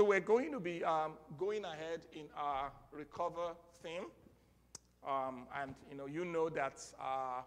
So, 0.00 0.04
we're 0.04 0.20
going 0.20 0.50
to 0.52 0.60
be 0.60 0.82
um, 0.82 1.12
going 1.36 1.62
ahead 1.62 2.06
in 2.14 2.24
our 2.34 2.72
recover 2.90 3.52
theme. 3.82 4.06
Um, 5.06 5.46
and 5.60 5.74
you 5.90 5.94
know, 5.94 6.06
you 6.06 6.24
know 6.24 6.48
that 6.48 6.82
our, 6.98 7.44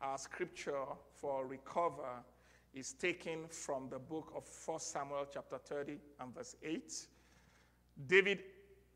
our 0.00 0.18
scripture 0.18 0.82
for 1.14 1.46
recover 1.46 2.18
is 2.74 2.94
taken 2.94 3.46
from 3.48 3.88
the 3.90 4.00
book 4.00 4.32
of 4.34 4.42
1 4.66 4.80
Samuel 4.80 5.28
chapter 5.32 5.56
30 5.56 5.98
and 6.18 6.34
verse 6.34 6.56
8. 6.64 7.06
David 8.08 8.42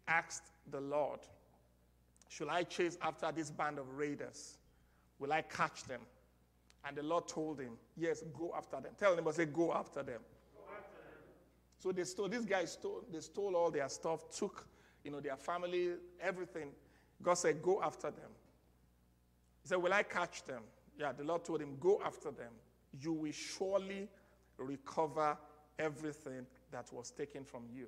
asked 0.09 0.51
the 0.73 0.80
Lord, 0.80 1.21
Should 2.29 2.49
I 2.49 2.65
chase 2.65 2.99
after 3.01 3.30
this 3.30 3.49
band 3.49 3.79
of 3.79 3.96
raiders? 3.96 4.59
Will 5.21 5.32
I 5.32 5.43
catch 5.43 5.85
them? 5.85 6.01
And 6.85 6.96
the 6.96 7.04
Lord 7.04 7.29
told 7.29 7.60
him, 7.60 7.74
Yes, 7.96 8.24
go 8.37 8.52
after 8.57 8.80
them. 8.80 8.91
Tell 8.99 9.15
them, 9.15 9.24
but 9.24 9.37
say, 9.37 9.45
Go 9.45 9.73
after 9.73 10.02
them. 10.02 10.21
So 11.79 11.93
they 11.93 12.04
stole, 12.04 12.29
these 12.29 12.45
guys 12.45 12.73
stole, 12.73 13.04
they 13.10 13.21
stole 13.21 13.54
all 13.54 13.71
their 13.71 13.88
stuff, 13.88 14.29
took, 14.37 14.66
you 15.04 15.10
know, 15.10 15.21
their 15.21 15.37
family, 15.37 15.90
everything. 16.20 16.70
God 17.23 17.35
said, 17.35 17.62
go 17.62 17.80
after 17.82 18.10
them. 18.10 18.30
He 19.62 19.68
said, 19.68 19.79
will 19.79 19.93
I 19.93 20.02
catch 20.02 20.45
them? 20.45 20.62
Yeah, 20.98 21.12
the 21.12 21.24
Lord 21.24 21.45
told 21.45 21.60
him, 21.60 21.76
go 21.79 22.01
after 22.04 22.30
them. 22.30 22.52
You 23.01 23.12
will 23.12 23.32
surely 23.32 24.09
recover 24.57 25.37
everything 25.79 26.46
that 26.73 26.93
was 26.93 27.10
taken 27.10 27.45
from 27.45 27.62
you. 27.73 27.87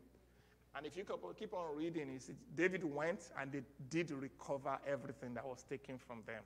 And 0.76 0.86
if 0.86 0.96
you 0.96 1.04
keep 1.36 1.52
on 1.52 1.76
reading, 1.76 2.16
see, 2.20 2.34
David 2.54 2.84
went 2.84 3.30
and 3.40 3.50
they 3.50 3.62
did 3.88 4.12
recover 4.12 4.78
everything 4.86 5.34
that 5.34 5.44
was 5.44 5.64
taken 5.68 5.98
from 5.98 6.22
them. 6.26 6.42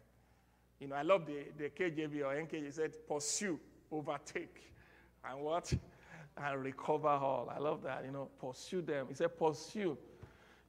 You 0.81 0.89
know, 0.89 0.97
I 0.97 1.03
love 1.03 1.27
the, 1.27 1.45
the 1.59 1.69
KJV 1.69 2.25
or 2.25 2.35
NKJ 2.35 2.73
said, 2.73 2.93
pursue, 3.07 3.61
overtake. 3.93 4.73
And 5.29 5.41
what? 5.41 5.73
And 6.37 6.65
recover 6.65 7.09
all. 7.09 7.53
I 7.55 7.59
love 7.59 7.83
that. 7.83 8.05
You 8.05 8.13
know, 8.13 8.29
pursue 8.41 8.83
them. 8.83 9.07
He 9.09 9.15
said, 9.15 9.37
Pursue. 9.39 9.97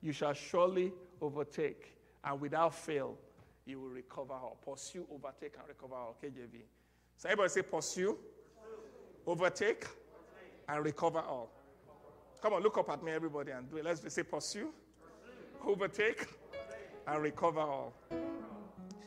You 0.02 0.12
shall 0.12 0.34
surely 0.34 0.92
overtake, 1.22 1.96
and 2.24 2.40
without 2.40 2.76
fail, 2.76 3.18
you 3.66 3.80
will 3.80 3.90
recover 3.90 4.34
all. 4.34 4.58
Pursue, 4.64 5.06
overtake, 5.12 5.54
and 5.58 5.68
recover 5.68 5.96
all. 5.96 6.16
KJV. 6.24 6.62
So 7.18 7.30
everybody 7.30 7.50
say, 7.50 7.62
Pursue, 7.64 8.18
overtake, 9.26 9.86
and 10.70 10.84
recover 10.84 11.20
all. 11.20 11.50
Come 12.42 12.54
on, 12.54 12.62
look 12.62 12.78
up 12.78 12.90
at 12.90 13.04
me, 13.04 13.12
everybody, 13.12 13.52
and 13.52 13.70
do 13.70 13.78
it. 13.78 13.86
Let's 13.86 14.14
say, 14.14 14.24
Pursue, 14.24 14.70
overtake, 15.66 16.28
and 17.08 17.22
recover 17.24 17.62
all. 17.62 17.94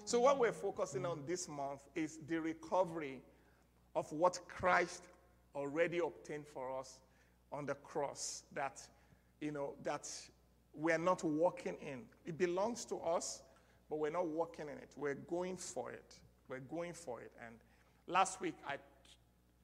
So, 0.04 0.20
what 0.20 0.38
we're 0.38 0.52
focusing 0.52 1.04
on 1.04 1.20
this 1.26 1.48
month 1.48 1.80
is 1.94 2.18
the 2.26 2.40
recovery 2.40 3.20
of 3.94 4.10
what 4.12 4.40
Christ 4.48 5.04
already 5.58 5.98
obtained 5.98 6.46
for 6.46 6.78
us 6.78 6.98
on 7.52 7.66
the 7.66 7.74
cross 7.74 8.44
that, 8.54 8.80
you 9.40 9.52
know, 9.52 9.74
that 9.82 10.08
we're 10.74 10.98
not 10.98 11.24
walking 11.24 11.76
in. 11.80 12.02
It 12.24 12.38
belongs 12.38 12.84
to 12.86 12.96
us, 12.96 13.42
but 13.90 13.98
we're 13.98 14.10
not 14.10 14.26
walking 14.26 14.66
in 14.66 14.78
it. 14.78 14.90
We're 14.96 15.14
going 15.14 15.56
for 15.56 15.90
it. 15.90 16.14
We're 16.48 16.60
going 16.60 16.92
for 16.92 17.20
it. 17.20 17.32
And 17.44 17.56
last 18.06 18.40
week, 18.40 18.54
I 18.66 18.76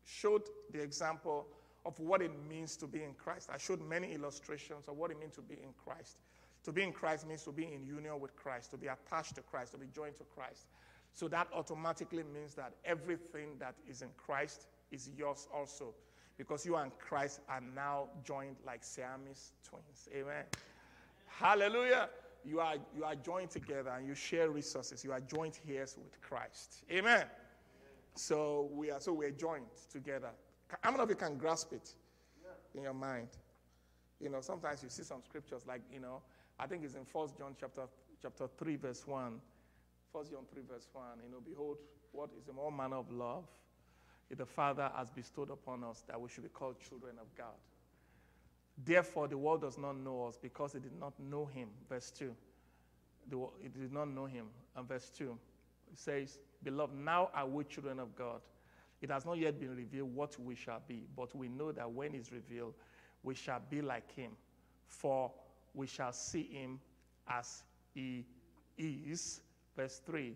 showed 0.04 0.42
the 0.72 0.82
example 0.82 1.46
of 1.86 1.98
what 2.00 2.22
it 2.22 2.32
means 2.48 2.76
to 2.76 2.86
be 2.86 3.02
in 3.02 3.14
Christ. 3.14 3.50
I 3.52 3.58
showed 3.58 3.80
many 3.80 4.12
illustrations 4.14 4.88
of 4.88 4.96
what 4.96 5.10
it 5.10 5.18
means 5.20 5.34
to 5.34 5.42
be 5.42 5.54
in 5.54 5.72
Christ. 5.84 6.18
To 6.64 6.72
be 6.72 6.82
in 6.82 6.92
Christ 6.92 7.28
means 7.28 7.42
to 7.44 7.52
be 7.52 7.64
in 7.64 7.84
union 7.84 8.18
with 8.20 8.34
Christ, 8.36 8.70
to 8.70 8.78
be 8.78 8.86
attached 8.86 9.34
to 9.36 9.42
Christ, 9.42 9.72
to 9.72 9.78
be 9.78 9.86
joined 9.94 10.16
to 10.16 10.24
Christ. 10.34 10.68
So 11.12 11.28
that 11.28 11.48
automatically 11.54 12.24
means 12.34 12.54
that 12.54 12.72
everything 12.84 13.50
that 13.58 13.74
is 13.88 14.02
in 14.02 14.08
Christ 14.16 14.66
is 14.94 15.10
yours 15.16 15.48
also 15.52 15.94
because 16.38 16.64
you 16.64 16.76
and 16.76 16.90
Christ 16.98 17.40
are 17.48 17.60
now 17.74 18.08
joined 18.24 18.56
like 18.64 18.82
Siamese 18.82 19.52
twins. 19.68 20.08
Amen. 20.14 20.44
Hallelujah. 21.26 22.08
You 22.44 22.60
are, 22.60 22.76
you 22.96 23.04
are 23.04 23.14
joined 23.14 23.50
together 23.50 23.90
and 23.90 24.06
you 24.06 24.14
share 24.14 24.50
resources. 24.50 25.04
You 25.04 25.12
are 25.12 25.20
joined 25.20 25.58
heirs 25.68 25.96
with 25.96 26.20
Christ. 26.20 26.84
Amen. 26.90 27.24
So 28.14 28.68
we 28.72 28.90
are 28.90 29.00
so 29.00 29.12
we're 29.12 29.30
joined 29.30 29.66
together. 29.90 30.30
How 30.82 30.90
many 30.90 31.02
of 31.02 31.08
you 31.08 31.16
can 31.16 31.36
grasp 31.36 31.72
it 31.72 31.90
in 32.74 32.82
your 32.82 32.94
mind? 32.94 33.28
You 34.20 34.30
know, 34.30 34.40
sometimes 34.40 34.82
you 34.82 34.88
see 34.88 35.02
some 35.02 35.22
scriptures 35.22 35.64
like, 35.66 35.82
you 35.92 36.00
know, 36.00 36.22
I 36.58 36.66
think 36.66 36.84
it's 36.84 36.94
in 36.94 37.04
First 37.04 37.36
John 37.36 37.56
chapter 37.58 37.82
chapter 38.22 38.46
3, 38.56 38.76
verse 38.76 39.06
1. 39.06 39.40
First 40.12 40.30
John 40.30 40.44
3, 40.52 40.62
verse 40.70 40.88
1. 40.92 41.04
You 41.24 41.32
know, 41.32 41.38
behold, 41.44 41.78
what 42.12 42.30
is 42.38 42.44
the 42.44 42.52
more 42.52 42.70
manner 42.70 42.96
of 42.96 43.10
love 43.10 43.44
the 44.36 44.46
Father 44.46 44.90
has 44.96 45.10
bestowed 45.10 45.50
upon 45.50 45.84
us 45.84 46.04
that 46.08 46.20
we 46.20 46.28
should 46.28 46.42
be 46.42 46.48
called 46.48 46.76
children 46.80 47.14
of 47.20 47.26
God. 47.36 47.54
Therefore, 48.84 49.28
the 49.28 49.38
world 49.38 49.60
does 49.60 49.78
not 49.78 49.96
know 49.96 50.26
us 50.26 50.36
because 50.40 50.74
it 50.74 50.82
did 50.82 50.98
not 50.98 51.12
know 51.20 51.46
him. 51.46 51.68
Verse 51.88 52.10
2. 52.10 52.34
it 53.62 53.80
did 53.80 53.92
not 53.92 54.08
know 54.08 54.26
him. 54.26 54.46
And 54.76 54.88
verse 54.88 55.10
2 55.16 55.36
it 55.92 55.98
says, 55.98 56.38
Beloved, 56.62 56.96
now 56.96 57.30
are 57.34 57.46
we 57.46 57.64
children 57.64 58.00
of 58.00 58.16
God. 58.16 58.40
It 59.00 59.10
has 59.10 59.24
not 59.24 59.38
yet 59.38 59.60
been 59.60 59.76
revealed 59.76 60.14
what 60.14 60.38
we 60.40 60.54
shall 60.54 60.80
be, 60.88 61.04
but 61.14 61.34
we 61.36 61.48
know 61.48 61.70
that 61.72 61.90
when 61.90 62.14
it's 62.14 62.32
revealed, 62.32 62.74
we 63.22 63.34
shall 63.34 63.60
be 63.70 63.80
like 63.82 64.10
him, 64.14 64.32
for 64.86 65.30
we 65.74 65.86
shall 65.86 66.12
see 66.12 66.44
him 66.44 66.80
as 67.28 67.62
he 67.94 68.24
is. 68.76 69.40
Verse 69.76 70.00
3 70.06 70.34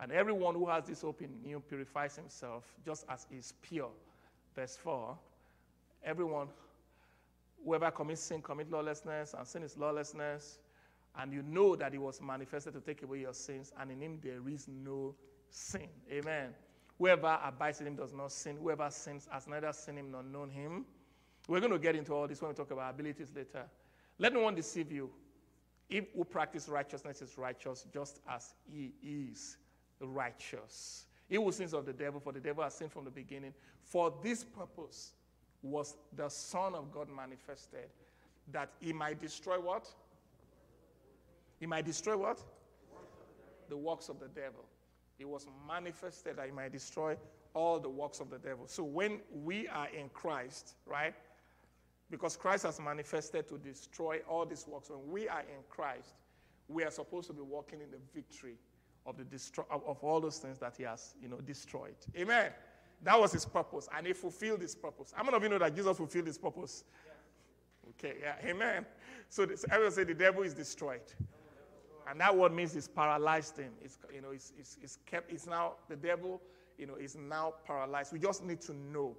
and 0.00 0.12
everyone 0.12 0.54
who 0.54 0.68
has 0.68 0.84
this 0.84 1.02
hope 1.02 1.22
in 1.22 1.30
him 1.42 1.62
purifies 1.62 2.16
himself 2.16 2.64
just 2.84 3.06
as 3.08 3.26
is 3.30 3.54
pure. 3.62 3.90
Verse 4.54 4.76
4 4.76 5.16
Everyone, 6.04 6.48
whoever 7.64 7.90
commits 7.90 8.20
sin, 8.20 8.42
commits 8.42 8.70
lawlessness, 8.70 9.34
and 9.36 9.46
sin 9.46 9.62
is 9.62 9.76
lawlessness. 9.76 10.58
And 11.18 11.32
you 11.32 11.42
know 11.42 11.76
that 11.76 11.92
he 11.92 11.98
was 11.98 12.20
manifested 12.20 12.74
to 12.74 12.80
take 12.80 13.02
away 13.02 13.20
your 13.20 13.32
sins, 13.32 13.72
and 13.80 13.90
in 13.90 14.00
him 14.02 14.18
there 14.22 14.46
is 14.48 14.68
no 14.68 15.14
sin. 15.48 15.88
Amen. 16.12 16.50
Whoever 16.98 17.38
abides 17.42 17.80
in 17.80 17.86
him 17.86 17.96
does 17.96 18.12
not 18.12 18.32
sin. 18.32 18.58
Whoever 18.60 18.90
sins 18.90 19.26
has 19.32 19.46
neither 19.48 19.72
seen 19.72 19.96
him 19.96 20.10
nor 20.10 20.22
known 20.22 20.50
him. 20.50 20.84
We're 21.48 21.60
going 21.60 21.72
to 21.72 21.78
get 21.78 21.96
into 21.96 22.12
all 22.12 22.28
this 22.28 22.42
when 22.42 22.50
we 22.50 22.54
talk 22.54 22.70
about 22.70 22.90
abilities 22.94 23.32
later. 23.34 23.64
Let 24.18 24.34
no 24.34 24.40
one 24.40 24.54
deceive 24.54 24.92
you. 24.92 25.10
If 25.88 26.06
who 26.14 26.24
practice 26.24 26.68
righteousness 26.68 27.22
is 27.22 27.38
righteous, 27.38 27.86
just 27.92 28.20
as 28.28 28.54
he 28.70 28.92
is 29.02 29.56
righteous. 30.00 31.06
He 31.28 31.36
who 31.36 31.50
sins 31.52 31.74
of 31.74 31.86
the 31.86 31.92
devil, 31.92 32.20
for 32.20 32.32
the 32.32 32.40
devil 32.40 32.62
has 32.62 32.74
sinned 32.74 32.92
from 32.92 33.04
the 33.04 33.10
beginning. 33.10 33.52
For 33.82 34.12
this 34.22 34.44
purpose 34.44 35.12
was 35.62 35.96
the 36.16 36.28
Son 36.28 36.74
of 36.74 36.92
God 36.92 37.08
manifested, 37.14 37.88
that 38.52 38.70
he 38.80 38.92
might 38.92 39.20
destroy 39.20 39.58
what? 39.60 39.88
He 41.58 41.66
might 41.66 41.84
destroy 41.84 42.16
what? 42.16 42.38
The 43.68 43.76
works 43.76 44.08
of 44.08 44.20
the 44.20 44.28
devil. 44.28 44.64
He 45.18 45.24
was 45.24 45.46
manifested 45.66 46.36
that 46.36 46.46
he 46.46 46.52
might 46.52 46.72
destroy 46.72 47.16
all 47.54 47.80
the 47.80 47.88
works 47.88 48.20
of 48.20 48.30
the 48.30 48.38
devil. 48.38 48.66
So 48.68 48.84
when 48.84 49.20
we 49.44 49.66
are 49.68 49.88
in 49.88 50.10
Christ, 50.10 50.74
right? 50.84 51.14
Because 52.10 52.36
Christ 52.36 52.64
has 52.64 52.78
manifested 52.78 53.48
to 53.48 53.58
destroy 53.58 54.20
all 54.28 54.44
these 54.44 54.66
works. 54.68 54.90
When 54.90 55.10
we 55.10 55.28
are 55.28 55.40
in 55.40 55.64
Christ, 55.68 56.14
we 56.68 56.84
are 56.84 56.90
supposed 56.90 57.26
to 57.28 57.32
be 57.32 57.40
walking 57.40 57.80
in 57.80 57.90
the 57.90 57.98
victory 58.14 58.56
of, 59.06 59.16
the 59.16 59.24
destro- 59.24 59.70
of 59.70 60.02
all 60.02 60.20
those 60.20 60.38
things 60.38 60.58
that 60.58 60.74
he 60.76 60.82
has, 60.82 61.14
you 61.22 61.28
know, 61.28 61.40
destroyed. 61.40 61.96
Amen. 62.16 62.50
That 63.02 63.18
was 63.20 63.32
his 63.32 63.44
purpose, 63.44 63.88
and 63.96 64.06
he 64.06 64.12
fulfilled 64.12 64.62
his 64.62 64.74
purpose. 64.74 65.12
How 65.14 65.22
many 65.22 65.36
of 65.36 65.42
you 65.42 65.48
know 65.48 65.58
that 65.58 65.74
Jesus 65.74 65.96
fulfilled 65.96 66.26
his 66.26 66.38
purpose? 66.38 66.84
Okay, 67.90 68.16
yeah, 68.20 68.34
amen. 68.44 68.84
So 69.28 69.46
this, 69.46 69.64
everyone 69.70 69.92
say 69.92 70.04
the 70.04 70.14
devil 70.14 70.42
is 70.42 70.54
destroyed. 70.54 71.02
And 72.08 72.20
that 72.20 72.36
word 72.36 72.52
means 72.52 72.74
it's 72.76 72.88
paralyzed 72.88 73.58
him. 73.58 73.72
It's, 73.82 73.98
you 74.14 74.20
know, 74.20 74.30
it's, 74.30 74.52
it's, 74.58 74.78
it's 74.80 74.98
kept, 75.06 75.30
it's 75.32 75.46
now, 75.46 75.74
the 75.88 75.96
devil, 75.96 76.40
you 76.78 76.86
know, 76.86 76.94
is 76.94 77.16
now 77.16 77.54
paralyzed. 77.66 78.12
We 78.12 78.18
just 78.18 78.44
need 78.44 78.60
to 78.62 78.74
know 78.74 79.16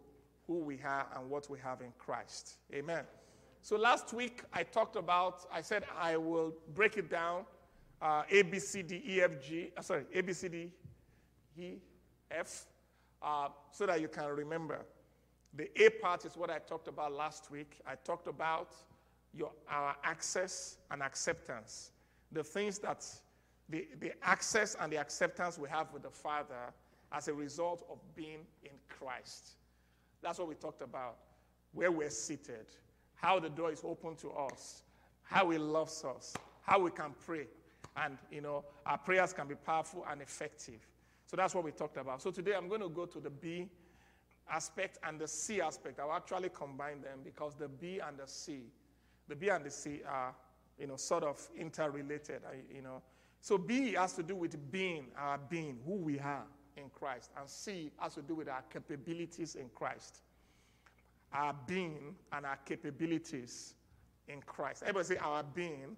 who 0.48 0.60
we 0.60 0.80
are 0.86 1.06
and 1.16 1.30
what 1.30 1.50
we 1.50 1.60
have 1.60 1.82
in 1.82 1.92
Christ. 1.98 2.56
Amen. 2.74 3.04
So 3.62 3.76
last 3.76 4.14
week 4.14 4.44
I 4.54 4.64
talked 4.64 4.96
about, 4.96 5.46
I 5.52 5.62
said 5.62 5.84
I 6.00 6.16
will 6.16 6.54
break 6.74 6.98
it 6.98 7.10
down 7.10 7.44
uh, 8.02 8.24
A, 8.30 8.42
B, 8.44 8.60
C, 8.60 8.82
D, 8.84 9.02
E, 9.06 9.22
F, 9.22 9.32
G, 9.42 9.72
uh, 9.76 9.82
sorry, 9.82 10.04
A, 10.14 10.22
B, 10.22 10.34
C, 10.34 10.48
D, 10.48 10.72
E, 11.58 11.74
F, 12.32 12.66
uh, 13.22 13.50
so 13.72 13.86
that 13.86 14.02
you 14.02 14.08
can 14.08 14.28
remember. 14.28 14.80
The 15.56 15.70
A 15.84 15.90
part 15.90 16.26
is 16.26 16.38
what 16.38 16.50
I 16.50 16.60
talked 16.60 16.88
about 16.88 17.14
last 17.14 17.50
week. 17.50 17.80
I 17.88 17.96
talked 17.96 18.28
about 18.28 18.76
your, 19.34 19.52
our 19.70 19.96
access 20.04 20.78
and 20.92 21.02
acceptance. 21.02 21.92
The 22.32 22.44
things 22.44 22.80
that, 22.80 23.06
the, 23.70 23.88
the 24.00 24.12
access 24.22 24.76
and 24.80 24.92
the 24.92 24.98
acceptance 24.98 25.58
we 25.58 25.70
have 25.70 25.92
with 25.94 26.04
the 26.04 26.10
Father 26.12 26.74
as 27.12 27.28
a 27.28 27.34
result 27.34 27.86
of 27.90 27.98
being 28.16 28.40
in 28.64 28.72
Christ. 28.90 29.56
That's 30.22 30.40
what 30.40 30.48
we 30.48 30.56
talked 30.56 30.82
about. 30.82 31.18
Where 31.74 31.92
we're 31.92 32.10
seated, 32.10 32.68
how 33.16 33.40
the 33.40 33.50
door 33.50 33.72
is 33.72 33.82
open 33.84 34.16
to 34.18 34.32
us, 34.32 34.84
how 35.24 35.50
He 35.50 35.58
loves 35.58 36.04
us, 36.04 36.34
how 36.62 36.80
we 36.80 36.92
can 36.92 37.12
pray. 37.26 37.48
And, 37.98 38.18
you 38.32 38.42
know, 38.42 38.64
our 38.86 38.98
prayers 38.98 39.34
can 39.34 39.48
be 39.48 39.56
powerful 39.56 40.06
and 40.10 40.22
effective. 40.22 40.86
So 41.26 41.36
that's 41.36 41.56
what 41.56 41.64
we 41.64 41.72
talked 41.72 41.98
about. 41.98 42.22
So 42.22 42.32
today 42.32 42.54
I'm 42.56 42.70
going 42.70 42.82
to 42.82 42.90
go 42.90 43.06
to 43.06 43.20
the 43.20 43.30
B 43.30 43.68
aspect 44.50 45.00
and 45.04 45.20
the 45.20 45.28
C 45.28 45.62
aspect. 45.62 46.00
I'll 46.00 46.14
actually 46.14 46.50
combine 46.50 47.02
them 47.02 47.20
because 47.24 47.56
the 47.56 47.68
B 47.68 48.00
and 48.00 48.18
the 48.18 48.28
C, 48.28 48.62
the 49.28 49.36
B 49.36 49.50
and 49.50 49.66
the 49.66 49.72
C 49.72 50.02
are, 50.08 50.34
you 50.80 50.88
know, 50.88 50.96
sort 50.96 51.24
of 51.24 51.46
interrelated, 51.58 52.42
you 52.74 52.82
know. 52.82 53.02
So 53.42 53.58
B 53.58 53.94
has 53.94 54.14
to 54.14 54.24
do 54.24 54.36
with 54.36 54.72
being, 54.72 55.08
our 55.18 55.38
being, 55.38 55.80
who 55.86 55.96
we 55.96 56.20
are 56.20 56.46
in 56.78 56.90
Christ. 56.90 57.32
And 57.38 57.50
C 57.50 57.92
has 57.98 58.14
to 58.14 58.22
do 58.22 58.36
with 58.36 58.48
our 58.48 58.64
capabilities 58.72 59.56
in 59.56 59.70
Christ. 59.74 60.20
Our 61.34 61.56
being 61.66 62.16
and 62.32 62.46
our 62.46 62.58
capabilities 62.66 63.74
in 64.28 64.42
Christ. 64.42 64.84
Everybody 64.84 65.16
say 65.16 65.18
our 65.18 65.44
being 65.44 65.98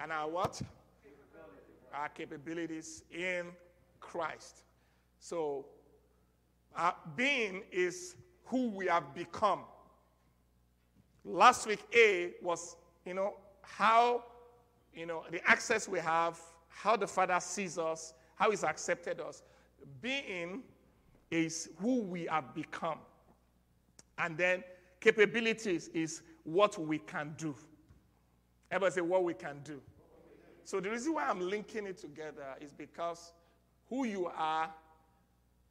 and 0.00 0.10
our 0.10 0.28
what? 0.28 0.60
Our 1.94 2.08
capabilities 2.08 3.04
in 3.10 3.46
Christ. 4.00 4.62
So, 5.18 5.66
being 7.16 7.62
is 7.70 8.16
who 8.44 8.68
we 8.70 8.86
have 8.86 9.14
become. 9.14 9.60
Last 11.24 11.66
week, 11.66 11.80
A 11.94 12.32
was, 12.42 12.76
you 13.06 13.14
know, 13.14 13.34
how, 13.62 14.24
you 14.94 15.06
know, 15.06 15.24
the 15.30 15.40
access 15.48 15.88
we 15.88 15.98
have, 15.98 16.38
how 16.68 16.96
the 16.96 17.06
Father 17.06 17.38
sees 17.40 17.78
us, 17.78 18.12
how 18.34 18.50
He's 18.50 18.64
accepted 18.64 19.20
us. 19.20 19.42
Being 20.02 20.62
is 21.30 21.70
who 21.78 22.02
we 22.02 22.26
have 22.26 22.54
become. 22.54 22.98
And 24.18 24.36
then 24.36 24.62
capabilities 25.00 25.88
is 25.88 26.22
what 26.44 26.78
we 26.78 26.98
can 26.98 27.34
do. 27.38 27.54
Everybody 28.70 28.94
say 28.94 29.00
what 29.00 29.24
we 29.24 29.34
can 29.34 29.60
do. 29.64 29.80
So 30.64 30.80
the 30.80 30.90
reason 30.90 31.14
why 31.14 31.28
I'm 31.28 31.40
linking 31.40 31.86
it 31.86 31.98
together 31.98 32.56
is 32.60 32.72
because 32.72 33.32
who 33.88 34.04
you 34.04 34.30
are 34.34 34.70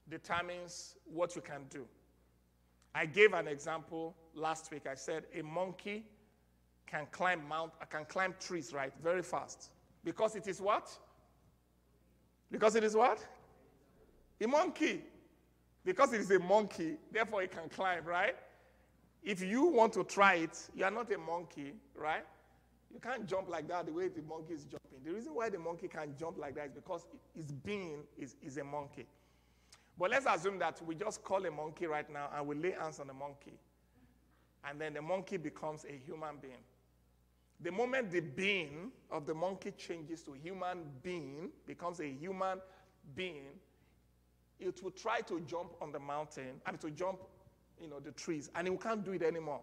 determines 0.10 0.96
what 1.06 1.36
you 1.36 1.42
can 1.42 1.62
do. 1.70 1.86
I 2.94 3.08
gave 3.08 3.34
an 3.34 3.48
example 3.48 4.16
last 4.36 4.72
week. 4.72 4.84
I 4.90 4.94
said 4.96 5.24
a 5.34 5.42
monkey 5.42 6.06
can 6.86 7.08
climb 7.12 7.42
mount, 7.48 7.72
can 7.90 8.06
climb 8.06 8.36
trees, 8.40 8.72
right, 8.72 8.94
very 9.02 9.24
fast. 9.24 9.72
Because 10.04 10.36
it 10.36 10.48
is 10.48 10.62
what? 10.62 10.96
Because 12.52 12.76
it 12.76 12.84
is 12.84 12.96
what? 12.96 13.26
A 14.42 14.48
monkey. 14.48 15.02
Because 15.84 16.14
it 16.14 16.22
is 16.22 16.30
a 16.30 16.40
monkey, 16.40 16.98
therefore 17.12 17.42
it 17.42 17.52
can 17.52 17.68
climb, 17.68 18.06
right? 18.06 18.36
If 19.24 19.42
you 19.42 19.66
want 19.66 19.94
to 19.94 20.04
try 20.04 20.36
it, 20.36 20.70
you 20.76 20.86
are 20.86 20.92
not 20.92 21.12
a 21.12 21.18
monkey, 21.18 21.74
right? 21.96 22.26
You 22.94 23.00
can't 23.00 23.26
jump 23.28 23.50
like 23.50 23.68
that 23.70 23.88
the 23.88 23.92
way 23.92 24.08
the 24.08 24.22
monkey 24.22 24.54
is 24.54 24.66
jumping. 24.66 25.00
The 25.04 25.12
reason 25.12 25.34
why 25.34 25.50
the 25.50 25.58
monkey 25.58 25.88
can't 25.88 26.18
jump 26.18 26.38
like 26.38 26.56
that 26.56 26.68
is 26.68 26.72
because 26.72 27.08
its 27.36 27.52
being 27.52 28.04
is, 28.18 28.36
is 28.42 28.58
a 28.58 28.64
monkey. 28.64 29.08
But 29.98 30.12
let's 30.12 30.26
assume 30.28 30.60
that 30.60 30.82
we 30.86 30.96
just 30.96 31.24
call 31.24 31.46
a 31.46 31.52
monkey 31.52 31.88
right 31.88 32.10
now 32.12 32.30
and 32.36 32.48
we 32.48 32.56
lay 32.56 32.72
hands 32.72 33.00
on 33.00 33.08
the 33.08 33.14
monkey. 33.14 33.54
And 34.68 34.80
then 34.80 34.94
the 34.94 35.02
monkey 35.02 35.38
becomes 35.38 35.86
a 35.86 35.94
human 35.94 36.38
being. 36.42 36.64
The 37.62 37.72
moment 37.72 38.12
the 38.12 38.22
being 38.22 38.92
of 39.12 39.26
the 39.26 39.34
monkey 39.34 39.72
changes 39.72 40.22
to 40.24 40.34
human 40.34 40.84
being, 41.02 41.50
becomes 41.66 42.00
a 42.00 42.08
human 42.08 42.60
being, 43.16 43.46
it 44.60 44.84
will 44.84 44.92
try 44.92 45.22
to 45.22 45.40
jump 45.42 45.74
on 45.82 45.92
the 45.92 46.00
mountain, 46.00 46.62
mean 46.68 46.78
to 46.80 46.92
jump, 46.92 47.20
you 47.80 47.88
know, 47.88 48.00
the 48.00 48.12
trees, 48.12 48.50
and 48.56 48.68
it 48.68 48.82
can't 48.82 49.04
do 49.04 49.12
it 49.12 49.24
anymore. 49.24 49.62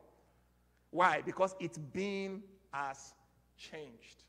Why? 0.91 1.23
Because 1.25 1.55
its 1.61 1.79
being 1.79 2.43
has 2.73 3.15
changed. 3.60 4.24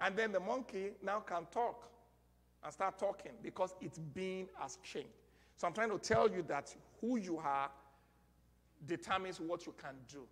And 0.00 0.16
then 0.16 0.32
the 0.32 0.40
monkey 0.40 0.92
now 1.02 1.20
can 1.20 1.46
talk 1.52 1.88
and 2.64 2.72
start 2.72 2.98
talking 2.98 3.32
because 3.42 3.74
its 3.80 3.98
being 3.98 4.48
has 4.58 4.78
changed. 4.82 5.08
So 5.56 5.66
I'm 5.66 5.72
trying 5.72 5.90
to 5.90 5.98
tell 5.98 6.30
you 6.30 6.42
that 6.48 6.74
who 7.00 7.16
you 7.18 7.38
are 7.38 7.70
determines 8.86 9.40
what 9.40 9.66
you 9.66 9.74
can 9.80 9.94
do. 10.10 10.22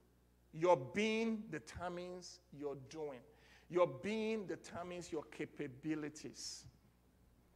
Your 0.53 0.77
being 0.77 1.45
determines 1.51 2.41
your 2.57 2.77
doing. 2.89 3.21
Your 3.71 3.87
being 3.87 4.47
determines 4.47 5.11
your 5.11 5.25
capabilities. 5.25 6.65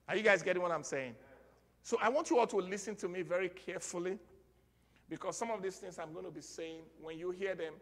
Are 0.09 0.17
you 0.17 0.23
guys 0.23 0.43
getting 0.43 0.63
what 0.63 0.73
I'm 0.73 0.83
saying? 0.83 1.15
So 1.83 1.99
I 2.03 2.09
want 2.09 2.31
you 2.31 2.39
all 2.39 2.47
to 2.47 2.57
listen 2.57 2.97
to 2.97 3.09
me 3.09 3.23
very 3.23 3.51
carefully 3.51 4.19
because 5.09 5.37
some 5.37 5.51
of 5.51 5.63
these 5.63 5.77
things 5.77 5.99
I'm 5.99 6.13
going 6.13 6.25
to 6.25 6.31
be 6.31 6.41
saying, 6.41 6.81
when 7.01 7.19
you 7.19 7.31
hear 7.31 7.55
them, 7.55 7.75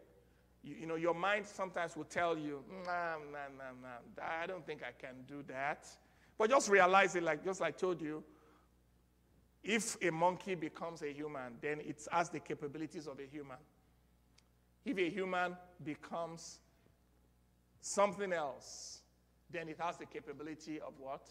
you, 0.67 0.75
you 0.81 0.85
know, 0.85 0.95
your 0.95 1.13
mind 1.13 1.45
sometimes 1.45 1.95
will 1.95 2.03
tell 2.05 2.37
you, 2.37 2.63
nah, 2.85 3.15
nah, 3.31 3.47
nah, 3.57 3.71
nah, 3.81 4.23
I 4.41 4.45
don't 4.45 4.65
think 4.65 4.81
I 4.83 4.91
can 4.99 5.15
do 5.27 5.43
that. 5.47 5.87
But 6.37 6.49
just 6.49 6.69
realize 6.69 7.15
it, 7.15 7.23
like 7.23 7.43
just 7.43 7.61
I 7.61 7.71
told 7.71 8.01
you, 8.01 8.23
if 9.63 9.97
a 10.01 10.11
monkey 10.11 10.55
becomes 10.55 11.01
a 11.01 11.11
human, 11.11 11.53
then 11.61 11.79
it 11.79 12.05
has 12.11 12.29
the 12.29 12.39
capabilities 12.39 13.07
of 13.07 13.19
a 13.19 13.25
human. 13.25 13.57
If 14.85 14.97
a 14.97 15.09
human 15.09 15.57
becomes 15.83 16.59
something 17.81 18.31
else, 18.31 19.01
then 19.51 19.67
it 19.69 19.77
has 19.79 19.97
the 19.97 20.05
capability 20.05 20.79
of 20.79 20.93
what? 20.99 21.27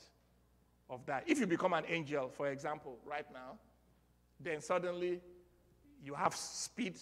Of 0.91 1.05
that. 1.07 1.25
If 1.27 1.39
you 1.39 1.47
become 1.47 1.73
an 1.73 1.85
angel, 1.89 2.29
for 2.29 2.49
example, 2.49 2.99
right 3.05 3.27
now, 3.33 3.59
then 4.41 4.61
suddenly 4.61 5.21
you 6.05 6.15
have 6.15 6.35
speed, 6.35 6.99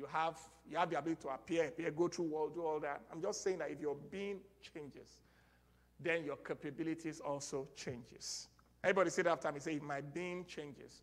you 0.00 0.06
have, 0.10 0.38
you 0.70 0.78
have 0.78 0.88
the 0.88 0.98
ability 0.98 1.20
to 1.22 1.28
appear, 1.28 1.66
appear, 1.66 1.90
go 1.90 2.08
through 2.08 2.24
world, 2.24 2.54
do 2.54 2.64
all 2.64 2.80
that. 2.80 3.02
I'm 3.12 3.20
just 3.20 3.44
saying 3.44 3.58
that 3.58 3.70
if 3.70 3.80
your 3.80 3.96
being 4.10 4.38
changes, 4.62 5.20
then 6.02 6.24
your 6.24 6.36
capabilities 6.36 7.20
also 7.20 7.68
changes. 7.76 8.48
Everybody 8.82 9.10
say 9.10 9.22
that 9.22 9.32
after 9.32 9.52
me. 9.52 9.60
Say, 9.60 9.74
if 9.74 9.82
my 9.82 10.00
being 10.00 10.46
changes, 10.46 11.02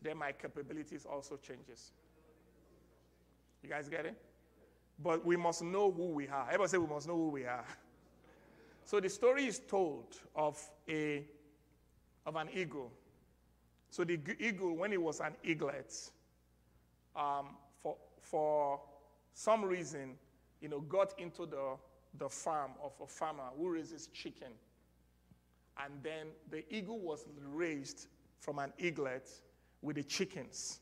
then 0.00 0.16
my 0.16 0.32
capabilities 0.32 1.04
also 1.04 1.36
changes. 1.36 1.92
You 3.62 3.68
guys 3.68 3.90
get 3.90 4.06
it? 4.06 4.16
But 5.02 5.26
we 5.26 5.36
must 5.36 5.62
know 5.62 5.92
who 5.92 6.06
we 6.06 6.26
are. 6.28 6.46
Everybody 6.46 6.70
say 6.70 6.78
we 6.78 6.86
must 6.86 7.06
know 7.06 7.16
who 7.16 7.28
we 7.28 7.44
are. 7.44 7.66
So 8.84 8.98
the 8.98 9.10
story 9.10 9.44
is 9.44 9.58
told 9.58 10.16
of 10.34 10.58
a 10.88 11.22
of 12.24 12.36
an 12.36 12.48
eagle. 12.54 12.90
So 13.90 14.04
the 14.04 14.18
eagle, 14.38 14.74
when 14.74 14.92
it 14.94 15.02
was 15.02 15.20
an 15.20 15.34
eaglet, 15.44 16.10
um, 17.18 17.56
for, 17.82 17.96
for 18.22 18.80
some 19.34 19.64
reason, 19.64 20.14
you 20.60 20.68
know, 20.68 20.80
got 20.80 21.18
into 21.18 21.44
the, 21.44 21.76
the 22.18 22.28
farm 22.28 22.70
of 22.82 22.92
a 23.02 23.06
farmer 23.06 23.44
who 23.56 23.70
raises 23.70 24.06
chicken. 24.08 24.52
And 25.84 25.92
then 26.02 26.28
the 26.50 26.64
eagle 26.74 26.98
was 26.98 27.24
raised 27.52 28.06
from 28.40 28.58
an 28.58 28.72
eaglet 28.78 29.28
with 29.82 29.96
the 29.96 30.02
chickens. 30.02 30.80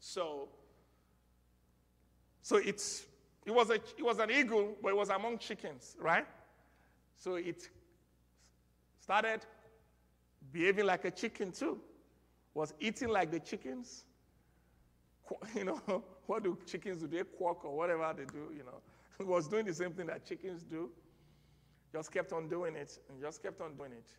So, 0.00 0.48
so 2.42 2.56
it's, 2.56 3.06
it, 3.46 3.54
was 3.54 3.70
a, 3.70 3.74
it 3.74 4.02
was 4.02 4.18
an 4.18 4.30
eagle, 4.30 4.76
but 4.82 4.88
it 4.88 4.96
was 4.96 5.08
among 5.08 5.38
chickens, 5.38 5.96
right? 5.98 6.26
So 7.16 7.36
it 7.36 7.68
started 9.00 9.40
behaving 10.52 10.86
like 10.86 11.04
a 11.04 11.10
chicken 11.10 11.52
too, 11.52 11.78
was 12.52 12.74
eating 12.80 13.08
like 13.08 13.30
the 13.30 13.40
chickens, 13.40 14.04
you 15.54 15.64
know, 15.64 16.02
what 16.26 16.42
do 16.42 16.58
chickens 16.66 17.00
do? 17.00 17.06
They 17.06 17.22
quack 17.22 17.64
or 17.64 17.76
whatever 17.76 18.12
they 18.16 18.24
do, 18.24 18.52
you 18.56 18.64
know. 18.64 18.80
Was 19.24 19.48
doing 19.48 19.64
the 19.64 19.74
same 19.74 19.92
thing 19.92 20.06
that 20.06 20.26
chickens 20.26 20.62
do. 20.62 20.90
Just 21.92 22.10
kept 22.12 22.32
on 22.32 22.48
doing 22.48 22.74
it 22.74 22.98
and 23.08 23.20
just 23.20 23.42
kept 23.42 23.60
on 23.60 23.76
doing 23.76 23.92
it. 23.92 24.10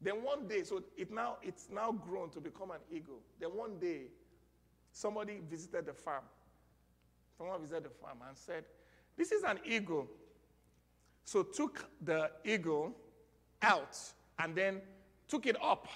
Then 0.00 0.22
one 0.22 0.46
day, 0.46 0.62
so 0.62 0.82
it 0.96 1.10
now 1.10 1.36
it's 1.42 1.68
now 1.70 1.92
grown 1.92 2.30
to 2.30 2.40
become 2.40 2.70
an 2.70 2.80
eagle. 2.90 3.20
Then 3.38 3.50
one 3.50 3.78
day, 3.78 4.02
somebody 4.92 5.40
visited 5.50 5.86
the 5.86 5.92
farm. 5.92 6.24
Someone 7.36 7.60
visited 7.60 7.84
the 7.84 7.90
farm 7.90 8.18
and 8.26 8.36
said, 8.36 8.64
This 9.16 9.32
is 9.32 9.42
an 9.42 9.58
eagle. 9.64 10.06
So 11.24 11.42
took 11.42 11.88
the 12.02 12.30
eagle 12.44 12.92
out 13.62 13.98
and 14.38 14.54
then 14.54 14.80
took 15.28 15.46
it 15.46 15.56
up 15.62 15.86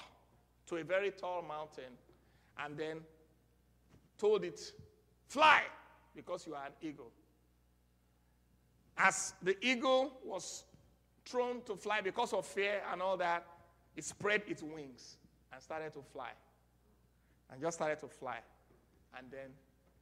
to 0.67 0.77
a 0.77 0.85
very 0.85 1.11
tall 1.11 1.43
mountain 1.43 1.93
and 2.59 2.77
then 2.77 2.99
told 4.25 4.43
it, 4.43 4.73
Fly, 5.27 5.61
because 6.17 6.47
you 6.47 6.55
are 6.55 6.65
an 6.65 6.73
eagle. 6.81 7.11
As 8.97 9.35
the 9.43 9.55
eagle 9.61 10.13
was 10.25 10.65
thrown 11.27 11.61
to 11.67 11.77
fly 11.77 12.01
because 12.01 12.33
of 12.33 12.47
fear 12.47 12.81
and 12.91 13.03
all 13.03 13.19
that, 13.19 13.45
it 13.97 14.05
spread 14.05 14.43
its 14.47 14.63
wings 14.63 15.19
and 15.53 15.63
started 15.63 15.93
to 15.93 16.01
fly. 16.01 16.31
And 17.51 17.61
just 17.61 17.77
started 17.77 17.99
to 18.01 18.09
fly. 18.09 18.39
And 19.19 19.27
then 19.31 19.51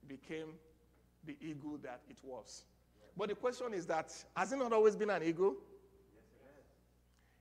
became 0.07 0.52
the 1.25 1.37
eagle 1.41 1.79
that 1.83 2.00
it 2.09 2.19
was. 2.23 2.64
But 3.17 3.29
the 3.29 3.35
question 3.35 3.75
is 3.75 3.87
that 3.87 4.12
has 4.37 4.52
it 4.52 4.57
not 4.57 4.73
always 4.73 4.95
been 4.95 5.11
an 5.11 5.23
eagle? 5.25 5.57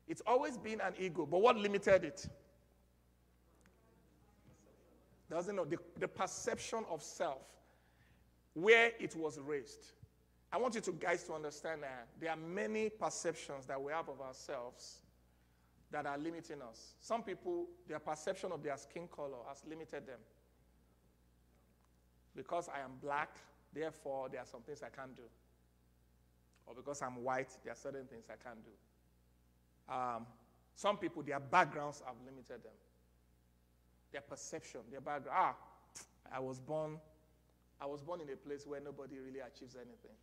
It's 0.07 0.21
always 0.25 0.57
been 0.57 0.81
an 0.81 0.93
eagle, 0.97 1.27
but 1.27 1.41
what 1.41 1.57
limited 1.57 2.05
it? 2.05 2.27
Doesn't 5.31 5.55
know 5.55 5.63
the, 5.63 5.77
the 5.97 6.09
perception 6.09 6.83
of 6.89 7.01
self, 7.01 7.41
where 8.53 8.91
it 8.99 9.15
was 9.15 9.39
raised. 9.39 9.93
I 10.51 10.57
want 10.57 10.75
you 10.75 10.81
to 10.81 10.91
guys 10.91 11.23
to 11.23 11.33
understand 11.33 11.83
that 11.83 12.09
there 12.19 12.31
are 12.31 12.35
many 12.35 12.89
perceptions 12.89 13.65
that 13.67 13.81
we 13.81 13.93
have 13.93 14.09
of 14.09 14.19
ourselves 14.19 14.97
that 15.89 16.05
are 16.05 16.17
limiting 16.17 16.61
us. 16.61 16.95
Some 16.99 17.23
people, 17.23 17.67
their 17.87 17.99
perception 17.99 18.51
of 18.51 18.61
their 18.61 18.75
skin 18.75 19.07
color 19.07 19.37
has 19.47 19.63
limited 19.65 20.05
them. 20.05 20.19
Because 22.35 22.67
I 22.67 22.81
am 22.81 22.91
black, 23.01 23.37
therefore 23.73 24.27
there 24.29 24.41
are 24.41 24.45
some 24.45 24.61
things 24.61 24.83
I 24.83 24.89
can't 24.89 25.15
do. 25.15 25.23
Or 26.65 26.75
because 26.75 27.01
I'm 27.01 27.23
white, 27.23 27.51
there 27.63 27.71
are 27.71 27.77
certain 27.77 28.05
things 28.05 28.25
I 28.29 28.35
can't 28.43 28.59
do. 28.65 29.93
Um, 29.93 30.25
some 30.75 30.97
people, 30.97 31.23
their 31.23 31.39
backgrounds 31.39 32.03
have 32.05 32.15
limited 32.25 32.63
them. 32.63 32.73
Their 34.11 34.21
perception, 34.21 34.81
their 34.91 35.01
background. 35.01 35.37
Ah, 35.37 35.55
I 36.33 36.39
was 36.39 36.59
born, 36.59 36.97
I 37.79 37.85
was 37.85 38.01
born 38.01 38.21
in 38.21 38.29
a 38.29 38.35
place 38.35 38.65
where 38.65 38.79
nobody 38.79 39.19
really 39.19 39.39
achieves 39.39 39.75
anything. 39.75 40.15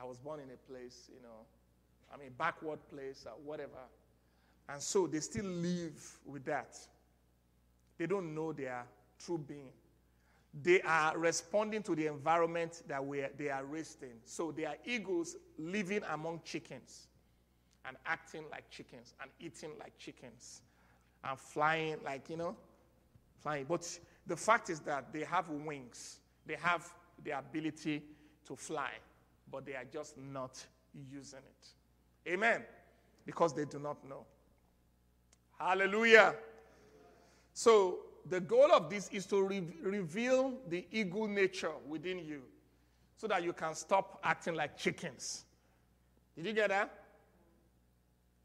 I 0.00 0.04
was 0.04 0.18
born 0.18 0.40
in 0.40 0.50
a 0.50 0.70
place, 0.70 1.10
you 1.14 1.22
know, 1.22 1.46
I 2.12 2.16
mean, 2.16 2.30
backward 2.38 2.78
place 2.88 3.26
or 3.26 3.32
whatever. 3.44 3.80
And 4.68 4.80
so 4.80 5.06
they 5.06 5.20
still 5.20 5.44
live 5.46 6.18
with 6.26 6.44
that. 6.44 6.76
They 7.96 8.06
don't 8.06 8.34
know 8.34 8.52
their 8.52 8.84
true 9.18 9.38
being. 9.38 9.70
They 10.62 10.80
are 10.82 11.16
responding 11.18 11.82
to 11.84 11.94
the 11.94 12.06
environment 12.06 12.82
that 12.88 13.02
they 13.36 13.50
are 13.50 13.64
raised 13.64 14.02
in. 14.02 14.14
So 14.24 14.52
they 14.52 14.64
are 14.64 14.76
eagles 14.84 15.36
living 15.58 16.02
among 16.10 16.40
chickens 16.44 17.08
and 17.84 17.96
acting 18.06 18.44
like 18.50 18.70
chickens 18.70 19.14
and 19.20 19.30
eating 19.40 19.70
like 19.78 19.96
chickens 19.98 20.62
and 21.24 21.38
flying 21.38 21.96
like, 22.04 22.28
you 22.28 22.36
know, 22.36 22.56
flying. 23.40 23.66
But 23.68 23.98
the 24.26 24.36
fact 24.36 24.70
is 24.70 24.80
that 24.80 25.12
they 25.12 25.24
have 25.24 25.48
wings, 25.48 26.20
they 26.46 26.56
have 26.60 26.88
the 27.24 27.32
ability 27.32 28.02
to 28.46 28.56
fly, 28.56 28.90
but 29.50 29.66
they 29.66 29.74
are 29.74 29.86
just 29.92 30.16
not 30.18 30.64
using 31.10 31.40
it. 31.40 32.30
Amen. 32.32 32.62
Because 33.24 33.52
they 33.54 33.64
do 33.64 33.78
not 33.78 34.06
know. 34.08 34.24
Hallelujah. 35.58 36.34
So, 37.52 38.00
the 38.28 38.40
goal 38.40 38.72
of 38.72 38.90
this 38.90 39.08
is 39.08 39.26
to 39.26 39.42
re- 39.42 39.74
reveal 39.82 40.52
the 40.68 40.86
eagle 40.92 41.26
nature 41.26 41.72
within 41.88 42.18
you 42.18 42.42
so 43.16 43.26
that 43.26 43.42
you 43.42 43.52
can 43.52 43.74
stop 43.74 44.20
acting 44.22 44.54
like 44.54 44.76
chickens. 44.76 45.44
Did 46.36 46.46
you 46.46 46.52
get 46.52 46.68
that? 46.68 46.92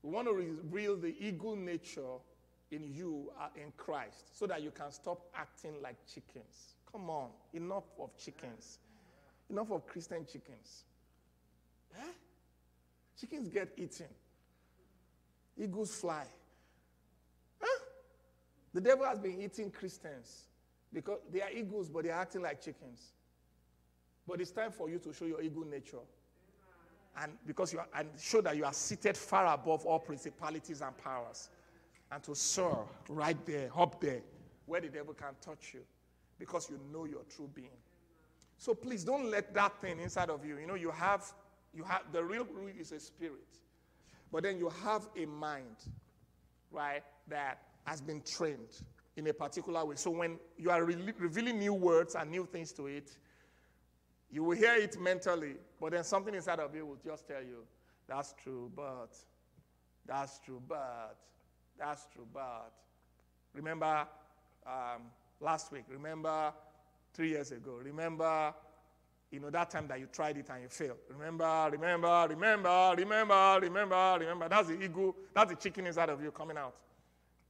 We 0.02 0.12
want 0.12 0.28
to 0.28 0.34
reveal 0.34 0.98
the 0.98 1.16
eagle 1.20 1.56
nature 1.56 2.18
in 2.74 2.94
you 2.94 3.32
are 3.40 3.52
in 3.56 3.72
Christ 3.78 4.38
so 4.38 4.46
that 4.48 4.62
you 4.62 4.72
can 4.72 4.92
stop 4.92 5.22
acting 5.36 5.82
like 5.82 5.96
chickens. 6.12 6.76
Come 6.92 7.10
on, 7.10 7.30
enough 7.54 7.86
of 8.00 8.16
chickens. 8.18 8.80
Enough 9.50 9.72
of 9.72 9.88
Christian 9.88 10.26
chickens. 10.26 10.84
Eh? 11.98 12.12
Chickens 13.20 13.48
get 13.50 13.70
eaten, 13.78 14.08
eagles 15.58 15.96
fly. 15.96 16.26
The 18.74 18.82
devil 18.82 19.06
has 19.06 19.20
been 19.20 19.40
eating 19.40 19.70
Christians 19.70 20.46
because 20.92 21.20
they 21.32 21.42
are 21.42 21.52
eagles, 21.52 21.90
but 21.90 22.04
they 22.04 22.10
are 22.10 22.20
acting 22.20 22.42
like 22.42 22.60
chickens. 22.60 23.14
But 24.28 24.42
it's 24.42 24.52
time 24.52 24.72
for 24.72 24.90
you 24.90 24.98
to 25.00 25.14
show 25.14 25.26
your 25.26 25.42
eagle 25.42 25.66
nature. 25.66 26.00
And 27.22 27.34
because 27.46 27.72
you 27.72 27.80
are, 27.80 27.88
and 27.96 28.10
show 28.20 28.42
that 28.42 28.58
you 28.58 28.66
are 28.66 28.74
seated 28.74 29.16
far 29.16 29.54
above 29.54 29.86
all 29.86 30.00
principalities 30.00 30.82
and 30.82 30.98
powers. 30.98 31.50
And 32.14 32.22
to 32.24 32.36
soar 32.36 32.88
right 33.10 33.44
there, 33.44 33.72
up 33.76 34.00
there, 34.00 34.22
where 34.68 34.82
the 34.82 34.90
devil 34.90 35.16
can't 35.16 35.40
touch 35.42 35.72
you. 35.74 35.80
Because 36.38 36.70
you 36.70 36.80
know 36.92 37.06
your 37.06 37.24
true 37.36 37.50
being. 37.56 37.70
So 38.58 38.76
please 38.76 39.04
don't 39.04 39.32
let 39.32 39.54
that 39.56 39.82
thing 39.82 40.00
inside 40.00 40.30
of 40.30 40.46
you. 40.46 40.58
You 40.58 40.68
know, 40.68 40.76
you 40.76 40.92
have 40.92 41.26
you 41.74 41.84
have 41.84 42.04
the 42.12 42.24
real 42.24 42.46
root 42.54 42.76
is 42.80 42.92
a 42.92 43.00
spirit. 43.00 43.58
But 44.32 44.44
then 44.44 44.58
you 44.58 44.70
have 44.84 45.08
a 45.18 45.26
mind, 45.26 45.76
right, 46.72 47.04
that 47.28 47.60
has 47.86 48.00
been 48.00 48.22
trained 48.22 48.82
in 49.16 49.28
a 49.28 49.34
particular 49.34 49.84
way. 49.84 49.96
So 49.96 50.12
when 50.12 50.38
you 50.58 50.70
are 50.70 50.84
re- 50.84 51.14
revealing 51.18 51.60
new 51.60 51.74
words 51.74 52.16
and 52.16 52.30
new 52.30 52.46
things 52.46 52.72
to 52.74 52.88
it, 52.88 53.18
you 54.32 54.44
will 54.44 54.58
hear 54.58 54.76
it 54.76 55.00
mentally, 55.00 55.54
but 55.80 55.92
then 55.92 56.04
something 56.04 56.34
inside 56.34 56.60
of 56.60 56.76
you 56.76 56.86
will 56.86 56.98
just 57.06 57.28
tell 57.28 57.42
you, 57.42 57.64
that's 58.08 58.34
true, 58.44 58.72
but, 58.76 59.16
that's 60.08 60.40
true, 60.40 60.62
but, 60.68 61.18
that's 61.86 62.08
true, 62.14 62.28
but. 62.34 62.72
Remember 63.54 64.08
um, 64.66 65.04
last 65.40 65.72
week, 65.72 65.84
remember 65.88 66.52
three 67.14 67.30
years 67.30 67.52
ago, 67.52 67.80
remember 67.84 68.54
you 69.32 69.40
know, 69.40 69.50
that 69.50 69.72
time 69.72 69.88
that 69.88 70.00
you 70.00 70.08
tried 70.14 70.38
it 70.38 70.48
and 70.52 70.62
you 70.62 70.70
failed. 70.70 70.98
Remember, 71.10 71.70
remember, 71.72 72.28
remember, 72.30 72.94
remember, 72.96 73.60
remember, 73.62 74.18
remember. 74.20 74.48
That's 74.48 74.68
the 74.68 74.80
ego, 74.80 75.16
that's 75.34 75.50
the 75.50 75.56
chicken 75.56 75.88
inside 75.88 76.10
of 76.10 76.22
you 76.22 76.30
coming 76.30 76.56
out. 76.56 76.76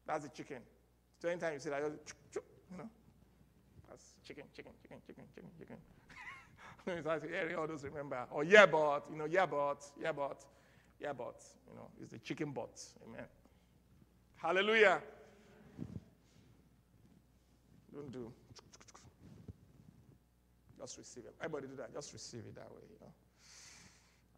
That's 0.08 0.24
the 0.24 0.30
chicken. 0.30 0.60
So 1.20 1.28
anytime 1.28 1.54
you 1.54 1.60
see 1.60 1.70
that, 1.70 1.82
you 1.82 2.78
know, 2.78 2.90
that's 3.90 4.14
chicken, 4.26 4.46
chicken, 4.56 4.72
chicken, 4.82 4.98
chicken, 5.06 5.24
chicken, 5.36 5.50
chicken. 5.60 5.78
it's 6.88 7.06
like, 7.06 7.24
yeah, 7.30 7.56
all 7.56 7.68
those 7.68 7.84
remember. 7.84 8.26
Or 8.32 8.46
yeah, 8.46 8.66
but, 8.66 9.02
you 9.12 9.18
know, 9.18 9.26
yeah, 9.26 9.46
but, 9.46 9.86
yeah, 10.02 10.14
but, 10.14 10.42
yeah, 11.02 11.12
but, 11.12 11.44
you 11.70 11.76
know, 11.76 11.88
it's 12.02 12.12
the 12.12 12.20
chicken 12.20 12.52
but. 12.52 12.82
Amen. 13.06 13.26
Hallelujah. 14.44 15.02
Don't 17.94 18.12
do. 18.12 18.30
Just 20.78 20.98
receive 20.98 21.24
it. 21.24 21.36
Everybody 21.40 21.68
do 21.68 21.78
that. 21.78 21.94
Just 21.94 22.12
receive 22.12 22.42
it 22.42 22.56
that 22.56 22.70
way, 22.70 22.82
you 22.90 22.98
know. 23.00 23.14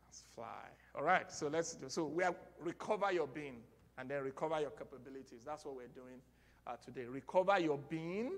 Let's 0.05 0.21
fly. 0.35 0.69
All 0.93 1.03
right, 1.03 1.31
so 1.31 1.47
let's 1.47 1.74
do. 1.74 1.89
So 1.89 2.05
we 2.05 2.24
recover 2.62 3.12
your 3.12 3.25
being 3.25 3.63
and 3.97 4.07
then 4.07 4.21
recover 4.21 4.59
your 4.62 4.69
capabilities. 4.69 5.41
That's 5.43 5.65
what 5.65 5.75
we're 5.75 5.88
doing 5.88 6.21
uh, 6.67 6.75
today. 6.75 7.05
Recover 7.05 7.59
your 7.59 7.79
being, 7.89 8.33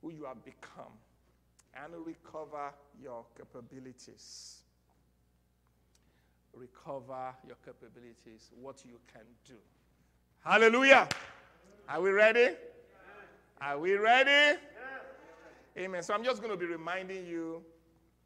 who 0.00 0.10
you 0.10 0.24
have 0.24 0.42
become, 0.42 0.96
and 1.74 1.92
recover 2.06 2.72
your 2.98 3.26
capabilities. 3.36 4.60
Recover 6.54 7.34
your 7.46 7.56
capabilities, 7.62 8.50
what 8.58 8.82
you 8.86 8.98
can 9.12 9.26
do. 9.46 9.58
Hallelujah. 10.44 11.08
Are 11.88 12.00
we 12.00 12.10
ready? 12.10 12.50
Are 13.60 13.78
we 13.78 13.94
ready? 13.94 14.58
Amen. 15.76 16.02
So 16.02 16.14
I'm 16.14 16.24
just 16.24 16.40
going 16.42 16.52
to 16.52 16.56
be 16.56 16.66
reminding 16.66 17.26
you, 17.26 17.62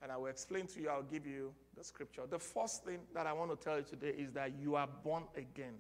and 0.03 0.13
I 0.13 0.17
will 0.17 0.27
explain 0.27 0.67
to 0.69 0.81
you, 0.81 0.89
I'll 0.89 1.03
give 1.03 1.27
you 1.27 1.53
the 1.77 1.85
scripture. 1.85 2.23
The 2.29 2.39
first 2.39 2.85
thing 2.85 2.99
that 3.15 3.27
I 3.27 3.33
want 3.33 3.51
to 3.51 3.57
tell 3.57 3.77
you 3.77 3.85
today 3.85 4.15
is 4.17 4.33
that 4.33 4.53
you 4.61 4.75
are 4.77 4.89
born 5.05 5.25
again. 5.37 5.75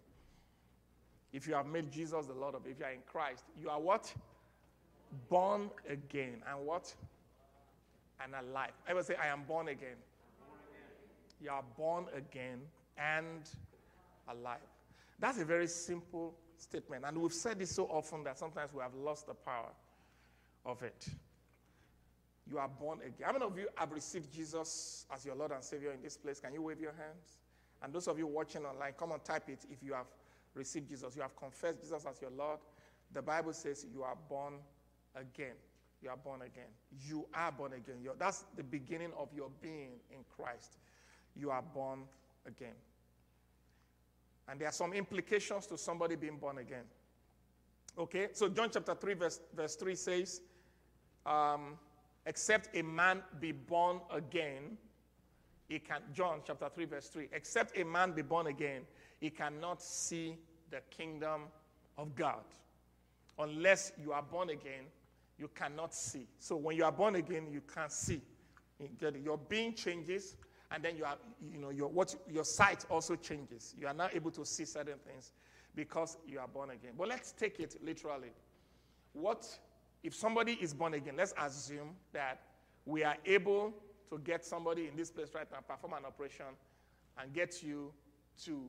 If 1.32 1.46
you 1.46 1.54
have 1.54 1.66
made 1.66 1.90
Jesus 1.90 2.26
the 2.26 2.34
Lord 2.34 2.54
of, 2.54 2.66
if 2.66 2.78
you 2.78 2.84
are 2.84 2.92
in 2.92 3.02
Christ, 3.10 3.44
you 3.60 3.70
are 3.70 3.80
what? 3.80 4.12
Born 5.28 5.70
again. 5.88 6.42
And 6.50 6.66
what? 6.66 6.94
And 8.22 8.32
alive. 8.34 8.72
I 8.88 8.94
will 8.94 9.02
say, 9.02 9.14
I 9.22 9.28
am 9.28 9.42
born 9.44 9.68
again. 9.68 9.96
You 11.40 11.50
are 11.50 11.64
born 11.76 12.06
again 12.14 12.60
and 12.98 13.48
alive. 14.28 14.58
That's 15.22 15.38
a 15.38 15.44
very 15.44 15.68
simple 15.68 16.34
statement. 16.56 17.04
And 17.06 17.16
we've 17.16 17.32
said 17.32 17.60
this 17.60 17.70
so 17.70 17.84
often 17.84 18.24
that 18.24 18.36
sometimes 18.36 18.72
we 18.74 18.82
have 18.82 18.92
lost 18.92 19.28
the 19.28 19.34
power 19.34 19.70
of 20.66 20.82
it. 20.82 21.06
You 22.50 22.58
are 22.58 22.66
born 22.66 22.98
again. 22.98 23.14
How 23.22 23.32
many 23.32 23.44
of 23.44 23.56
you 23.56 23.68
have 23.76 23.92
received 23.92 24.32
Jesus 24.34 25.06
as 25.14 25.24
your 25.24 25.36
Lord 25.36 25.52
and 25.52 25.62
Savior 25.62 25.92
in 25.92 26.02
this 26.02 26.16
place? 26.16 26.40
Can 26.40 26.52
you 26.52 26.62
wave 26.62 26.80
your 26.80 26.90
hands? 26.90 27.38
And 27.84 27.92
those 27.92 28.08
of 28.08 28.18
you 28.18 28.26
watching 28.26 28.64
online, 28.64 28.94
come 28.98 29.12
on, 29.12 29.20
type 29.20 29.48
it 29.48 29.60
if 29.70 29.80
you 29.80 29.92
have 29.92 30.06
received 30.54 30.88
Jesus. 30.88 31.14
You 31.14 31.22
have 31.22 31.36
confessed 31.36 31.80
Jesus 31.80 32.04
as 32.04 32.20
your 32.20 32.32
Lord. 32.36 32.58
The 33.14 33.22
Bible 33.22 33.52
says 33.52 33.86
you 33.94 34.02
are 34.02 34.16
born 34.28 34.54
again. 35.14 35.54
You 36.02 36.10
are 36.10 36.16
born 36.16 36.42
again. 36.42 36.66
You 37.06 37.28
are 37.32 37.52
born 37.52 37.74
again. 37.74 37.98
You're, 38.02 38.16
that's 38.18 38.44
the 38.56 38.64
beginning 38.64 39.12
of 39.16 39.28
your 39.32 39.50
being 39.60 40.00
in 40.10 40.24
Christ. 40.36 40.78
You 41.36 41.52
are 41.52 41.62
born 41.62 42.00
again. 42.44 42.74
And 44.48 44.60
there 44.60 44.68
are 44.68 44.72
some 44.72 44.92
implications 44.92 45.66
to 45.66 45.78
somebody 45.78 46.16
being 46.16 46.36
born 46.36 46.58
again. 46.58 46.84
Okay? 47.98 48.28
So, 48.32 48.48
John 48.48 48.70
chapter 48.72 48.94
3, 48.94 49.14
verse, 49.14 49.40
verse 49.54 49.76
3 49.76 49.94
says, 49.94 50.40
um, 51.24 51.78
except 52.26 52.76
a 52.76 52.82
man 52.82 53.22
be 53.40 53.52
born 53.52 54.00
again, 54.10 54.76
he 55.68 55.78
can, 55.78 56.00
John 56.12 56.40
chapter 56.46 56.68
3, 56.68 56.84
verse 56.86 57.08
3, 57.08 57.28
except 57.32 57.78
a 57.78 57.84
man 57.84 58.12
be 58.12 58.22
born 58.22 58.48
again, 58.48 58.82
he 59.20 59.30
cannot 59.30 59.80
see 59.82 60.36
the 60.70 60.80
kingdom 60.90 61.42
of 61.96 62.14
God. 62.14 62.44
Unless 63.38 63.92
you 64.02 64.12
are 64.12 64.22
born 64.22 64.50
again, 64.50 64.84
you 65.38 65.48
cannot 65.54 65.94
see. 65.94 66.26
So 66.38 66.56
when 66.56 66.76
you 66.76 66.84
are 66.84 66.92
born 66.92 67.16
again, 67.16 67.46
you 67.50 67.62
can't 67.74 67.92
see. 67.92 68.20
Your 69.00 69.38
being 69.38 69.74
changes, 69.74 70.36
and 70.72 70.82
then 70.82 70.96
you 70.96 71.04
are, 71.04 71.16
you 71.52 71.58
know, 71.58 71.70
your 71.70 71.88
what 71.88 72.14
your 72.30 72.44
sight 72.44 72.84
also 72.90 73.14
changes. 73.16 73.74
You 73.78 73.86
are 73.86 73.94
now 73.94 74.08
able 74.12 74.30
to 74.32 74.44
see 74.44 74.64
certain 74.64 74.98
things 75.06 75.32
because 75.74 76.16
you 76.26 76.38
are 76.38 76.48
born 76.48 76.70
again. 76.70 76.92
But 76.96 77.08
let's 77.08 77.32
take 77.32 77.60
it 77.60 77.76
literally. 77.84 78.32
What 79.12 79.46
if 80.02 80.14
somebody 80.14 80.58
is 80.60 80.72
born 80.72 80.94
again? 80.94 81.14
Let's 81.16 81.34
assume 81.38 81.90
that 82.12 82.40
we 82.86 83.04
are 83.04 83.16
able 83.26 83.72
to 84.10 84.18
get 84.18 84.44
somebody 84.44 84.88
in 84.88 84.96
this 84.96 85.10
place 85.10 85.28
right 85.34 85.46
now, 85.50 85.58
perform 85.60 85.92
an 85.94 86.04
operation, 86.06 86.46
and 87.18 87.32
get 87.32 87.62
you 87.62 87.92
to 88.44 88.68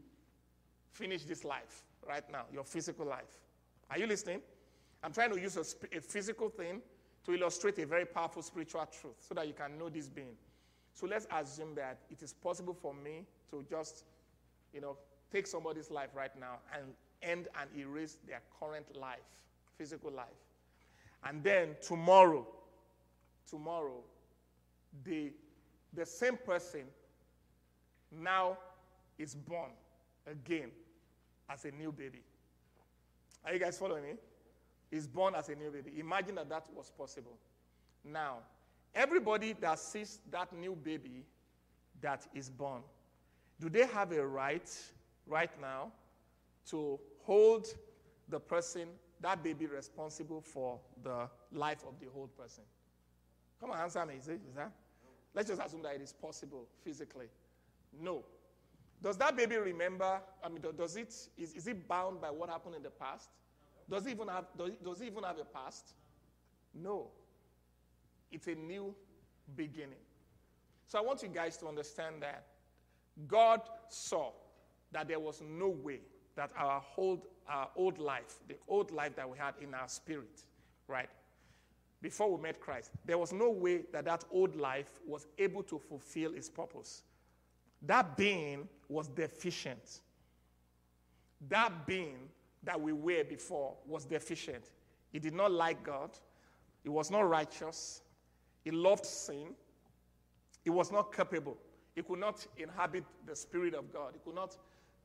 finish 0.91 1.23
this 1.23 1.43
life 1.43 1.83
right 2.07 2.23
now, 2.31 2.43
your 2.51 2.63
physical 2.63 3.05
life. 3.05 3.39
Are 3.89 3.97
you 3.97 4.07
listening? 4.07 4.41
I'm 5.03 5.11
trying 5.11 5.31
to 5.31 5.39
use 5.39 5.57
a, 5.57 5.97
a, 5.97 6.01
physical 6.01 6.49
thing 6.49 6.81
to 7.25 7.33
illustrate 7.33 7.77
a 7.79 7.85
very 7.85 8.05
powerful 8.05 8.41
spiritual 8.41 8.85
truth 8.85 9.15
so 9.19 9.33
that 9.35 9.47
you 9.47 9.53
can 9.53 9.77
know 9.77 9.89
this 9.89 10.07
being. 10.07 10.35
So 10.93 11.07
let's 11.07 11.27
assume 11.31 11.75
that 11.75 11.99
it 12.09 12.21
is 12.21 12.33
possible 12.33 12.73
for 12.73 12.93
me 12.93 13.25
to 13.49 13.65
just, 13.69 14.05
you 14.73 14.81
know, 14.81 14.97
take 15.31 15.47
somebody's 15.47 15.89
life 15.89 16.09
right 16.15 16.31
now 16.39 16.59
and 16.73 16.83
end 17.21 17.47
and 17.59 17.69
erase 17.77 18.17
their 18.27 18.41
current 18.59 18.85
life, 18.99 19.25
physical 19.77 20.11
life. 20.11 20.27
And 21.23 21.43
then 21.43 21.75
tomorrow, 21.81 22.45
tomorrow, 23.49 24.03
the, 25.03 25.31
the 25.93 26.05
same 26.05 26.37
person 26.37 26.83
now 28.11 28.57
is 29.17 29.33
born 29.33 29.71
again 30.27 30.69
as 31.49 31.65
a 31.65 31.71
new 31.71 31.91
baby. 31.91 32.21
Are 33.45 33.53
you 33.53 33.59
guys 33.59 33.77
following 33.77 34.03
me? 34.03 34.13
Is 34.91 35.07
born 35.07 35.33
as 35.33 35.49
a 35.49 35.55
new 35.55 35.71
baby. 35.71 35.91
Imagine 35.97 36.35
that 36.35 36.49
that 36.49 36.67
was 36.75 36.91
possible. 36.91 37.35
Now, 38.05 38.37
everybody 38.95 39.53
that 39.53 39.79
sees 39.79 40.19
that 40.31 40.53
new 40.53 40.75
baby 40.75 41.25
that 42.01 42.27
is 42.33 42.49
born, 42.49 42.81
do 43.59 43.69
they 43.69 43.85
have 43.87 44.11
a 44.11 44.25
right 44.25 44.69
right 45.27 45.51
now 45.61 45.91
to 46.69 46.99
hold 47.23 47.67
the 48.29 48.39
person, 48.39 48.87
that 49.21 49.43
baby, 49.43 49.65
responsible 49.65 50.41
for 50.41 50.79
the 51.03 51.29
life 51.51 51.83
of 51.87 51.99
the 51.99 52.07
whole 52.13 52.27
person? 52.27 52.63
Come 53.59 53.71
on, 53.71 53.79
answer 53.79 54.05
me. 54.05 54.15
Is, 54.15 54.27
it, 54.27 54.41
is 54.49 54.55
that? 54.55 54.71
Let's 55.33 55.49
just 55.49 55.61
assume 55.61 55.81
that 55.83 55.95
it 55.95 56.01
is 56.01 56.13
possible 56.13 56.67
physically. 56.83 57.27
No. 58.01 58.23
Does 59.01 59.17
that 59.17 59.35
baby 59.35 59.57
remember? 59.57 60.19
I 60.43 60.49
mean, 60.49 60.63
does 60.77 60.95
it, 60.95 61.13
is, 61.37 61.53
is 61.53 61.67
it 61.67 61.87
bound 61.87 62.21
by 62.21 62.29
what 62.29 62.49
happened 62.49 62.75
in 62.75 62.83
the 62.83 62.89
past? 62.89 63.29
Does 63.89 64.05
it 64.05 64.11
even 64.11 64.27
have, 64.27 64.45
does 64.57 64.69
it, 64.69 64.83
does 64.83 65.01
it 65.01 65.07
even 65.07 65.23
have 65.23 65.37
a 65.39 65.45
past? 65.45 65.93
No. 66.73 67.07
It's 68.33 68.47
a 68.47 68.55
new 68.55 68.93
beginning. 69.55 70.03
So 70.87 70.99
I 70.99 71.01
want 71.01 71.23
you 71.23 71.29
guys 71.29 71.55
to 71.57 71.67
understand 71.67 72.15
that 72.21 72.45
God 73.27 73.61
saw 73.89 74.31
that 74.91 75.07
there 75.07 75.19
was 75.19 75.41
no 75.41 75.69
way 75.69 76.01
that 76.35 76.51
our 76.57 76.83
old, 76.97 77.27
our 77.47 77.69
old 77.75 77.99
life, 77.99 78.39
the 78.47 78.55
old 78.67 78.91
life 78.91 79.15
that 79.15 79.29
we 79.29 79.37
had 79.37 79.53
in 79.61 79.73
our 79.73 79.87
spirit, 79.87 80.43
right, 80.87 81.09
before 82.01 82.35
we 82.35 82.41
met 82.41 82.59
Christ, 82.59 82.91
there 83.05 83.17
was 83.17 83.31
no 83.31 83.49
way 83.49 83.83
that 83.93 84.05
that 84.05 84.25
old 84.31 84.55
life 84.55 84.99
was 85.07 85.27
able 85.37 85.63
to 85.63 85.79
fulfill 85.79 86.33
its 86.33 86.49
purpose. 86.49 87.03
That 87.81 88.17
being 88.17 88.67
was 88.89 89.07
deficient. 89.07 90.01
That 91.49 91.85
being 91.85 92.29
that 92.63 92.79
we 92.79 92.93
were 92.93 93.23
before 93.23 93.75
was 93.85 94.05
deficient. 94.05 94.71
He 95.11 95.19
did 95.19 95.33
not 95.33 95.51
like 95.51 95.83
God. 95.83 96.11
He 96.83 96.89
was 96.89 97.09
not 97.09 97.21
righteous. 97.21 98.01
He 98.63 98.71
loved 98.71 99.05
sin. 99.05 99.53
He 100.63 100.69
was 100.69 100.91
not 100.91 101.15
capable. 101.15 101.57
He 101.95 102.01
could 102.01 102.19
not 102.19 102.45
inhabit 102.57 103.03
the 103.25 103.35
Spirit 103.35 103.73
of 103.73 103.91
God. 103.91 104.13
He 104.13 104.19
could 104.23 104.35
not, 104.35 104.57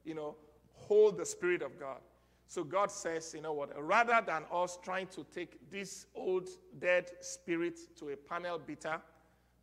you 0.05 0.15
know, 0.15 0.37
hold 0.73 1.19
the 1.19 1.27
Spirit 1.27 1.63
of 1.63 1.79
God. 1.79 1.99
So 2.47 2.65
God 2.65 2.91
says, 2.91 3.35
you 3.35 3.43
know 3.43 3.53
what, 3.53 3.71
rather 3.83 4.23
than 4.25 4.45
us 4.51 4.79
trying 4.83 5.09
to 5.09 5.27
take 5.35 5.71
this 5.71 6.07
old 6.15 6.49
dead 6.79 7.11
spirit 7.21 7.79
to 7.99 8.09
a 8.09 8.17
panel 8.17 8.59
beater 8.59 9.03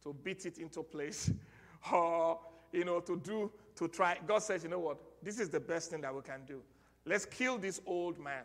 to 0.04 0.14
beat 0.24 0.46
it 0.46 0.60
into 0.60 0.84
place, 0.84 1.32
or 1.92 2.40
you 2.72 2.86
know, 2.86 3.00
to 3.00 3.18
do, 3.18 3.52
to 3.76 3.88
try. 3.88 4.18
God 4.28 4.44
says, 4.44 4.64
you 4.64 4.70
know 4.70 4.80
what? 4.80 4.98
This 5.24 5.40
is 5.40 5.50
the 5.50 5.60
best 5.60 5.90
thing 5.90 6.02
that 6.02 6.14
we 6.14 6.22
can 6.22 6.42
do. 6.46 6.62
Let's 7.06 7.26
kill 7.26 7.58
this 7.58 7.82
old 7.88 8.20
man 8.20 8.44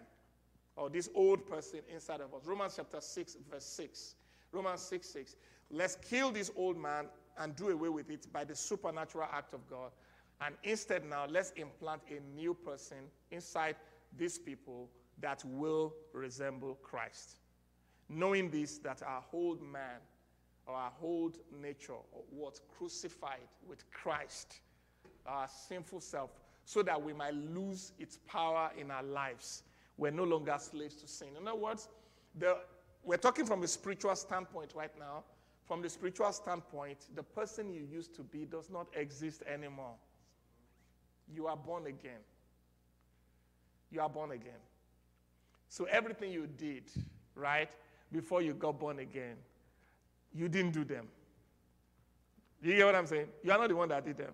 or 0.76 0.88
this 0.88 1.10
old 1.14 1.46
person 1.46 1.80
inside 1.92 2.20
of 2.20 2.32
us. 2.32 2.46
Romans 2.46 2.74
chapter 2.76 3.00
6, 3.00 3.36
verse 3.50 3.64
6. 3.64 4.14
Romans 4.52 4.80
6, 4.82 5.08
6. 5.08 5.36
Let's 5.70 5.96
kill 5.96 6.30
this 6.30 6.50
old 6.56 6.76
man 6.76 7.06
and 7.38 7.54
do 7.56 7.70
away 7.70 7.88
with 7.88 8.10
it 8.10 8.26
by 8.32 8.44
the 8.44 8.54
supernatural 8.54 9.28
act 9.32 9.54
of 9.54 9.68
God. 9.68 9.90
And 10.40 10.54
instead, 10.64 11.04
now, 11.04 11.26
let's 11.28 11.50
implant 11.52 12.02
a 12.10 12.20
new 12.36 12.54
person 12.54 12.96
inside 13.30 13.76
these 14.16 14.38
people 14.38 14.88
that 15.20 15.44
will 15.44 15.94
resemble 16.12 16.74
Christ. 16.82 17.38
Knowing 18.08 18.50
this, 18.50 18.78
that 18.78 19.02
our 19.02 19.22
old 19.32 19.62
man 19.62 20.00
our 20.70 20.92
old 21.02 21.38
nature 21.60 21.94
was 22.30 22.60
crucified 22.76 23.48
with 23.68 23.90
Christ, 23.90 24.60
our 25.26 25.48
sinful 25.48 26.00
self, 26.00 26.30
so 26.64 26.82
that 26.82 27.00
we 27.00 27.12
might 27.12 27.34
lose 27.34 27.92
its 27.98 28.18
power 28.26 28.70
in 28.78 28.90
our 28.90 29.02
lives. 29.02 29.64
We're 29.96 30.12
no 30.12 30.24
longer 30.24 30.56
slaves 30.58 30.94
to 30.96 31.08
sin. 31.08 31.28
In 31.40 31.48
other 31.48 31.58
words, 31.58 31.88
the, 32.38 32.58
we're 33.04 33.16
talking 33.16 33.46
from 33.46 33.62
a 33.62 33.68
spiritual 33.68 34.14
standpoint 34.14 34.72
right 34.74 34.96
now. 34.98 35.24
From 35.66 35.82
the 35.82 35.88
spiritual 35.88 36.32
standpoint, 36.32 36.98
the 37.14 37.22
person 37.22 37.72
you 37.72 37.86
used 37.90 38.14
to 38.16 38.22
be 38.22 38.44
does 38.44 38.70
not 38.70 38.88
exist 38.94 39.42
anymore. 39.46 39.94
You 41.32 41.46
are 41.46 41.56
born 41.56 41.86
again. 41.86 42.18
You 43.92 44.00
are 44.00 44.08
born 44.08 44.32
again. 44.32 44.60
So 45.68 45.84
everything 45.84 46.32
you 46.32 46.48
did, 46.48 46.90
right, 47.36 47.70
before 48.10 48.42
you 48.42 48.54
got 48.54 48.80
born 48.80 48.98
again, 48.98 49.36
you 50.34 50.48
didn't 50.48 50.72
do 50.72 50.84
them. 50.84 51.06
You 52.62 52.72
hear 52.72 52.86
what 52.86 52.96
I'm 52.96 53.06
saying? 53.06 53.28
You 53.42 53.52
are 53.52 53.58
not 53.58 53.68
the 53.68 53.76
one 53.76 53.88
that 53.88 54.04
did 54.04 54.18
them. 54.18 54.32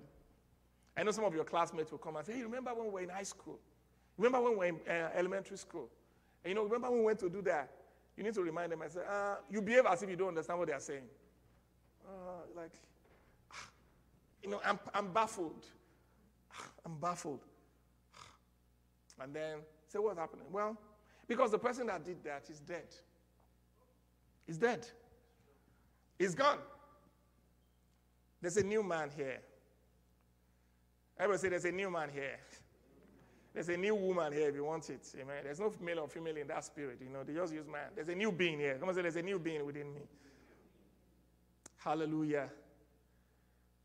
I 0.97 1.03
know 1.03 1.11
some 1.11 1.25
of 1.25 1.35
your 1.35 1.45
classmates 1.45 1.91
will 1.91 1.99
come 1.99 2.17
and 2.17 2.27
say, 2.27 2.33
hey, 2.33 2.43
remember 2.43 2.73
when 2.75 2.87
we 2.87 2.91
were 2.91 3.01
in 3.01 3.11
high 3.11 3.23
school? 3.23 3.59
Remember 4.17 4.41
when 4.41 4.53
we 4.53 4.57
were 4.57 4.65
in 4.65 4.77
uh, 4.89 5.11
elementary 5.15 5.59
school? 5.59 5.89
And 6.43 6.51
you 6.51 6.55
know, 6.55 6.65
remember 6.65 6.91
when 6.91 7.01
we 7.01 7.05
went 7.05 7.19
to 7.21 7.29
do 7.29 7.43
that? 7.43 7.71
You 8.17 8.25
need 8.25 8.35
to 8.35 8.43
remind 8.43 8.73
them 8.73 8.83
I 8.83 8.89
say, 8.89 9.01
uh, 9.09 9.37
you 9.51 9.61
behave 9.61 9.87
as 9.87 10.03
if 10.03 10.09
you 10.11 10.17
don't 10.17 10.29
understand 10.29 10.59
what 10.59 10.69
they 10.69 10.75
are 10.75 10.81
saying. 10.81 11.03
Uh, 12.07 12.11
like, 12.57 12.73
you 14.43 14.51
know, 14.51 14.61
I'm, 14.65 14.79
I'm 14.95 15.13
baffled. 15.13 15.67
I'm 16.85 16.97
baffled. 16.99 17.45
And 19.21 19.35
then 19.35 19.59
say, 19.89 19.99
what's 19.99 20.19
happening? 20.19 20.47
Well, 20.51 20.77
because 21.29 21.51
the 21.51 21.59
person 21.59 21.87
that 21.89 22.05
did 22.05 22.23
that 22.25 22.49
is 22.49 22.61
dead. 22.61 22.87
He's 24.47 24.59
dead. 24.59 24.87
He's 26.19 26.35
gone. 26.35 26.59
There's 28.41 28.57
a 28.57 28.63
new 28.63 28.83
man 28.83 29.11
here. 29.17 29.39
Everybody 31.19 31.41
say 31.41 31.49
there's 31.49 31.65
a 31.65 31.73
new 31.73 31.91
man 31.91 32.11
here. 32.13 32.39
There's 33.57 33.71
a 33.71 33.77
new 33.79 33.95
woman 33.95 34.35
here 34.35 34.51
if 34.51 34.55
you 34.55 34.65
want 34.65 34.91
it. 34.91 35.01
Amen. 35.15 35.37
There's 35.43 35.61
no 35.61 35.73
male 35.81 36.01
or 36.01 36.09
female 36.09 36.37
in 36.37 36.47
that 36.49 36.63
spirit. 36.63 36.99
You 37.01 37.09
know, 37.09 37.25
they 37.25 37.33
just 37.33 37.55
use 37.55 37.67
man. 37.67 37.89
There's 37.95 38.11
a 38.11 38.15
new 38.15 38.31
being 38.31 38.59
here. 38.59 38.77
Come 38.79 38.91
on, 38.91 38.95
say 38.95 39.01
there's 39.01 39.17
a 39.17 39.23
new 39.23 39.39
being 39.39 39.65
within 39.65 39.95
me. 39.95 40.03
Hallelujah. 41.79 42.51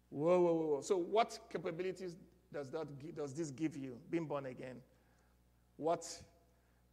Whoa, 0.09 0.41
whoa, 0.41 0.53
whoa. 0.53 0.81
So, 0.81 0.97
what 0.97 1.39
capabilities 1.49 2.17
does 2.51 2.67
that 2.67 2.85
does 3.15 3.33
this 3.33 3.49
give 3.51 3.77
you? 3.77 3.97
Being 4.09 4.25
born 4.25 4.47
again. 4.47 4.75
What? 5.77 6.03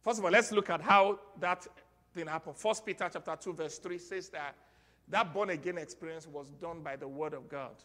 First 0.01 0.19
of 0.19 0.23
all, 0.23 0.31
let's 0.31 0.53
look 0.53 0.69
at 0.69 0.79
how 0.79 1.19
that 1.37 1.67
thing 2.13 2.27
happened. 2.27 2.55
First 2.55 2.85
Peter 2.85 3.09
chapter 3.11 3.35
2, 3.35 3.53
verse 3.55 3.77
3 3.79 3.97
says 3.97 4.29
that 4.29 4.55
that 5.09 5.33
born 5.33 5.49
again 5.49 5.77
experience 5.77 6.25
was 6.25 6.51
done 6.51 6.79
by 6.81 6.95
the 6.95 7.09
word 7.09 7.33
of 7.33 7.49
God. 7.49 7.75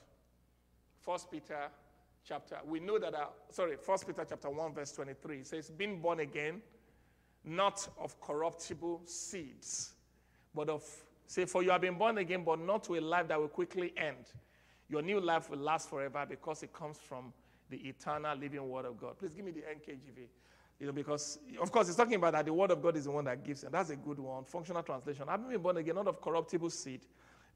First 1.00 1.32
Peter 1.32 1.68
chapter, 2.26 2.58
we 2.66 2.80
know 2.80 2.98
that, 2.98 3.14
uh, 3.14 3.26
sorry, 3.50 3.76
First 3.76 4.06
Peter 4.06 4.24
chapter 4.28 4.50
1, 4.50 4.74
verse 4.74 4.92
23 4.92 5.42
says, 5.42 5.70
being 5.70 6.00
born 6.00 6.20
again, 6.20 6.62
not 7.44 7.86
of 7.98 8.18
corruptible 8.20 9.02
seeds, 9.04 9.92
but 10.54 10.68
of, 10.68 10.82
say, 11.26 11.44
for 11.44 11.62
you 11.62 11.70
have 11.70 11.82
been 11.82 11.98
born 11.98 12.18
again, 12.18 12.42
but 12.44 12.58
not 12.58 12.84
to 12.84 12.96
a 12.96 13.00
life 13.00 13.28
that 13.28 13.38
will 13.38 13.48
quickly 13.48 13.92
end. 13.96 14.32
Your 14.88 15.02
new 15.02 15.20
life 15.20 15.50
will 15.50 15.58
last 15.58 15.90
forever 15.90 16.24
because 16.28 16.62
it 16.62 16.72
comes 16.72 16.98
from 16.98 17.32
the 17.70 17.76
eternal 17.88 18.36
living 18.36 18.68
word 18.68 18.84
of 18.84 18.98
God. 18.98 19.18
Please 19.18 19.34
give 19.34 19.44
me 19.44 19.50
the 19.50 19.60
NKJV. 19.60 20.26
You 20.80 20.86
know, 20.86 20.92
because, 20.92 21.38
of 21.60 21.70
course, 21.70 21.88
it's 21.88 21.96
talking 21.96 22.14
about 22.14 22.32
that 22.32 22.46
the 22.46 22.52
word 22.52 22.70
of 22.70 22.82
God 22.82 22.96
is 22.96 23.04
the 23.04 23.10
one 23.10 23.24
that 23.26 23.44
gives, 23.44 23.64
and 23.64 23.72
that's 23.72 23.90
a 23.90 23.96
good 23.96 24.18
one. 24.18 24.44
Functional 24.44 24.82
translation. 24.82 25.24
I've 25.28 25.48
been 25.48 25.62
born 25.62 25.76
again, 25.76 25.94
not 25.94 26.08
of 26.08 26.20
corruptible 26.20 26.70
seed, 26.70 27.02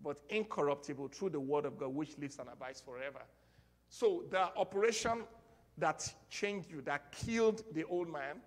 but 0.02 0.18
incorruptible 0.28 1.08
through 1.08 1.30
the 1.30 1.40
word 1.40 1.64
of 1.64 1.78
God, 1.78 1.88
which 1.88 2.16
lives 2.18 2.38
and 2.38 2.48
abides 2.48 2.80
forever. 2.80 3.20
So, 3.88 4.24
the 4.30 4.54
operation 4.56 5.24
that 5.78 6.12
changed 6.30 6.70
you, 6.70 6.82
that 6.82 7.12
killed 7.12 7.62
the 7.72 7.84
old 7.84 8.10
man 8.12 8.40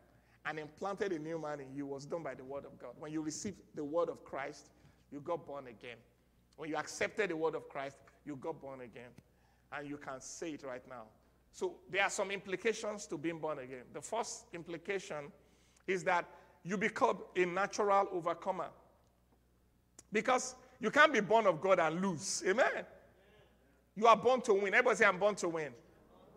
and 0.45 0.59
implanted 0.59 1.11
a 1.11 1.19
new 1.19 1.39
man 1.39 1.59
in 1.59 1.73
you 1.73 1.85
was 1.85 2.05
done 2.05 2.23
by 2.23 2.35
the 2.35 2.43
word 2.43 2.65
of 2.65 2.77
God. 2.79 2.91
When 2.99 3.11
you 3.11 3.21
received 3.21 3.57
the 3.75 3.83
word 3.83 4.09
of 4.09 4.23
Christ, 4.23 4.69
you 5.11 5.19
got 5.21 5.45
born 5.45 5.67
again. 5.67 5.97
When 6.57 6.69
you 6.69 6.75
accepted 6.75 7.29
the 7.29 7.37
word 7.37 7.55
of 7.55 7.69
Christ, 7.69 7.97
you 8.25 8.35
got 8.35 8.61
born 8.61 8.81
again. 8.81 9.09
And 9.71 9.87
you 9.87 9.97
can 9.97 10.19
say 10.19 10.51
it 10.51 10.63
right 10.63 10.87
now. 10.87 11.03
So 11.51 11.75
there 11.89 12.03
are 12.03 12.09
some 12.09 12.31
implications 12.31 13.07
to 13.07 13.17
being 13.17 13.39
born 13.39 13.59
again. 13.59 13.83
The 13.93 14.01
first 14.01 14.45
implication 14.53 15.31
is 15.87 16.03
that 16.05 16.25
you 16.63 16.77
become 16.77 17.19
a 17.35 17.45
natural 17.45 18.07
overcomer. 18.11 18.69
Because 20.11 20.55
you 20.79 20.91
can't 20.91 21.13
be 21.13 21.19
born 21.19 21.47
of 21.47 21.61
God 21.61 21.79
and 21.79 22.01
lose. 22.01 22.43
Amen. 22.47 22.85
You 23.95 24.07
are 24.07 24.15
born 24.15 24.41
to 24.41 24.53
win. 24.53 24.73
Everybody 24.73 24.97
say, 24.97 25.05
I'm 25.05 25.19
born 25.19 25.35
to 25.35 25.49
win. 25.49 25.73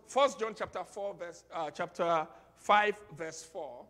First 0.07 0.39
John 0.41 0.55
chapter 0.57 0.83
4, 0.85 1.15
verse 1.15 1.45
uh, 1.53 1.71
chapter 1.71 2.27
5, 2.57 3.01
verse 3.17 3.43
4. 3.45 3.85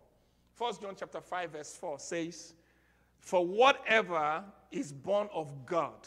First 0.55 0.83
John 0.83 0.95
chapter 0.97 1.21
5, 1.21 1.51
verse 1.51 1.77
4 1.77 1.99
says, 1.99 2.55
For 3.21 3.45
whatever 3.45 4.45
is 4.71 4.93
born 4.93 5.29
of 5.33 5.67
God 5.67 6.07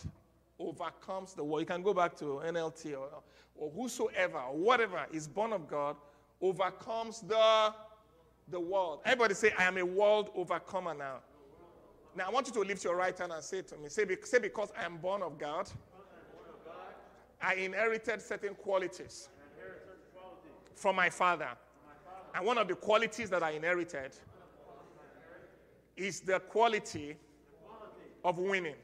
overcomes 0.60 1.34
the 1.34 1.44
world. 1.44 1.62
You 1.62 1.66
can 1.66 1.82
go 1.82 1.94
back 1.94 2.16
to 2.18 2.42
NLT 2.46 2.98
or, 2.98 3.10
or 3.56 3.72
whosoever 3.72 4.40
or 4.40 4.58
whatever 4.58 5.06
is 5.12 5.28
born 5.28 5.54
of 5.54 5.68
God 5.68 5.98
overcomes 6.42 7.22
the, 7.22 7.74
the 8.50 8.60
world. 8.60 9.02
Everybody 9.06 9.34
say, 9.34 9.52
I 9.58 9.64
am 9.64 9.78
a 9.78 9.86
world 9.86 10.30
overcomer 10.36 10.94
now. 10.94 11.18
Now 12.16 12.28
I 12.28 12.32
want 12.32 12.48
you 12.48 12.54
to 12.54 12.62
lift 12.62 12.84
your 12.84 12.96
right 12.96 13.18
hand 13.18 13.32
and 13.32 13.44
say 13.44 13.62
to 13.64 13.78
me, 13.78 13.90
say, 13.90 14.06
say 14.24 14.40
because 14.40 14.72
I 14.80 14.86
am 14.86 14.98
born 14.98 15.22
of 15.22 15.38
God, 15.38 15.70
I 17.42 17.56
inherited 17.56 18.22
certain 18.22 18.56
qualities 18.56 19.30
from 20.76 20.96
my 20.96 21.10
father. 21.10 21.50
And 22.36 22.46
one 22.46 22.58
of 22.58 22.68
the 22.68 22.76
qualities 22.76 23.30
that 23.30 23.44
I 23.44 23.52
inherited 23.52 24.12
is 25.96 26.22
the 26.22 26.40
quality 26.40 27.16
of 28.24 28.38
winning. 28.38 28.76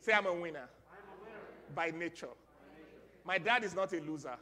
Say, 0.00 0.12
I'm 0.12 0.26
a 0.26 0.34
winner 0.34 0.68
by 1.74 1.90
nature. 1.90 2.28
My 3.24 3.38
dad 3.38 3.62
is 3.62 3.74
not 3.74 3.92
a 3.92 4.00
loser. 4.00 4.36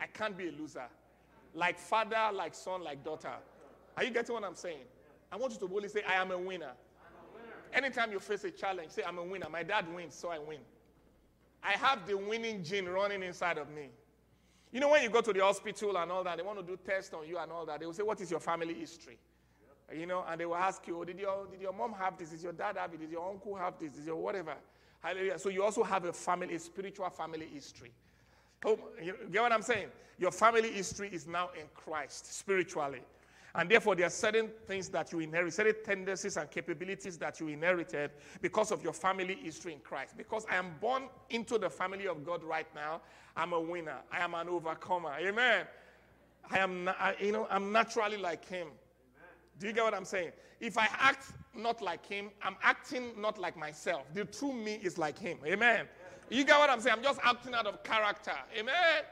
I 0.00 0.06
can't 0.06 0.36
be 0.36 0.48
a 0.48 0.52
loser. 0.52 0.86
Like 1.54 1.78
father, 1.78 2.30
like 2.32 2.54
son, 2.54 2.82
like 2.82 3.04
daughter. 3.04 3.32
Are 3.96 4.04
you 4.04 4.10
getting 4.10 4.34
what 4.34 4.44
I'm 4.44 4.54
saying? 4.54 4.84
I 5.30 5.36
want 5.36 5.52
you 5.52 5.58
to 5.60 5.66
boldly 5.66 5.88
say, 5.88 6.02
I 6.08 6.14
am 6.14 6.30
a 6.30 6.38
winner. 6.38 6.72
Anytime 7.72 8.12
you 8.12 8.20
face 8.20 8.44
a 8.44 8.50
challenge, 8.50 8.92
say, 8.92 9.02
I'm 9.06 9.18
a 9.18 9.24
winner. 9.24 9.48
My 9.50 9.62
dad 9.62 9.92
wins, 9.92 10.14
so 10.14 10.28
I 10.28 10.38
win. 10.38 10.60
I 11.64 11.72
have 11.72 12.06
the 12.06 12.16
winning 12.16 12.62
gene 12.62 12.86
running 12.86 13.22
inside 13.22 13.58
of 13.58 13.70
me. 13.70 13.88
You 14.70 14.80
know, 14.80 14.90
when 14.90 15.02
you 15.02 15.08
go 15.08 15.20
to 15.20 15.32
the 15.32 15.40
hospital 15.40 15.96
and 15.96 16.10
all 16.10 16.24
that, 16.24 16.36
they 16.36 16.42
want 16.42 16.58
to 16.58 16.64
do 16.64 16.76
tests 16.84 17.14
on 17.14 17.26
you 17.26 17.38
and 17.38 17.50
all 17.50 17.64
that. 17.66 17.80
They 17.80 17.86
will 17.86 17.94
say, 17.94 18.02
What 18.02 18.20
is 18.20 18.30
your 18.30 18.40
family 18.40 18.74
history? 18.74 19.18
You 19.92 20.06
know, 20.06 20.24
and 20.28 20.40
they 20.40 20.46
will 20.46 20.56
ask 20.56 20.86
you, 20.86 20.98
oh, 20.98 21.04
did 21.04 21.18
your, 21.18 21.46
did 21.46 21.60
your 21.60 21.72
mom 21.72 21.92
have 21.92 22.16
this? 22.16 22.30
Did 22.30 22.40
your 22.40 22.52
dad 22.52 22.76
have 22.78 22.92
it? 22.94 23.00
Did 23.00 23.10
your 23.10 23.28
uncle 23.28 23.54
have 23.54 23.78
this? 23.78 23.92
Did 23.92 24.06
your 24.06 24.16
whatever? 24.16 24.54
Hallelujah. 25.00 25.38
So 25.38 25.50
you 25.50 25.62
also 25.62 25.82
have 25.82 26.04
a 26.06 26.12
family, 26.12 26.54
a 26.54 26.58
spiritual 26.58 27.08
family 27.10 27.46
history. 27.46 27.92
Oh, 28.64 28.78
you 29.02 29.14
get 29.30 29.42
what 29.42 29.52
I'm 29.52 29.62
saying? 29.62 29.88
Your 30.18 30.30
family 30.30 30.72
history 30.72 31.10
is 31.12 31.26
now 31.26 31.50
in 31.58 31.66
Christ 31.74 32.34
spiritually. 32.34 33.02
And 33.54 33.70
therefore, 33.70 33.94
there 33.94 34.06
are 34.06 34.10
certain 34.10 34.50
things 34.66 34.88
that 34.88 35.12
you 35.12 35.20
inherit, 35.20 35.52
certain 35.52 35.76
tendencies 35.84 36.36
and 36.36 36.50
capabilities 36.50 37.16
that 37.18 37.38
you 37.38 37.48
inherited 37.48 38.10
because 38.40 38.72
of 38.72 38.82
your 38.82 38.92
family 38.92 39.36
history 39.40 39.72
in 39.72 39.78
Christ. 39.78 40.16
Because 40.16 40.44
I 40.50 40.56
am 40.56 40.74
born 40.80 41.04
into 41.30 41.56
the 41.58 41.70
family 41.70 42.08
of 42.08 42.24
God 42.24 42.42
right 42.42 42.66
now, 42.74 43.00
I'm 43.36 43.52
a 43.52 43.60
winner. 43.60 43.98
I 44.10 44.20
am 44.20 44.34
an 44.34 44.48
overcomer. 44.48 45.14
Amen. 45.20 45.66
I 46.50 46.58
am, 46.58 46.88
I, 46.88 47.14
you 47.20 47.32
know, 47.32 47.46
I'm 47.50 47.70
naturally 47.70 48.16
like 48.16 48.44
Him. 48.48 48.68
Do 49.58 49.68
you 49.68 49.72
get 49.72 49.84
what 49.84 49.94
I'm 49.94 50.04
saying? 50.04 50.32
If 50.60 50.78
I 50.78 50.88
act 50.98 51.26
not 51.54 51.82
like 51.82 52.04
him, 52.06 52.30
I'm 52.42 52.56
acting 52.62 53.12
not 53.20 53.38
like 53.38 53.56
myself. 53.56 54.02
The 54.14 54.24
true 54.24 54.52
me 54.52 54.80
is 54.82 54.98
like 54.98 55.18
him. 55.18 55.38
Amen. 55.46 55.86
You 56.30 56.44
get 56.44 56.58
what 56.58 56.70
I'm 56.70 56.80
saying? 56.80 56.96
I'm 56.96 57.02
just 57.02 57.20
acting 57.22 57.54
out 57.54 57.66
of 57.66 57.82
character. 57.84 58.32
Amen. 58.58 59.04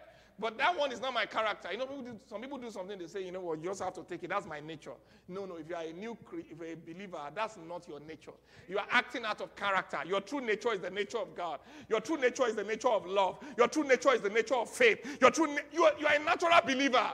But 0.42 0.58
that 0.58 0.76
one 0.76 0.90
is 0.90 1.00
not 1.00 1.14
my 1.14 1.24
character. 1.24 1.68
You 1.70 1.78
know, 1.78 1.86
people 1.86 2.02
do, 2.02 2.18
some 2.28 2.40
people 2.40 2.58
do 2.58 2.68
something, 2.72 2.98
they 2.98 3.06
say, 3.06 3.24
you 3.24 3.30
know 3.30 3.38
what, 3.38 3.60
you 3.62 3.66
just 3.66 3.80
have 3.80 3.94
to 3.94 4.02
take 4.02 4.24
it. 4.24 4.30
That's 4.30 4.44
my 4.44 4.58
nature. 4.58 4.90
No, 5.28 5.46
no, 5.46 5.54
if 5.54 5.68
you 5.68 5.76
are 5.76 5.84
a 5.84 5.92
new 5.92 6.18
if 6.32 6.58
you're 6.58 6.72
a 6.72 6.74
believer, 6.74 7.20
that's 7.32 7.56
not 7.68 7.86
your 7.88 8.00
nature. 8.00 8.32
You 8.68 8.78
are 8.78 8.86
acting 8.90 9.24
out 9.24 9.40
of 9.40 9.54
character. 9.54 9.98
Your 10.04 10.20
true 10.20 10.40
nature 10.40 10.72
is 10.72 10.80
the 10.80 10.90
nature 10.90 11.18
of 11.18 11.36
God. 11.36 11.60
Your 11.88 12.00
true 12.00 12.16
nature 12.16 12.48
is 12.48 12.56
the 12.56 12.64
nature 12.64 12.88
of 12.88 13.06
love. 13.06 13.38
Your 13.56 13.68
true 13.68 13.84
nature 13.84 14.12
is 14.14 14.20
the 14.20 14.30
nature 14.30 14.56
of 14.56 14.68
faith. 14.68 15.18
Your 15.20 15.30
true, 15.30 15.56
you, 15.72 15.84
are, 15.84 15.92
you 16.00 16.08
are 16.08 16.14
a 16.14 16.18
natural 16.18 16.60
believer. 16.66 17.12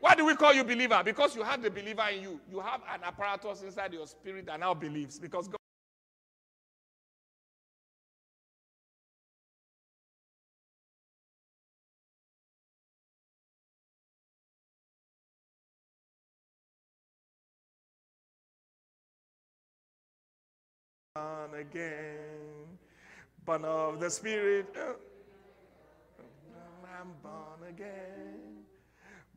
Why 0.00 0.14
do 0.14 0.26
we 0.26 0.36
call 0.36 0.52
you 0.52 0.62
believer? 0.62 1.00
Because 1.02 1.34
you 1.34 1.44
have 1.44 1.62
the 1.62 1.70
believer 1.70 2.04
in 2.14 2.22
you. 2.22 2.40
You 2.52 2.60
have 2.60 2.82
an 2.92 3.00
apparatus 3.04 3.62
inside 3.62 3.94
your 3.94 4.06
spirit 4.06 4.44
that 4.44 4.60
now 4.60 4.74
believes. 4.74 5.18
Because 5.18 5.48
God 5.48 5.56
again, 21.56 22.78
born 23.44 23.64
of 23.64 24.00
the 24.00 24.10
Spirit. 24.10 24.66
Oh. 24.78 24.96
I'm 26.98 27.12
born 27.22 27.68
again. 27.68 28.64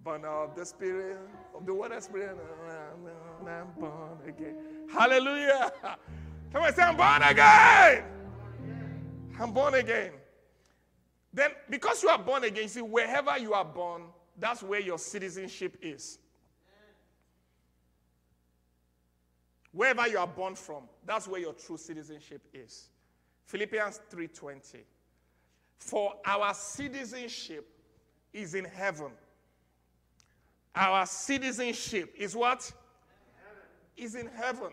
Born 0.01 0.23
of 0.23 0.55
the 0.55 0.65
Spirit, 0.65 1.17
of 1.53 1.65
the 1.65 1.73
water 1.73 1.99
Spirit, 1.99 2.37
oh, 2.39 3.47
I'm 3.47 3.67
born 3.77 4.17
again. 4.25 4.55
Hallelujah. 4.89 5.71
Somebody 6.53 6.73
say, 6.73 6.83
I'm 6.83 6.95
born 6.95 7.21
again. 7.21 8.03
I'm 9.39 9.51
born 9.51 9.73
again. 9.73 10.11
Then, 11.33 11.51
because 11.69 12.01
you 12.01 12.09
are 12.09 12.17
born 12.17 12.45
again, 12.45 12.69
see, 12.69 12.81
wherever 12.81 13.37
you 13.37 13.53
are 13.53 13.65
born, 13.65 14.03
that's 14.37 14.63
where 14.63 14.79
your 14.79 14.97
citizenship 14.97 15.77
is. 15.81 16.17
Wherever 19.71 20.07
you 20.07 20.17
are 20.17 20.27
born 20.27 20.55
from, 20.55 20.83
that's 21.05 21.27
where 21.27 21.39
your 21.39 21.53
true 21.53 21.77
citizenship 21.77 22.41
is. 22.53 22.89
Philippians 23.45 24.01
3:20. 24.09 24.83
For 25.77 26.13
our 26.25 26.53
citizenship 26.53 27.67
is 28.33 28.55
in 28.55 28.65
heaven 28.65 29.11
our 30.75 31.05
citizenship 31.05 32.13
is 32.17 32.35
what? 32.35 32.71
Is 33.97 34.15
in 34.15 34.27
heaven. 34.27 34.71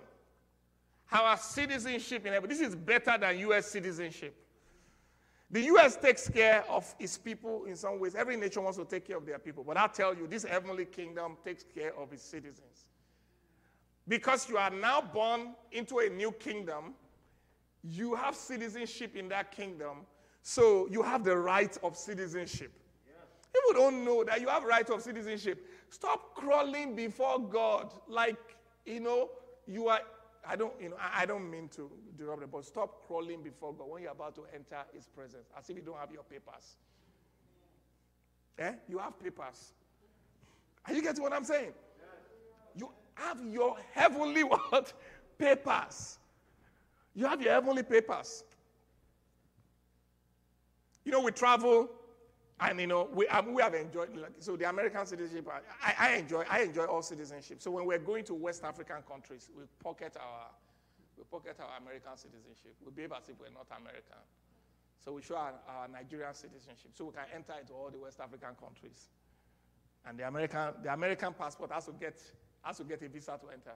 Our 1.11 1.37
citizenship 1.37 2.27
in 2.27 2.33
heaven. 2.33 2.49
This 2.49 2.61
is 2.61 2.75
better 2.77 3.17
than 3.19 3.39
U.S. 3.41 3.67
citizenship. 3.67 4.35
The 5.51 5.63
U.S. 5.63 5.97
takes 5.97 6.29
care 6.29 6.65
of 6.69 6.93
its 6.99 7.17
people 7.17 7.65
in 7.65 7.77
some 7.77 7.99
ways. 8.01 8.15
Every 8.15 8.37
nation 8.37 8.63
wants 8.63 8.79
to 8.79 8.85
take 8.85 9.07
care 9.07 9.17
of 9.17 9.27
their 9.27 9.39
people. 9.39 9.65
But 9.65 9.77
I 9.77 9.87
tell 9.87 10.15
you, 10.15 10.27
this 10.27 10.45
heavenly 10.45 10.85
kingdom 10.85 11.37
takes 11.45 11.65
care 11.65 11.93
of 11.97 12.13
its 12.13 12.23
citizens. 12.23 12.87
Because 14.09 14.49
you 14.49 14.57
are 14.57 14.71
now 14.71 15.01
born 15.01 15.55
into 15.73 15.99
a 15.99 16.09
new 16.09 16.33
kingdom, 16.33 16.95
you 17.83 18.15
have 18.15 18.35
citizenship 18.35 19.17
in 19.17 19.29
that 19.29 19.53
kingdom. 19.53 19.99
So 20.43 20.89
you 20.91 21.03
have 21.03 21.25
the 21.25 21.37
right 21.37 21.77
of 21.83 21.97
citizenship. 21.97 22.73
People 23.53 23.81
don't 23.81 24.05
know 24.05 24.23
that 24.25 24.41
you 24.41 24.49
have 24.49 24.65
right 24.65 24.89
of 24.91 25.03
citizenship. 25.03 25.67
Stop 25.89 26.35
crawling 26.35 26.95
before 26.95 27.41
God 27.41 27.93
like, 28.07 28.57
you 28.85 29.01
know, 29.01 29.31
you 29.67 29.89
are. 29.89 30.01
I 30.49 30.55
don't, 30.55 30.73
you 30.81 30.91
know, 30.91 30.97
I, 31.01 31.23
I 31.23 31.27
don't 31.27 31.51
mean 31.51 31.69
to 31.71 31.91
interrupt 32.17 32.43
it, 32.43 32.53
but 32.53 32.65
stop 32.65 33.05
crawling 33.07 33.43
before 33.43 33.73
God 33.73 33.89
when 33.89 34.03
you're 34.03 34.13
about 34.13 34.37
to 34.37 34.43
enter 34.55 34.85
His 34.95 35.09
presence, 35.09 35.49
as 35.59 35.69
if 35.69 35.77
you 35.77 35.83
don't 35.83 35.99
have 35.99 36.13
your 36.13 36.23
papers. 36.23 36.77
Eh? 38.59 38.73
You 38.89 38.99
have 38.99 39.19
papers. 39.19 39.73
Are 40.87 40.93
you 40.95 41.03
getting 41.03 41.23
what 41.23 41.33
I'm 41.33 41.45
saying? 41.45 41.73
Have 43.17 43.45
your 43.45 43.77
heavenly 43.93 44.43
what? 44.45 44.93
Papers. 45.39 46.19
You 47.15 47.27
have 47.27 47.43
your 47.43 47.53
heavenly 47.53 47.83
papers. 47.83 48.45
You 51.05 51.13
know, 51.13 51.21
we 51.21 51.31
travel 51.33 51.91
and 52.59 52.81
you 52.81 52.87
know, 52.87 53.09
we, 53.13 53.27
we 53.53 53.63
have 53.63 53.75
enjoyed, 53.75 54.17
like, 54.17 54.33
so 54.39 54.57
the 54.57 54.69
American 54.69 55.05
citizenship, 55.05 55.47
I, 55.83 55.95
I, 55.99 56.17
enjoy, 56.17 56.45
I 56.49 56.63
enjoy 56.63 56.85
all 56.85 57.03
citizenship. 57.03 57.61
So 57.61 57.71
when 57.71 57.85
we're 57.85 57.99
going 57.99 58.25
to 58.25 58.35
West 58.35 58.65
African 58.65 59.03
countries, 59.09 59.51
we 59.55 59.65
pocket 59.83 60.17
our, 60.19 60.47
we 61.19 61.25
pocket 61.25 61.57
our 61.61 61.77
American 61.79 62.17
citizenship. 62.17 62.75
We 62.85 62.93
behave 62.93 63.13
as 63.13 63.29
if 63.29 63.39
we're 63.39 63.53
not 63.53 63.67
American. 63.79 64.25
So 65.05 65.13
we 65.13 65.23
show 65.23 65.37
our, 65.37 65.53
our 65.69 65.89
Nigerian 65.89 66.33
citizenship. 66.33 66.93
So 66.95 67.05
we 67.05 67.13
can 67.13 67.25
enter 67.35 67.53
into 67.61 67.75
all 67.75 67.91
the 67.91 67.99
West 67.99 68.21
African 68.21 68.55
countries. 68.59 69.11
And 70.07 70.19
the 70.19 70.27
American, 70.27 70.81
the 70.83 70.95
American 70.95 71.35
passport 71.35 71.73
has 71.73 71.85
to, 71.87 71.93
get, 71.93 72.23
has 72.67 72.79
to 72.79 72.85
get 72.85 73.03
a 73.03 73.09
visa 73.09 73.39
to 73.41 73.49
enter. 73.53 73.73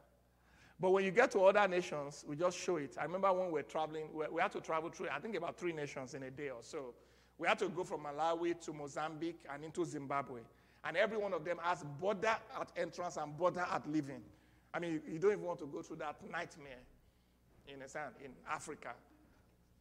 But 0.81 0.91
when 0.91 1.05
you 1.05 1.11
get 1.11 1.31
to 1.33 1.41
other 1.41 1.69
nations, 1.69 2.25
we 2.27 2.37
just 2.37 2.59
show 2.59 2.77
it. 2.77 2.97
I 2.99 3.05
remember 3.05 3.33
when 3.33 3.47
we 3.47 3.53
were 3.53 3.63
traveling, 3.63 4.09
we, 4.15 4.25
we 4.33 4.41
had 4.41 4.53
to 4.53 4.61
travel 4.61 4.91
through, 4.91 5.09
I 5.15 5.19
think 5.19 5.37
about 5.37 5.59
three 5.59 5.73
nations 5.73 6.15
in 6.15 6.23
a 6.23 6.31
day 6.31 6.49
or 6.49 6.63
so. 6.63 6.95
We 7.39 7.47
had 7.47 7.59
to 7.61 7.69
go 7.69 7.85
from 7.85 8.01
Malawi 8.01 8.59
to 8.65 8.73
Mozambique 8.73 9.41
and 9.53 9.65
into 9.65 9.85
Zimbabwe. 9.85 10.41
And 10.85 10.97
every 10.97 11.19
one 11.19 11.35
of 11.35 11.45
them 11.45 11.59
has 11.63 11.85
border 12.01 12.37
at 12.59 12.73
entrance 12.77 13.19
and 13.19 13.37
border 13.37 13.67
at 13.71 13.91
leaving. 13.91 14.23
I 14.73 14.79
mean, 14.79 15.03
you 15.07 15.19
don't 15.19 15.33
even 15.33 15.45
want 15.45 15.59
to 15.61 15.67
go 15.67 15.83
through 15.83 15.97
that 15.97 16.17
nightmare 16.31 16.79
in, 17.69 17.75
in 17.75 18.31
Africa. 18.51 18.91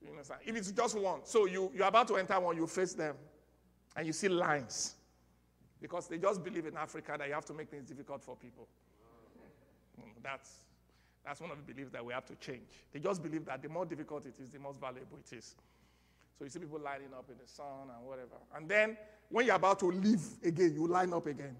You 0.01 0.11
understand? 0.11 0.41
If 0.45 0.55
it's 0.55 0.71
just 0.71 0.97
one, 0.97 1.21
so 1.23 1.45
you, 1.45 1.71
you're 1.75 1.87
about 1.87 2.07
to 2.09 2.15
enter 2.15 2.39
one, 2.39 2.57
you 2.57 2.67
face 2.67 2.93
them, 2.93 3.15
and 3.95 4.05
you 4.05 4.13
see 4.13 4.29
lines. 4.29 4.95
Because 5.81 6.07
they 6.07 6.17
just 6.17 6.43
believe 6.43 6.65
in 6.65 6.75
Africa 6.75 7.15
that 7.17 7.27
you 7.27 7.33
have 7.33 7.45
to 7.45 7.53
make 7.53 7.69
things 7.69 7.87
difficult 7.87 8.21
for 8.21 8.35
people. 8.35 8.67
That's, 10.23 10.51
that's 11.25 11.41
one 11.41 11.51
of 11.51 11.57
the 11.57 11.73
beliefs 11.73 11.91
that 11.91 12.05
we 12.05 12.13
have 12.13 12.25
to 12.25 12.35
change. 12.35 12.67
They 12.93 12.99
just 12.99 13.21
believe 13.21 13.45
that 13.45 13.61
the 13.61 13.69
more 13.69 13.85
difficult 13.85 14.25
it 14.25 14.35
is, 14.41 14.49
the 14.49 14.59
most 14.59 14.79
valuable 14.79 15.17
it 15.19 15.35
is. 15.35 15.55
So 16.37 16.45
you 16.45 16.49
see 16.49 16.59
people 16.59 16.79
lining 16.79 17.13
up 17.17 17.25
in 17.29 17.35
the 17.37 17.47
sun 17.51 17.89
and 17.95 18.07
whatever. 18.07 18.37
And 18.55 18.69
then 18.69 18.97
when 19.29 19.45
you're 19.45 19.55
about 19.55 19.79
to 19.79 19.87
leave 19.87 20.21
again, 20.43 20.73
you 20.73 20.87
line 20.87 21.13
up 21.13 21.27
again. 21.27 21.55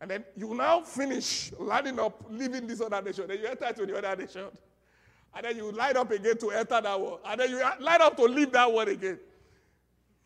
And 0.00 0.10
then 0.10 0.24
you 0.36 0.54
now 0.54 0.80
finish 0.82 1.52
lining 1.58 1.98
up, 2.00 2.24
leaving 2.28 2.66
this 2.66 2.80
other 2.80 3.00
nation. 3.00 3.26
Then 3.28 3.38
you 3.38 3.46
enter 3.46 3.72
to 3.72 3.86
the 3.86 3.96
other 3.96 4.22
nation. 4.22 4.46
And 5.34 5.44
then 5.44 5.56
you 5.56 5.72
line 5.72 5.96
up 5.96 6.10
again 6.10 6.36
to 6.38 6.50
enter 6.50 6.80
that 6.80 7.00
one. 7.00 7.18
And 7.24 7.40
then 7.40 7.50
you 7.50 7.58
line 7.80 8.02
up 8.02 8.16
to 8.16 8.24
leave 8.24 8.52
that 8.52 8.70
one 8.70 8.88
again. 8.88 9.18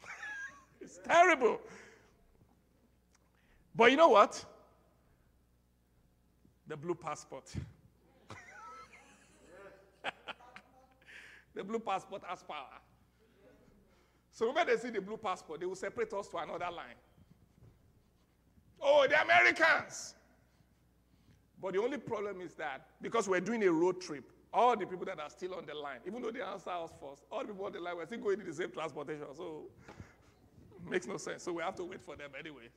it's 0.80 0.98
terrible. 1.06 1.60
But 3.74 3.90
you 3.90 3.96
know 3.96 4.08
what? 4.08 4.44
The 6.68 6.76
blue 6.76 6.94
passport. 6.94 7.50
the 11.54 11.64
blue 11.64 11.78
passport 11.78 12.22
has 12.26 12.42
power. 12.42 12.80
So 14.30 14.52
when 14.52 14.66
they 14.66 14.76
see 14.76 14.90
the 14.90 15.00
blue 15.00 15.16
passport, 15.16 15.60
they 15.60 15.66
will 15.66 15.74
separate 15.74 16.12
us 16.12 16.28
to 16.28 16.36
another 16.36 16.70
line. 16.70 16.94
Oh, 18.80 19.06
the 19.08 19.20
Americans. 19.20 20.14
But 21.60 21.72
the 21.72 21.80
only 21.80 21.98
problem 21.98 22.40
is 22.40 22.54
that 22.54 22.86
because 23.02 23.28
we're 23.28 23.40
doing 23.40 23.64
a 23.64 23.72
road 23.72 24.00
trip, 24.00 24.30
all 24.52 24.76
the 24.76 24.86
people 24.86 25.04
that 25.06 25.18
are 25.18 25.30
still 25.30 25.54
on 25.54 25.66
the 25.66 25.74
line, 25.74 25.98
even 26.06 26.22
though 26.22 26.30
they 26.30 26.40
answer 26.40 26.70
us 26.70 26.90
first, 27.00 27.24
all 27.32 27.40
the 27.40 27.48
people 27.48 27.66
on 27.66 27.72
the 27.72 27.80
line, 27.80 27.96
we're 27.96 28.06
still 28.06 28.18
going 28.18 28.40
in 28.40 28.46
the 28.46 28.52
same 28.52 28.70
transportation. 28.70 29.24
So 29.36 29.64
makes 30.88 31.06
no 31.06 31.16
sense. 31.16 31.42
So 31.42 31.52
we 31.52 31.62
have 31.62 31.74
to 31.76 31.84
wait 31.84 32.02
for 32.02 32.14
them 32.16 32.30
anyway. 32.38 32.68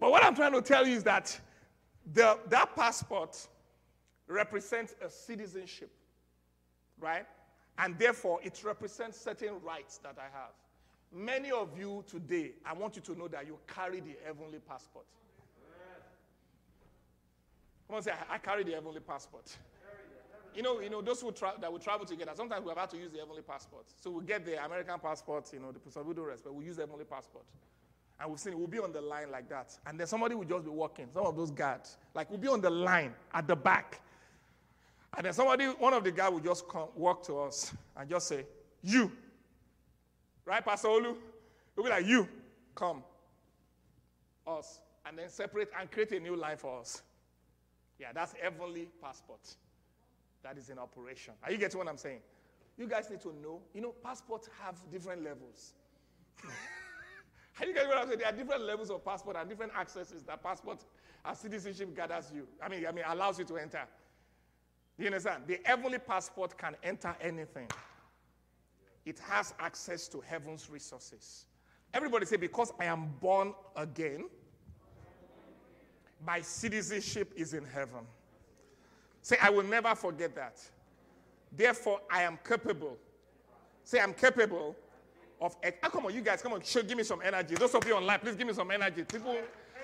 But 0.00 0.10
what 0.10 0.24
I'm 0.24 0.34
trying 0.34 0.52
to 0.52 0.62
tell 0.62 0.86
you 0.86 0.96
is 0.96 1.04
that 1.04 1.38
the, 2.12 2.38
that 2.48 2.74
passport 2.74 3.46
represents 4.26 4.94
a 5.04 5.10
citizenship, 5.10 5.90
right? 6.98 7.26
And 7.78 7.98
therefore, 7.98 8.40
it 8.42 8.62
represents 8.64 9.20
certain 9.20 9.60
rights 9.62 9.98
that 9.98 10.16
I 10.18 10.36
have. 10.36 10.52
Many 11.12 11.50
of 11.50 11.78
you 11.78 12.04
today, 12.06 12.52
I 12.64 12.72
want 12.72 12.96
you 12.96 13.02
to 13.02 13.18
know 13.18 13.28
that 13.28 13.46
you 13.46 13.58
carry 13.66 14.00
the 14.00 14.16
heavenly 14.24 14.58
passport. 14.58 15.06
Come 17.88 17.96
on, 17.96 18.02
say, 18.02 18.12
I 18.30 18.38
carry 18.38 18.62
the 18.62 18.72
heavenly 18.72 19.00
passport. 19.00 19.56
You 20.54 20.62
know, 20.62 20.80
you 20.80 20.90
know, 20.90 21.02
those 21.02 21.20
who 21.20 21.32
tra- 21.32 21.54
that 21.60 21.70
will 21.70 21.78
travel 21.78 22.06
together, 22.06 22.32
sometimes 22.34 22.64
we 22.64 22.72
have 22.74 22.88
to 22.90 22.96
use 22.96 23.10
the 23.10 23.18
heavenly 23.18 23.42
passport. 23.42 23.86
So 24.00 24.10
we 24.10 24.24
get 24.24 24.44
the 24.44 24.64
American 24.64 24.98
passport, 25.00 25.48
you 25.52 25.60
know, 25.60 25.72
the 25.72 25.78
people 25.78 26.02
don't 26.12 26.24
respect, 26.24 26.54
we 26.54 26.64
use 26.64 26.76
the 26.76 26.82
heavenly 26.82 27.04
passport. 27.04 27.44
And 28.20 28.30
we've 28.30 28.38
seen 28.38 28.52
it, 28.52 28.58
we'll 28.58 28.68
be 28.68 28.78
on 28.78 28.92
the 28.92 29.00
line 29.00 29.30
like 29.30 29.48
that. 29.48 29.78
And 29.86 29.98
then 29.98 30.06
somebody 30.06 30.34
will 30.34 30.44
just 30.44 30.64
be 30.64 30.70
walking, 30.70 31.08
some 31.14 31.24
of 31.24 31.36
those 31.36 31.50
guards, 31.50 31.96
like 32.14 32.28
we'll 32.28 32.38
be 32.38 32.48
on 32.48 32.60
the 32.60 32.68
line 32.68 33.14
at 33.32 33.46
the 33.48 33.56
back. 33.56 34.00
And 35.16 35.24
then 35.26 35.32
somebody, 35.32 35.64
one 35.64 35.94
of 35.94 36.04
the 36.04 36.12
guys 36.12 36.30
will 36.30 36.40
just 36.40 36.68
come, 36.68 36.88
walk 36.94 37.24
to 37.26 37.40
us 37.40 37.72
and 37.96 38.08
just 38.08 38.28
say, 38.28 38.44
You. 38.82 39.10
Right, 40.44 40.64
Pastor 40.64 40.88
Olu? 40.88 41.16
He'll 41.74 41.84
be 41.84 41.90
like, 41.90 42.06
You, 42.06 42.28
come. 42.74 43.02
Us. 44.46 44.80
And 45.06 45.18
then 45.18 45.30
separate 45.30 45.70
and 45.78 45.90
create 45.90 46.12
a 46.12 46.20
new 46.20 46.36
line 46.36 46.58
for 46.58 46.78
us. 46.78 47.02
Yeah, 47.98 48.08
that's 48.14 48.34
heavenly 48.40 48.88
passport. 49.02 49.40
That 50.42 50.58
is 50.58 50.68
in 50.68 50.78
operation. 50.78 51.34
Are 51.42 51.50
you 51.50 51.58
getting 51.58 51.78
what 51.78 51.88
I'm 51.88 51.96
saying? 51.96 52.20
You 52.78 52.86
guys 52.86 53.10
need 53.10 53.20
to 53.22 53.34
know. 53.42 53.60
You 53.74 53.80
know, 53.80 53.94
passports 54.02 54.48
have 54.62 54.76
different 54.90 55.24
levels. 55.24 55.72
Are 57.60 57.66
you 57.66 57.74
getting 57.74 57.88
what 57.88 57.98
I'm 57.98 58.06
saying? 58.06 58.20
There 58.20 58.28
are 58.28 58.36
different 58.36 58.62
levels 58.62 58.90
of 58.90 59.04
passport 59.04 59.36
and 59.36 59.48
different 59.48 59.72
accesses 59.76 60.22
that 60.24 60.42
passport 60.42 60.84
and 61.24 61.36
citizenship 61.36 61.94
gathers 61.94 62.32
you. 62.34 62.46
I 62.62 62.68
mean, 62.68 62.86
I 62.86 62.92
mean, 62.92 63.04
allows 63.06 63.38
you 63.38 63.44
to 63.46 63.56
enter. 63.58 63.82
You 64.98 65.06
understand? 65.06 65.44
The 65.46 65.60
heavenly 65.64 65.98
passport 65.98 66.56
can 66.56 66.76
enter 66.82 67.14
anything. 67.20 67.68
It 69.04 69.18
has 69.20 69.54
access 69.58 70.08
to 70.08 70.20
heaven's 70.20 70.70
resources. 70.70 71.46
Everybody 71.92 72.26
say, 72.26 72.36
because 72.36 72.72
I 72.78 72.84
am 72.84 73.10
born 73.20 73.54
again, 73.76 74.26
my 76.24 76.40
citizenship 76.40 77.32
is 77.36 77.54
in 77.54 77.64
heaven. 77.64 78.06
Say, 79.22 79.36
I 79.42 79.50
will 79.50 79.64
never 79.64 79.94
forget 79.94 80.34
that. 80.36 80.60
Therefore, 81.52 82.00
I 82.10 82.22
am 82.22 82.38
capable. 82.46 82.96
Say, 83.84 84.00
I'm 84.00 84.14
capable 84.14 84.76
of. 85.40 85.56
Oh, 85.64 85.88
come 85.88 86.06
on, 86.06 86.14
you 86.14 86.20
guys, 86.20 86.42
come 86.42 86.52
on, 86.52 86.62
show, 86.62 86.82
give 86.82 86.96
me 86.96 87.04
some 87.04 87.20
energy. 87.24 87.54
Those 87.54 87.74
of 87.74 87.86
you 87.86 87.94
online, 87.94 88.18
please 88.18 88.36
give 88.36 88.46
me 88.46 88.52
some 88.52 88.70
energy. 88.70 89.04
People, 89.04 89.36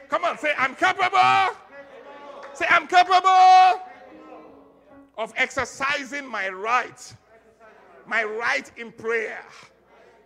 come 0.08 0.24
on, 0.24 0.38
say, 0.38 0.52
I'm 0.56 0.74
capable. 0.74 1.56
Say, 2.54 2.66
I'm 2.70 2.86
capable 2.86 3.82
of 5.18 5.32
exercising 5.36 6.26
my 6.26 6.48
right, 6.48 7.14
my 8.06 8.24
right 8.24 8.70
in 8.76 8.92
prayer, 8.92 9.44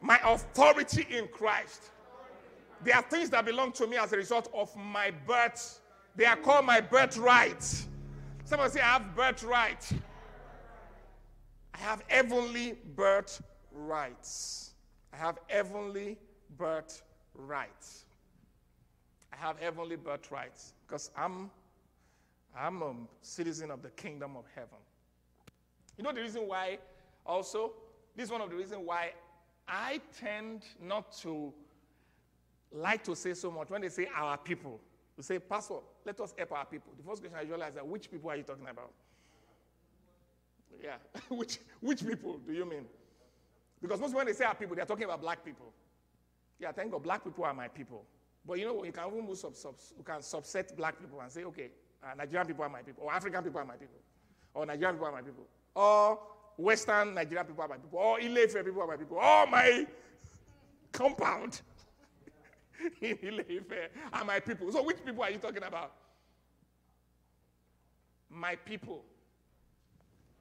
my 0.01 0.21
authority 0.25 1.07
in 1.11 1.27
Christ. 1.29 1.90
There 2.85 2.95
are 2.95 3.03
things 3.03 3.31
that 3.31 3.45
belong 3.45 3.73
to 3.73 3.87
me 3.87 3.97
as 3.97 4.12
a 4.12 4.16
result 4.16 4.49
of 4.55 4.75
my 4.77 5.12
birth. 5.27 5.81
They 6.16 6.25
are 6.25 6.37
called 6.37 6.66
my 6.66 6.81
birthright. 6.81 7.62
Someone 8.45 8.71
say, 8.71 8.81
I 8.81 8.95
have 8.95 9.14
birthright. 9.14 9.90
I 11.75 11.79
have 11.79 12.03
heavenly 12.09 12.79
birthrights. 12.97 14.69
I 15.12 15.16
have 15.16 15.38
heavenly 15.49 16.18
birthrights. 16.57 18.05
I 19.33 19.37
have 19.37 19.59
heavenly 19.59 19.96
birthrights 19.96 20.75
because 20.87 21.11
I'm 21.16 21.51
I'm 22.57 22.83
a 22.83 22.94
citizen 23.23 23.70
of 23.70 23.83
the 23.83 23.90
kingdom 23.90 24.37
of 24.37 24.44
heaven. 24.55 24.79
You 25.96 26.05
know 26.05 26.12
the 26.12 26.20
reason 26.20 26.49
why 26.49 26.79
also? 27.25 27.73
This 28.16 28.27
is 28.27 28.33
one 28.33 28.40
of 28.40 28.51
the 28.51 28.57
reasons 28.57 28.83
why 28.85 29.12
I 29.68 30.01
tend 30.18 30.64
not 30.83 31.12
to 31.18 31.53
like 32.73 33.05
to 33.05 33.14
say 33.14 33.35
so 33.35 33.51
much 33.51 33.70
when 33.70 33.83
they 33.83 33.88
say 33.88 34.09
our 34.14 34.37
people. 34.37 34.81
You 35.16 35.23
say, 35.23 35.38
Pastor, 35.38 35.77
let 36.05 36.20
us 36.20 36.35
help 36.37 36.53
our 36.53 36.64
people. 36.64 36.92
The 36.96 37.03
first 37.03 37.23
question 37.23 37.38
I 37.38 37.42
realize 37.42 37.75
is 37.75 37.83
which 37.85 38.11
people 38.11 38.31
are 38.31 38.37
you 38.37 38.42
talking 38.42 38.66
about? 38.68 38.90
Yeah, 40.83 40.96
which, 41.29 41.59
which 41.81 42.07
people 42.07 42.38
do 42.38 42.53
you 42.53 42.64
mean? 42.64 42.87
Because 43.81 44.01
most 44.01 44.14
when 44.14 44.27
they 44.27 44.33
say 44.33 44.45
our 44.45 44.55
people, 44.55 44.77
they're 44.77 44.85
talking 44.85 45.05
about 45.05 45.21
black 45.21 45.45
people. 45.45 45.73
Yeah, 46.59 46.73
thank 46.73 46.93
God, 46.93 47.03
black 47.03 47.25
people 47.25 47.45
are 47.45 47.55
my 47.55 47.69
people. 47.69 48.05
But 48.47 48.59
you 48.59 48.66
know, 48.66 48.85
you 48.85 48.93
can 48.93 49.05
even 49.12 49.35
sub, 49.37 49.57
sub, 49.57 49.75
you 49.97 50.05
can 50.05 50.21
subset 50.21 50.77
black 50.77 50.99
people 50.99 51.21
and 51.21 51.31
say, 51.31 51.45
okay, 51.45 51.71
uh, 52.03 52.14
Nigerian 52.16 52.47
people 52.47 52.64
are 52.64 52.69
my 52.69 52.83
people, 52.83 53.05
or 53.05 53.12
African 53.12 53.43
people 53.43 53.61
are 53.61 53.64
my 53.64 53.77
people, 53.77 53.99
or 54.55 54.66
Nigerian 54.66 54.95
people 54.95 55.09
are 55.09 55.12
my 55.12 55.23
people, 55.23 55.47
or 55.75 56.19
Western 56.57 57.14
Nigerian 57.14 57.47
people 57.47 57.62
are 57.62 57.69
my 57.69 57.77
people, 57.77 57.99
or 57.99 58.21
Ile-Ife 58.21 58.64
people 58.64 58.83
are 58.83 58.87
my 58.87 58.97
people, 58.97 59.16
or 59.16 59.47
my 59.47 59.87
compound 60.93 61.61
in 63.01 63.19
Ile-Ife 63.23 63.90
are 64.12 64.25
my 64.25 64.40
people. 64.40 64.71
So 64.73 64.83
which 64.83 65.05
people 65.05 65.23
are 65.23 65.31
you 65.31 65.38
talking 65.38 65.62
about? 65.62 65.93
My 68.31 68.57
people 68.57 69.05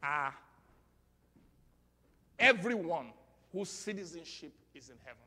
are 0.03 0.33
everyone 2.37 3.07
whose 3.51 3.69
citizenship 3.69 4.53
is 4.75 4.89
in 4.89 4.95
heaven. 5.03 5.21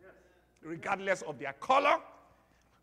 Yes. 0.00 0.12
Regardless 0.62 1.22
of 1.22 1.38
their 1.38 1.52
color, 1.54 1.96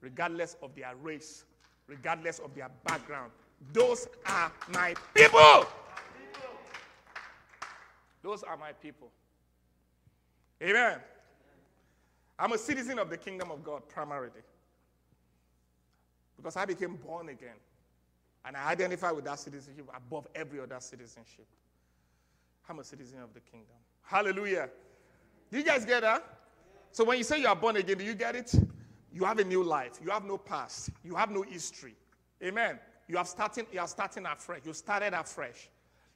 regardless 0.01 0.55
of 0.61 0.75
their 0.75 0.95
race, 1.01 1.45
regardless 1.88 2.39
of 2.39 2.53
their 2.55 2.69
background. 2.85 3.31
Those 3.73 4.07
are 4.25 4.51
my 4.73 4.93
people. 5.13 5.65
Those 8.21 8.43
are 8.43 8.57
my 8.57 8.71
people. 8.71 9.09
Amen. 10.61 10.97
I'm 12.39 12.51
a 12.51 12.57
citizen 12.57 12.99
of 12.99 13.09
the 13.09 13.17
kingdom 13.17 13.51
of 13.51 13.63
God 13.63 13.88
primarily 13.88 14.41
because 16.35 16.57
I 16.57 16.65
became 16.65 16.95
born 16.95 17.29
again 17.29 17.55
and 18.45 18.57
I 18.57 18.71
identify 18.71 19.11
with 19.11 19.25
that 19.25 19.39
citizenship 19.39 19.88
above 19.95 20.27
every 20.35 20.59
other 20.59 20.77
citizenship. 20.79 21.45
I'm 22.69 22.79
a 22.79 22.83
citizen 22.83 23.19
of 23.21 23.33
the 23.33 23.39
kingdom. 23.39 23.75
Hallelujah. 24.05 24.69
Do 25.51 25.57
you 25.57 25.63
guys 25.63 25.85
get 25.85 26.01
that? 26.01 26.23
So 26.91 27.03
when 27.03 27.17
you 27.17 27.23
say 27.23 27.41
you 27.41 27.47
are 27.47 27.55
born 27.55 27.75
again, 27.75 27.97
do 27.97 28.03
you 28.05 28.13
get 28.13 28.35
it? 28.35 28.53
You 29.11 29.23
have 29.25 29.39
a 29.39 29.43
new 29.43 29.63
life. 29.63 29.99
You 30.03 30.11
have 30.11 30.25
no 30.25 30.37
past. 30.37 30.89
You 31.03 31.15
have 31.15 31.31
no 31.31 31.41
history. 31.41 31.95
Amen. 32.43 32.79
You 33.07 33.17
are 33.17 33.25
starting, 33.25 33.65
you 33.71 33.79
are 33.79 33.87
starting 33.87 34.25
afresh. 34.25 34.61
You 34.65 34.73
started 34.73 35.13
afresh. 35.13 35.69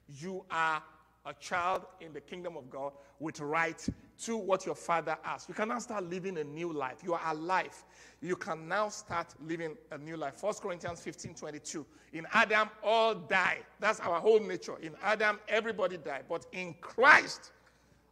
You 0.08 0.44
are 0.50 0.82
a 1.26 1.34
child 1.34 1.84
in 2.00 2.12
the 2.12 2.20
kingdom 2.20 2.56
of 2.56 2.70
God 2.70 2.92
with 3.18 3.40
right 3.40 3.86
to 4.24 4.36
what 4.36 4.66
your 4.66 4.74
father 4.74 5.16
asked. 5.24 5.48
You 5.48 5.54
can 5.54 5.68
now 5.68 5.78
start 5.78 6.04
living 6.04 6.38
a 6.38 6.44
new 6.44 6.72
life. 6.72 6.98
You 7.04 7.14
are 7.14 7.20
alive. 7.26 7.84
You 8.20 8.36
can 8.36 8.68
now 8.68 8.88
start 8.88 9.34
living 9.46 9.76
a 9.90 9.98
new 9.98 10.16
life. 10.16 10.42
1 10.42 10.54
Corinthians 10.54 11.00
15 11.00 11.34
22. 11.34 11.86
In 12.12 12.26
Adam, 12.32 12.70
all 12.82 13.14
die. 13.14 13.58
That's 13.78 14.00
our 14.00 14.20
whole 14.20 14.40
nature. 14.40 14.76
In 14.80 14.94
Adam, 15.02 15.38
everybody 15.48 15.96
died. 15.96 16.24
But 16.28 16.46
in 16.52 16.74
Christ, 16.80 17.52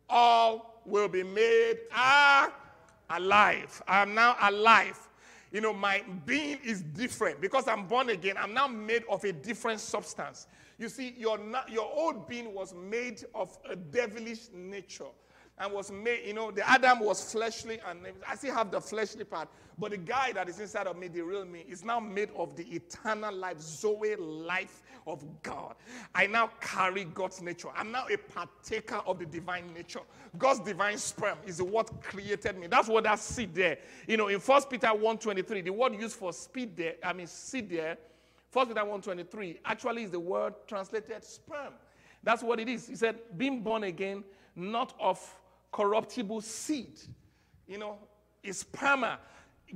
all 0.09 0.83
will 0.85 1.09
be 1.09 1.23
made 1.23 1.79
alive. 3.11 3.83
I 3.87 4.03
am 4.03 4.15
now 4.15 4.37
alive. 4.41 4.99
You 5.51 5.63
know, 5.63 5.73
my 5.73 6.03
being 6.27 6.59
is 6.65 6.83
different 6.83 7.41
because 7.41 7.69
I'm 7.69 7.87
born 7.87 8.11
again. 8.11 8.37
I'm 8.39 8.53
now 8.53 8.69
made 8.69 9.05
of 9.09 9.25
a 9.25 9.33
different 9.33 9.81
substance. 9.81 10.47
You 10.79 10.89
see, 10.89 11.15
your, 11.17 11.39
your 11.69 11.91
old 11.93 12.29
being 12.29 12.55
was 12.55 12.75
made 12.75 13.25
of 13.35 13.57
a 13.69 13.75
devilish 13.75 14.49
nature 14.53 15.07
and 15.61 15.73
was 15.73 15.91
made, 15.91 16.21
you 16.27 16.35
know, 16.35 16.51
the 16.51 16.69
Adam 16.69 17.01
was 17.01 17.33
fleshly, 17.33 17.81
and 17.89 18.01
I 18.27 18.37
still 18.37 18.55
have 18.55 18.71
the 18.71 18.81
fleshly 18.81 19.25
part, 19.25 19.49
but 19.79 19.91
the 19.91 19.97
guy 19.97 20.33
that 20.33 20.49
is 20.49 20.61
inside 20.61 20.87
of 20.87 20.97
me, 20.97 21.09
the 21.09 21.23
real 21.23 21.45
me, 21.45 21.65
is 21.69 21.85
now 21.85 21.99
made 21.99 22.31
of 22.37 22.55
the 22.55 22.65
eternal 22.65 23.35
life, 23.35 23.59
Zoe 23.61 24.15
life 24.17 24.83
of 25.09 25.25
God. 25.43 25.75
I 26.15 26.27
now 26.27 26.51
carry 26.61 27.05
God's 27.05 27.43
nature. 27.43 27.69
I'm 27.75 27.91
now 27.91 28.07
a 28.11 28.17
partaker 28.17 29.01
of 29.07 29.19
the 29.19 29.27
divine 29.27 29.73
nature. 29.75 30.01
God's 30.37 30.61
divine 30.61 30.99
sperm 30.99 31.39
is 31.47 31.63
what 31.63 32.03
created 32.03 32.59
me. 32.59 32.67
That's 32.67 32.89
what 32.89 33.05
that 33.05 33.19
seed 33.19 33.55
there. 33.55 33.79
You 34.07 34.17
know, 34.17 34.29
in 34.29 34.41
First 34.41 34.71
Peter 34.71 34.89
1:23, 34.89 35.65
the 35.65 35.73
word 35.73 35.95
used 35.95 36.17
for 36.17 36.33
speed 36.33 36.77
there, 36.77 36.95
I 37.03 37.13
mean 37.13 37.27
seed 37.27 37.71
there, 37.71 37.99
First 38.51 38.69
Peter 38.69 38.85
1:23 38.85 39.59
actually 39.65 40.05
is 40.05 40.11
the 40.11 40.21
word 40.21 40.55
translated 40.67 41.25
sperm. 41.25 41.75
That's 42.23 42.43
what 42.43 42.61
it 42.61 42.69
is. 42.69 42.89
He 42.89 42.97
said, 42.97 43.19
being 43.37 43.63
born 43.63 43.85
again, 43.85 44.25
not 44.57 44.95
of 44.99 45.21
corruptible 45.73 46.41
seed. 46.41 47.01
You 47.67 47.79
know, 47.79 47.99
is 48.43 48.65
sperma. 48.65 49.19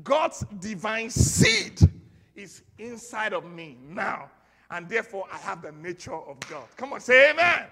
God's 0.02 0.44
divine 0.58 1.10
seed 1.10 1.80
is 2.34 2.62
inside 2.78 3.32
of 3.32 3.44
me 3.44 3.76
now. 3.82 4.30
And 4.72 4.88
therefore, 4.88 5.26
I 5.30 5.36
have 5.36 5.60
the 5.60 5.70
nature 5.70 6.14
of 6.14 6.40
God. 6.48 6.64
Come 6.78 6.94
on, 6.94 7.00
say 7.00 7.30
amen. 7.30 7.66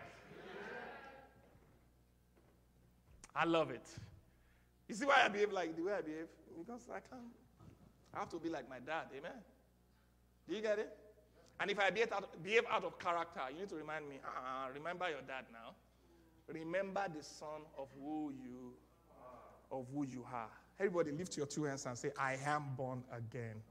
I 3.34 3.44
love 3.46 3.70
it. 3.70 3.86
You 4.86 4.94
see 4.94 5.06
why 5.06 5.22
I 5.24 5.28
behave 5.28 5.50
like 5.50 5.74
the 5.76 5.82
way 5.82 5.94
I 5.94 6.02
behave? 6.02 6.26
Because 6.58 6.82
I 6.90 7.00
can't. 7.00 7.22
I 8.12 8.18
have 8.18 8.28
to 8.30 8.38
be 8.38 8.50
like 8.50 8.68
my 8.68 8.80
dad. 8.80 9.06
Amen. 9.16 9.32
Do 10.46 10.54
you 10.54 10.60
get 10.60 10.78
it? 10.78 10.94
And 11.58 11.70
if 11.70 11.78
I 11.78 11.88
behave 11.88 12.12
out, 12.12 12.42
behave 12.42 12.64
out 12.70 12.84
of 12.84 12.98
character, 12.98 13.40
you 13.50 13.60
need 13.60 13.68
to 13.70 13.76
remind 13.76 14.06
me, 14.06 14.16
uh, 14.22 14.68
remember 14.74 15.08
your 15.08 15.22
dad 15.22 15.46
now. 15.50 15.74
Remember 16.52 17.06
the 17.16 17.22
son 17.22 17.62
of 17.78 17.88
who 17.98 18.32
you 18.42 18.74
of 19.72 19.86
who 19.94 20.04
you 20.04 20.26
are. 20.30 20.50
Everybody 20.78 21.12
lift 21.12 21.36
your 21.36 21.46
two 21.46 21.64
hands 21.64 21.86
and 21.86 21.96
say, 21.96 22.10
I 22.18 22.36
am 22.44 22.64
born 22.76 23.04
again. 23.12 23.62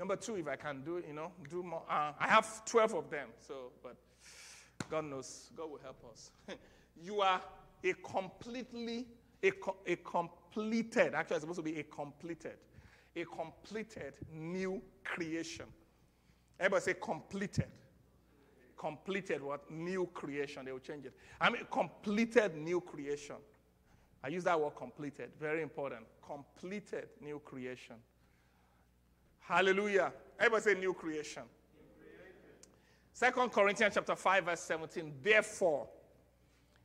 Number 0.00 0.16
two, 0.16 0.36
if 0.36 0.48
I 0.48 0.56
can 0.56 0.80
do, 0.82 1.02
you 1.06 1.12
know, 1.12 1.30
do 1.50 1.62
more. 1.62 1.82
Uh, 1.86 2.12
I 2.18 2.26
have 2.26 2.64
12 2.64 2.94
of 2.94 3.10
them, 3.10 3.28
so, 3.38 3.70
but 3.82 3.96
God 4.90 5.04
knows, 5.04 5.50
God 5.54 5.70
will 5.70 5.80
help 5.82 6.02
us. 6.10 6.30
you 7.04 7.20
are 7.20 7.38
a 7.84 7.92
completely, 7.92 9.06
a, 9.44 9.52
a 9.86 9.96
completed, 9.96 11.12
actually, 11.12 11.36
it's 11.36 11.42
supposed 11.42 11.58
to 11.58 11.62
be 11.62 11.78
a 11.80 11.82
completed, 11.82 12.56
a 13.14 13.26
completed 13.26 14.14
new 14.32 14.80
creation. 15.04 15.66
Everybody 16.58 16.82
say 16.82 16.94
completed 16.94 17.68
completed 18.78 19.42
what? 19.42 19.70
New 19.70 20.06
creation. 20.14 20.64
They 20.64 20.72
will 20.72 20.78
change 20.78 21.04
it. 21.04 21.12
I 21.38 21.50
mean, 21.50 21.66
completed 21.70 22.56
new 22.56 22.80
creation. 22.80 23.36
I 24.24 24.28
use 24.28 24.44
that 24.44 24.58
word 24.58 24.74
completed. 24.74 25.32
Very 25.38 25.60
important. 25.60 26.06
Completed 26.26 27.10
new 27.20 27.40
creation. 27.40 27.96
Hallelujah. 29.50 30.12
Everybody 30.38 30.62
say 30.62 30.80
new 30.80 30.94
creation. 30.94 31.42
Second 33.12 33.50
Corinthians 33.50 33.94
chapter 33.94 34.14
5, 34.14 34.44
verse 34.44 34.60
17. 34.60 35.12
Therefore, 35.24 35.88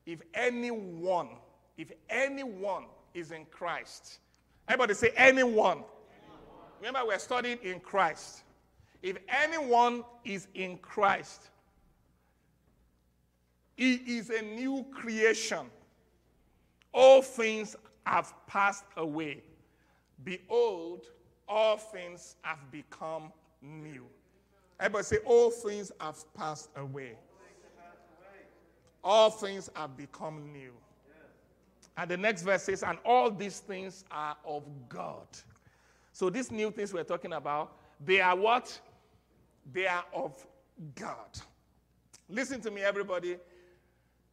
if 0.04 0.24
anyone, 0.34 1.30
if 1.78 1.92
anyone 2.10 2.86
is 3.14 3.30
in 3.30 3.46
Christ, 3.52 4.18
everybody 4.68 4.96
say 4.96 5.12
anyone. 5.16 5.78
anyone. 5.78 5.86
Remember, 6.80 7.02
we're 7.06 7.20
studying 7.20 7.60
in 7.62 7.80
Christ. 7.80 8.42
If 9.04 9.18
anyone 9.30 10.04
is 10.24 10.48
in 10.56 10.80
Christ, 10.80 11.52
he 13.78 13.94
is 14.18 14.32
a 14.32 14.42
new 14.42 14.88
creation. 14.92 15.68
All 16.92 17.22
things 17.22 17.76
have 18.08 18.34
passed 18.48 18.86
away. 18.98 19.44
Behold, 20.24 21.06
all 21.48 21.78
things 21.78 22.36
have 22.42 22.60
become 22.72 23.32
new. 23.62 24.06
Everybody 24.80 25.04
say, 25.04 25.18
All 25.26 25.52
things 25.52 25.92
have 26.00 26.18
passed 26.34 26.70
away. 26.76 27.14
All 29.04 29.30
things 29.30 29.70
have 29.76 29.96
become 29.96 30.52
new. 30.52 30.72
And 31.98 32.10
the 32.10 32.18
next 32.18 32.42
verse 32.42 32.64
says, 32.64 32.84
And 32.84 32.98
all 33.06 33.32
these 33.32 33.60
things 33.60 34.04
are 34.12 34.36
of 34.46 34.64
God. 34.90 35.28
So 36.12 36.30
these 36.30 36.52
new 36.52 36.72
things 36.72 36.94
we're 36.94 37.04
talking 37.04 37.34
about, 37.34 37.78
they 38.04 38.20
are 38.22 38.36
what? 38.36 38.80
They 39.72 39.88
are 39.88 40.06
of 40.14 40.46
God. 40.96 41.40
Listen 42.30 42.60
to 42.62 42.72
me, 42.72 42.82
everybody. 42.82 43.38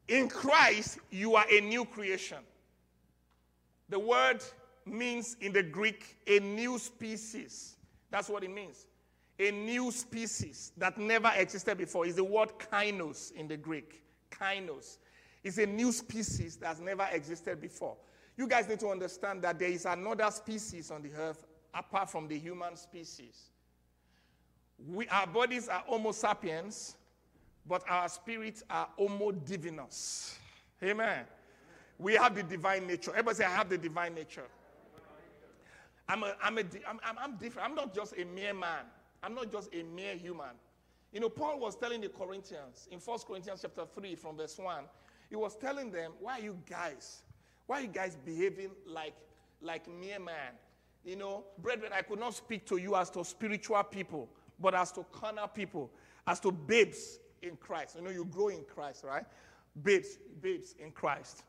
In 0.08 0.28
Christ, 0.28 0.98
you 1.10 1.36
are 1.36 1.46
a 1.50 1.60
new 1.60 1.84
creation. 1.84 2.38
The 3.88 3.98
word 3.98 4.42
means 4.86 5.36
in 5.40 5.52
the 5.52 5.62
Greek 5.62 6.16
a 6.26 6.40
new 6.40 6.78
species. 6.78 7.76
That's 8.10 8.28
what 8.28 8.44
it 8.44 8.50
means. 8.50 8.86
A 9.38 9.50
new 9.50 9.90
species 9.90 10.72
that 10.76 10.98
never 10.98 11.32
existed 11.36 11.78
before 11.78 12.06
is 12.06 12.16
the 12.16 12.24
word 12.24 12.50
kainos 12.58 13.32
in 13.32 13.48
the 13.48 13.56
Greek. 13.56 14.02
Kainos. 14.30 14.98
It's 15.42 15.58
a 15.58 15.66
new 15.66 15.90
species 15.92 16.56
that's 16.56 16.80
never 16.80 17.06
existed 17.10 17.60
before. 17.60 17.96
You 18.36 18.46
guys 18.46 18.68
need 18.68 18.80
to 18.80 18.88
understand 18.88 19.42
that 19.42 19.58
there 19.58 19.68
is 19.68 19.84
another 19.84 20.30
species 20.30 20.90
on 20.90 21.02
the 21.02 21.12
earth 21.14 21.44
apart 21.74 22.10
from 22.10 22.28
the 22.28 22.38
human 22.38 22.76
species. 22.76 23.50
We, 24.88 25.08
our 25.08 25.26
bodies 25.26 25.68
are 25.68 25.82
Homo 25.86 26.12
sapiens, 26.12 26.96
but 27.66 27.82
our 27.88 28.08
spirits 28.08 28.62
are 28.68 28.88
homo 28.96 29.32
divinus. 29.32 30.34
Amen. 30.82 31.24
We 31.98 32.14
have 32.14 32.34
the 32.34 32.42
divine 32.42 32.86
nature. 32.86 33.10
Everybody 33.10 33.36
say, 33.36 33.44
I 33.44 33.50
have 33.50 33.68
the 33.68 33.78
divine 33.78 34.14
nature. 34.14 34.46
I'm, 36.08 36.22
a, 36.22 36.34
I'm, 36.42 36.58
a, 36.58 36.62
I'm, 36.88 36.98
I'm 37.04 37.36
different. 37.36 37.68
I'm 37.68 37.74
not 37.74 37.94
just 37.94 38.14
a 38.18 38.24
mere 38.24 38.54
man. 38.54 38.84
I'm 39.22 39.34
not 39.34 39.52
just 39.52 39.70
a 39.72 39.82
mere 39.82 40.16
human. 40.16 40.56
You 41.12 41.20
know, 41.20 41.28
Paul 41.28 41.60
was 41.60 41.76
telling 41.76 42.00
the 42.00 42.08
Corinthians 42.08 42.88
in 42.90 42.98
1 42.98 43.18
Corinthians 43.26 43.60
chapter 43.62 43.84
3 43.94 44.14
from 44.16 44.36
verse 44.36 44.58
1, 44.58 44.84
he 45.28 45.36
was 45.36 45.56
telling 45.56 45.90
them, 45.90 46.12
why 46.20 46.38
are 46.38 46.42
you 46.42 46.58
guys, 46.68 47.22
why 47.66 47.78
are 47.78 47.82
you 47.82 47.88
guys 47.88 48.16
behaving 48.24 48.70
like, 48.86 49.14
like 49.60 49.88
mere 49.88 50.18
man? 50.18 50.52
You 51.04 51.16
know, 51.16 51.44
brethren, 51.58 51.92
I 51.94 52.02
could 52.02 52.20
not 52.20 52.34
speak 52.34 52.66
to 52.66 52.76
you 52.76 52.96
as 52.96 53.10
to 53.10 53.24
spiritual 53.24 53.82
people, 53.84 54.28
but 54.58 54.74
as 54.74 54.92
to 54.92 55.04
carnal 55.12 55.48
people, 55.48 55.90
as 56.26 56.40
to 56.40 56.52
babes 56.52 57.18
in 57.42 57.56
Christ. 57.56 57.96
You 57.96 58.02
know, 58.02 58.10
you 58.10 58.24
grow 58.24 58.48
in 58.48 58.64
Christ, 58.64 59.04
right? 59.04 59.24
Babes, 59.82 60.18
babes 60.40 60.74
in 60.78 60.92
Christ. 60.92 61.44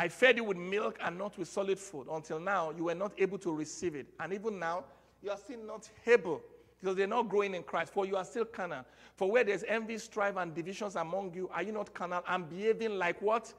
I 0.00 0.08
fed 0.08 0.38
you 0.38 0.44
with 0.44 0.56
milk 0.56 0.96
and 1.04 1.18
not 1.18 1.36
with 1.36 1.46
solid 1.46 1.78
food. 1.78 2.06
Until 2.10 2.40
now, 2.40 2.70
you 2.70 2.84
were 2.84 2.94
not 2.94 3.12
able 3.18 3.36
to 3.36 3.54
receive 3.54 3.94
it. 3.94 4.06
And 4.18 4.32
even 4.32 4.58
now, 4.58 4.84
you 5.22 5.28
are 5.28 5.36
still 5.36 5.60
not 5.66 5.90
able 6.06 6.40
because 6.80 6.96
they're 6.96 7.06
not 7.06 7.28
growing 7.28 7.54
in 7.54 7.62
Christ. 7.62 7.92
For 7.92 8.06
you 8.06 8.16
are 8.16 8.24
still 8.24 8.46
carnal. 8.46 8.86
For 9.16 9.30
where 9.30 9.44
there's 9.44 9.62
envy, 9.64 9.98
strife, 9.98 10.38
and 10.38 10.54
divisions 10.54 10.96
among 10.96 11.34
you, 11.34 11.50
are 11.52 11.62
you 11.62 11.72
not 11.72 11.92
carnal 11.92 12.24
and 12.26 12.48
behaving 12.48 12.96
like 12.96 13.20
what? 13.20 13.52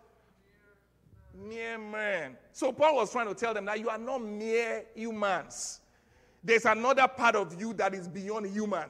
Mere 1.47 1.77
men. 1.77 2.35
So 2.53 2.71
Paul 2.71 2.95
was 2.95 3.11
trying 3.11 3.27
to 3.27 3.35
tell 3.35 3.53
them 3.53 3.65
that 3.65 3.79
you 3.79 3.89
are 3.89 3.99
not 3.99 4.23
mere 4.23 4.85
humans. 4.95 5.81
There's 6.43 6.65
another 6.65 7.07
part 7.07 7.35
of 7.35 7.61
you 7.61 7.73
that 7.73 7.93
is 7.93 8.07
beyond 8.07 8.47
human. 8.47 8.89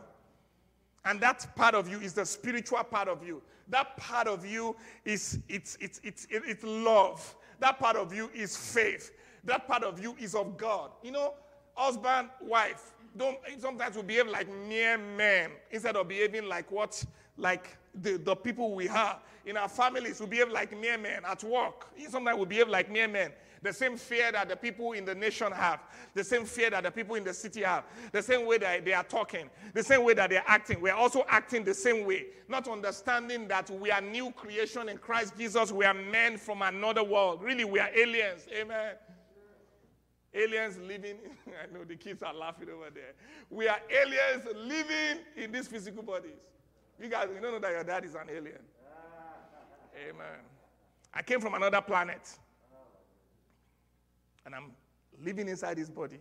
And 1.04 1.20
that 1.20 1.54
part 1.58 1.76
of 1.76 1.90
you 1.90 2.00
is 2.00 2.14
the 2.14 2.26
spiritual 2.26 2.82
part 2.86 3.10
of 3.10 3.28
you. 3.28 3.42
That 3.68 3.98
part 3.98 4.28
of 4.28 4.46
you 4.46 4.74
is 5.04 5.40
it's, 5.50 5.78
it's, 5.82 6.00
it's, 6.02 6.28
it's 6.30 6.64
love. 6.64 7.36
That 7.62 7.80
part 7.80 7.96
of 7.96 8.14
you 8.14 8.30
is 8.34 8.58
faith. 8.58 9.12
That 9.46 9.66
part 9.68 9.84
of 9.84 10.04
you 10.04 10.16
is 10.20 10.36
of 10.36 10.58
God. 10.58 10.92
You 11.02 11.12
know, 11.12 11.36
husband, 11.74 12.30
wife, 12.42 12.94
don't 13.16 13.38
sometimes 13.60 13.96
we 13.96 14.04
behave 14.04 14.28
like 14.28 14.48
mere 14.68 14.98
men 14.98 15.52
instead 15.72 15.96
of 15.96 16.10
behaving 16.10 16.46
like 16.50 16.70
what? 16.70 17.02
like 17.38 17.78
the, 17.96 18.18
the 18.18 18.36
people 18.36 18.74
we 18.74 18.88
have 18.88 19.20
in 19.46 19.58
our 19.58 19.68
families. 19.68 20.20
We 20.20 20.28
behave 20.28 20.50
like 20.50 20.80
mere 20.80 20.98
men 20.98 21.24
at 21.26 21.44
work. 21.44 21.88
Sometimes 22.10 22.40
we 22.40 22.46
behave 22.46 22.70
like 22.70 22.90
mere 22.90 23.08
men. 23.08 23.32
The 23.64 23.72
same 23.72 23.96
fear 23.96 24.32
that 24.32 24.50
the 24.50 24.56
people 24.56 24.94
in 24.94 25.06
the 25.06 25.14
nation 25.14 25.52
have, 25.52 25.82
the 26.16 26.24
same 26.24 26.46
fear 26.46 26.72
that 26.72 26.84
the 26.84 26.92
people 26.92 27.16
in 27.16 27.24
the 27.24 27.34
city 27.34 27.62
have, 27.62 27.84
the 28.12 28.22
same 28.22 28.48
way 28.48 28.58
that 28.58 28.84
they 28.84 28.94
are 28.94 29.04
talking, 29.04 29.50
the 29.74 29.84
same 29.84 30.04
way 30.04 30.16
that 30.16 30.32
they're 30.32 30.44
acting. 30.48 30.82
We're 30.82 30.96
also 30.96 31.26
acting 31.30 31.64
the 31.64 31.74
same 31.76 32.08
way, 32.08 32.28
not 32.50 32.68
understanding 32.68 33.48
that 33.50 33.70
we 33.70 33.92
are 33.92 34.02
new 34.02 34.32
creation 34.32 34.90
in 34.90 34.98
Christ 34.98 35.38
Jesus. 35.38 35.72
We 35.72 35.86
are 35.86 35.94
men 35.94 36.38
from 36.38 36.64
another 36.64 37.04
world. 37.04 37.44
Really, 37.44 37.66
we 37.66 37.80
are 37.80 37.90
aliens. 37.96 38.48
Amen. 38.52 38.96
Aliens 40.34 40.78
living, 40.80 41.18
I 41.48 41.72
know 41.72 41.84
the 41.84 41.96
kids 41.96 42.24
are 42.24 42.34
laughing 42.34 42.70
over 42.70 42.90
there. 42.90 43.14
We 43.50 43.68
are 43.68 43.80
aliens 43.90 44.48
living 44.56 45.24
in 45.36 45.52
these 45.52 45.68
physical 45.68 46.02
bodies. 46.02 46.40
You 47.00 47.10
guys, 47.10 47.28
you 47.34 47.42
don't 47.42 47.52
know 47.52 47.60
that 47.60 47.72
your 47.72 47.84
dad 47.84 48.06
is 48.06 48.16
an 48.16 48.28
alien. 48.30 48.62
Amen. 50.10 50.40
I 51.14 51.22
came 51.22 51.42
from 51.42 51.54
another 51.54 51.82
planet. 51.82 52.38
And 54.46 54.56
I'm 54.56 54.72
living 55.24 55.48
inside 55.48 55.78
this 55.78 55.90
body. 55.90 56.20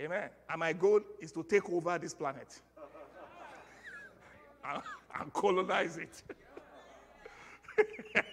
Amen. 0.00 0.28
And 0.48 0.60
my 0.60 0.72
goal 0.72 1.00
is 1.20 1.30
to 1.32 1.42
take 1.42 1.68
over 1.70 1.98
this 1.98 2.14
planet 2.14 2.60
and, 4.64 4.82
and 5.20 5.32
colonize 5.32 5.96
it. 5.98 6.22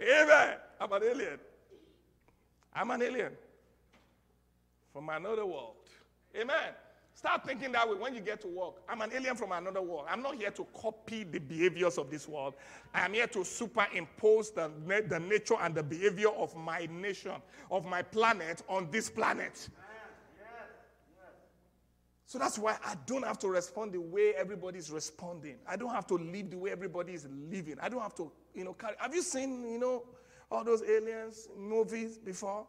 Amen. 0.00 0.56
I'm 0.80 0.92
an 0.92 1.02
alien. 1.02 1.38
I'm 2.74 2.90
an 2.90 3.02
alien 3.02 3.32
from 4.92 5.08
another 5.08 5.44
world. 5.44 5.76
Amen. 6.36 6.74
Start 7.14 7.46
thinking 7.46 7.70
that 7.72 7.88
way 7.88 7.94
when 7.94 8.14
you 8.14 8.20
get 8.20 8.40
to 8.40 8.48
work. 8.48 8.74
I'm 8.88 9.00
an 9.00 9.10
alien 9.14 9.36
from 9.36 9.52
another 9.52 9.80
world. 9.80 10.06
I'm 10.10 10.20
not 10.20 10.34
here 10.34 10.50
to 10.50 10.66
copy 10.74 11.22
the 11.22 11.38
behaviors 11.38 11.96
of 11.96 12.10
this 12.10 12.28
world. 12.28 12.54
I 12.92 13.04
am 13.04 13.14
here 13.14 13.28
to 13.28 13.44
superimpose 13.44 14.50
the, 14.50 14.70
the 15.08 15.20
nature 15.20 15.54
and 15.60 15.74
the 15.74 15.82
behavior 15.82 16.30
of 16.30 16.56
my 16.56 16.88
nation, 16.90 17.36
of 17.70 17.86
my 17.86 18.02
planet 18.02 18.62
on 18.68 18.90
this 18.90 19.08
planet. 19.08 19.68
So 22.26 22.40
that's 22.40 22.58
why 22.58 22.76
I 22.84 22.96
don't 23.06 23.24
have 23.24 23.38
to 23.40 23.48
respond 23.48 23.92
the 23.92 24.00
way 24.00 24.32
everybody's 24.36 24.90
responding. 24.90 25.54
I 25.68 25.76
don't 25.76 25.94
have 25.94 26.08
to 26.08 26.14
live 26.16 26.50
the 26.50 26.58
way 26.58 26.72
everybody 26.72 27.12
is 27.12 27.28
living. 27.48 27.76
I 27.80 27.88
don't 27.88 28.02
have 28.02 28.16
to, 28.16 28.32
you 28.54 28.64
know, 28.64 28.72
carry. 28.72 28.94
Have 28.98 29.14
you 29.14 29.22
seen, 29.22 29.70
you 29.70 29.78
know, 29.78 30.02
all 30.50 30.64
those 30.64 30.82
aliens 30.82 31.48
movies 31.56 32.18
before? 32.18 32.66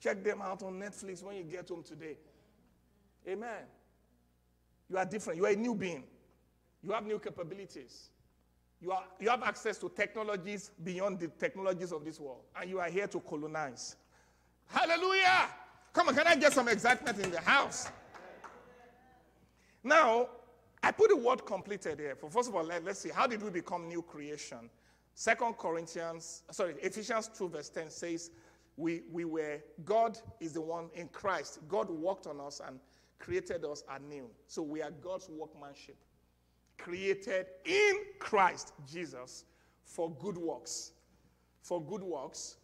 Check 0.00 0.22
them 0.22 0.42
out 0.42 0.62
on 0.62 0.78
Netflix 0.78 1.22
when 1.22 1.36
you 1.36 1.44
get 1.44 1.70
home 1.70 1.82
today. 1.82 2.18
Amen. 3.28 3.64
You 4.88 4.98
are 4.98 5.04
different. 5.04 5.38
You 5.38 5.46
are 5.46 5.50
a 5.50 5.56
new 5.56 5.74
being. 5.74 6.04
You 6.82 6.92
have 6.92 7.06
new 7.06 7.18
capabilities. 7.18 8.10
You, 8.80 8.92
are, 8.92 9.04
you 9.20 9.28
have 9.28 9.42
access 9.42 9.76
to 9.78 9.90
technologies 9.90 10.70
beyond 10.82 11.18
the 11.20 11.28
technologies 11.28 11.92
of 11.92 12.04
this 12.04 12.18
world. 12.18 12.42
And 12.58 12.68
you 12.70 12.80
are 12.80 12.88
here 12.88 13.06
to 13.08 13.20
colonize. 13.20 13.96
Hallelujah! 14.68 15.48
Come 15.92 16.08
on, 16.08 16.14
can 16.14 16.26
I 16.26 16.36
get 16.36 16.52
some 16.52 16.68
excitement 16.68 17.18
in 17.18 17.30
the 17.30 17.40
house? 17.40 17.88
Now, 19.82 20.28
I 20.82 20.92
put 20.92 21.10
the 21.10 21.16
word 21.16 21.44
completed 21.44 21.98
here. 21.98 22.14
For 22.14 22.30
first 22.30 22.48
of 22.48 22.54
all, 22.54 22.64
let, 22.64 22.86
us 22.86 23.00
see. 23.00 23.10
How 23.10 23.26
did 23.26 23.42
we 23.42 23.50
become 23.50 23.88
new 23.88 24.02
creation? 24.02 24.70
Second 25.14 25.54
Corinthians, 25.58 26.42
sorry, 26.50 26.74
Ephesians 26.80 27.28
2, 27.36 27.48
verse 27.48 27.68
10 27.68 27.90
says, 27.90 28.30
we, 28.76 29.02
we 29.12 29.24
were, 29.24 29.60
God 29.84 30.18
is 30.38 30.54
the 30.54 30.60
one 30.60 30.88
in 30.94 31.08
Christ. 31.08 31.58
God 31.68 31.90
worked 31.90 32.26
on 32.26 32.40
us 32.40 32.60
and 32.66 32.78
created 33.20 33.64
us 33.64 33.84
anew. 33.88 34.28
So 34.48 34.62
we 34.62 34.82
are 34.82 34.90
God's 34.90 35.28
workmanship, 35.28 35.96
created 36.78 37.46
in 37.64 38.00
Christ 38.18 38.72
Jesus 38.90 39.44
for 39.84 40.10
good 40.18 40.36
works. 40.36 40.92
For 41.62 41.80
good 41.80 42.02
works, 42.02 42.56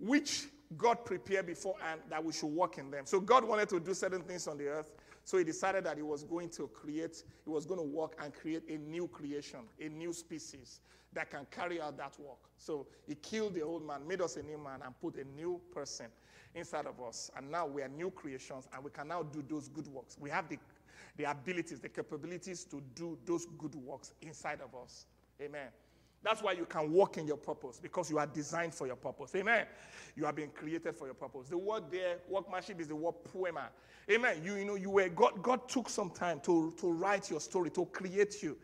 which 0.00 0.46
God 0.76 1.04
prepared 1.04 1.46
beforehand 1.46 2.00
that 2.08 2.24
we 2.24 2.32
should 2.32 2.48
walk 2.48 2.78
in 2.78 2.90
them. 2.90 3.04
So 3.06 3.20
God 3.20 3.44
wanted 3.44 3.68
to 3.68 3.78
do 3.78 3.94
certain 3.94 4.22
things 4.22 4.48
on 4.48 4.56
the 4.56 4.66
earth. 4.66 4.92
So 5.24 5.38
he 5.38 5.44
decided 5.44 5.84
that 5.84 5.96
he 5.96 6.02
was 6.02 6.22
going 6.22 6.50
to 6.50 6.68
create, 6.68 7.22
he 7.44 7.50
was 7.50 7.64
going 7.64 7.80
to 7.80 7.86
work 7.86 8.16
and 8.22 8.32
create 8.32 8.62
a 8.68 8.76
new 8.76 9.08
creation, 9.08 9.60
a 9.80 9.88
new 9.88 10.12
species 10.12 10.80
that 11.14 11.30
can 11.30 11.46
carry 11.50 11.80
out 11.80 11.96
that 11.96 12.18
work. 12.18 12.38
So 12.58 12.86
he 13.06 13.14
killed 13.14 13.54
the 13.54 13.62
old 13.62 13.86
man, 13.86 14.06
made 14.06 14.20
us 14.20 14.36
a 14.36 14.42
new 14.42 14.58
man, 14.58 14.80
and 14.84 14.94
put 15.00 15.16
a 15.16 15.24
new 15.36 15.60
person 15.72 16.06
inside 16.54 16.86
of 16.86 17.00
us. 17.00 17.30
And 17.36 17.50
now 17.50 17.66
we 17.66 17.82
are 17.82 17.88
new 17.88 18.10
creations 18.10 18.68
and 18.74 18.84
we 18.84 18.90
can 18.90 19.08
now 19.08 19.22
do 19.22 19.42
those 19.48 19.68
good 19.68 19.88
works. 19.88 20.16
We 20.20 20.30
have 20.30 20.48
the, 20.48 20.58
the 21.16 21.30
abilities, 21.30 21.80
the 21.80 21.88
capabilities 21.88 22.64
to 22.64 22.82
do 22.94 23.16
those 23.24 23.46
good 23.58 23.74
works 23.74 24.12
inside 24.22 24.60
of 24.60 24.74
us. 24.80 25.06
Amen. 25.40 25.68
That's 26.24 26.42
why 26.42 26.52
you 26.52 26.64
can 26.64 26.90
walk 26.90 27.18
in 27.18 27.26
your 27.26 27.36
purpose 27.36 27.78
because 27.80 28.10
you 28.10 28.18
are 28.18 28.26
designed 28.26 28.74
for 28.74 28.86
your 28.86 28.96
purpose. 28.96 29.34
Amen. 29.36 29.66
You 30.16 30.24
have 30.24 30.34
been 30.34 30.48
created 30.48 30.96
for 30.96 31.04
your 31.04 31.14
purpose. 31.14 31.48
The 31.50 31.58
word 31.58 31.84
there, 31.90 32.16
workmanship, 32.28 32.80
is 32.80 32.88
the 32.88 32.96
word 32.96 33.14
poiema. 33.32 33.66
Amen. 34.10 34.40
You, 34.42 34.54
you 34.54 34.64
know, 34.64 34.76
you 34.76 34.90
were 34.90 35.08
God. 35.10 35.42
God 35.42 35.68
took 35.68 35.90
some 35.90 36.10
time 36.10 36.40
to, 36.40 36.72
to 36.78 36.90
write 36.90 37.30
your 37.30 37.40
story, 37.40 37.68
to 37.70 37.84
create 37.86 38.42
you, 38.42 38.56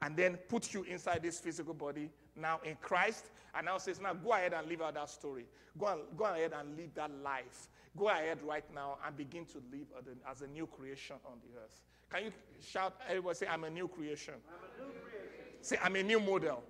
and 0.00 0.16
then 0.16 0.36
put 0.48 0.72
you 0.72 0.84
inside 0.84 1.22
this 1.22 1.40
physical 1.40 1.74
body 1.74 2.08
now 2.36 2.60
in 2.64 2.76
Christ, 2.80 3.26
and 3.56 3.66
now 3.66 3.78
says, 3.78 4.00
now 4.00 4.14
go 4.14 4.32
ahead 4.32 4.52
and 4.52 4.68
live 4.68 4.82
out 4.82 4.94
that 4.94 5.10
story. 5.10 5.46
Go, 5.76 5.86
and, 5.86 6.00
go 6.16 6.24
ahead 6.24 6.52
and 6.58 6.76
live 6.76 6.94
that 6.94 7.10
life. 7.24 7.68
Go 7.96 8.08
ahead 8.08 8.38
right 8.44 8.64
now 8.72 8.98
and 9.04 9.16
begin 9.16 9.44
to 9.46 9.58
live 9.72 9.86
as 10.30 10.42
a 10.42 10.46
new 10.46 10.66
creation 10.66 11.16
on 11.26 11.38
the 11.42 11.60
earth. 11.60 11.80
Can 12.10 12.26
you 12.26 12.32
shout, 12.60 12.94
everybody 13.08 13.34
say, 13.34 13.46
I'm 13.48 13.64
a 13.64 13.70
new 13.70 13.88
creation? 13.88 14.34
I'm 14.48 14.84
a 14.84 14.86
new 14.86 14.92
creation. 15.00 15.28
Say, 15.60 15.78
I'm 15.82 15.96
a 15.96 16.02
new 16.02 16.20
model. 16.20 16.62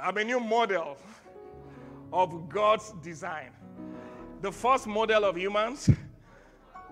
I'm 0.00 0.16
a 0.16 0.22
new 0.22 0.38
model 0.38 0.96
of 2.12 2.48
God's 2.48 2.92
design. 3.02 3.50
The 4.42 4.52
first 4.52 4.86
model 4.86 5.24
of 5.24 5.36
humans 5.36 5.90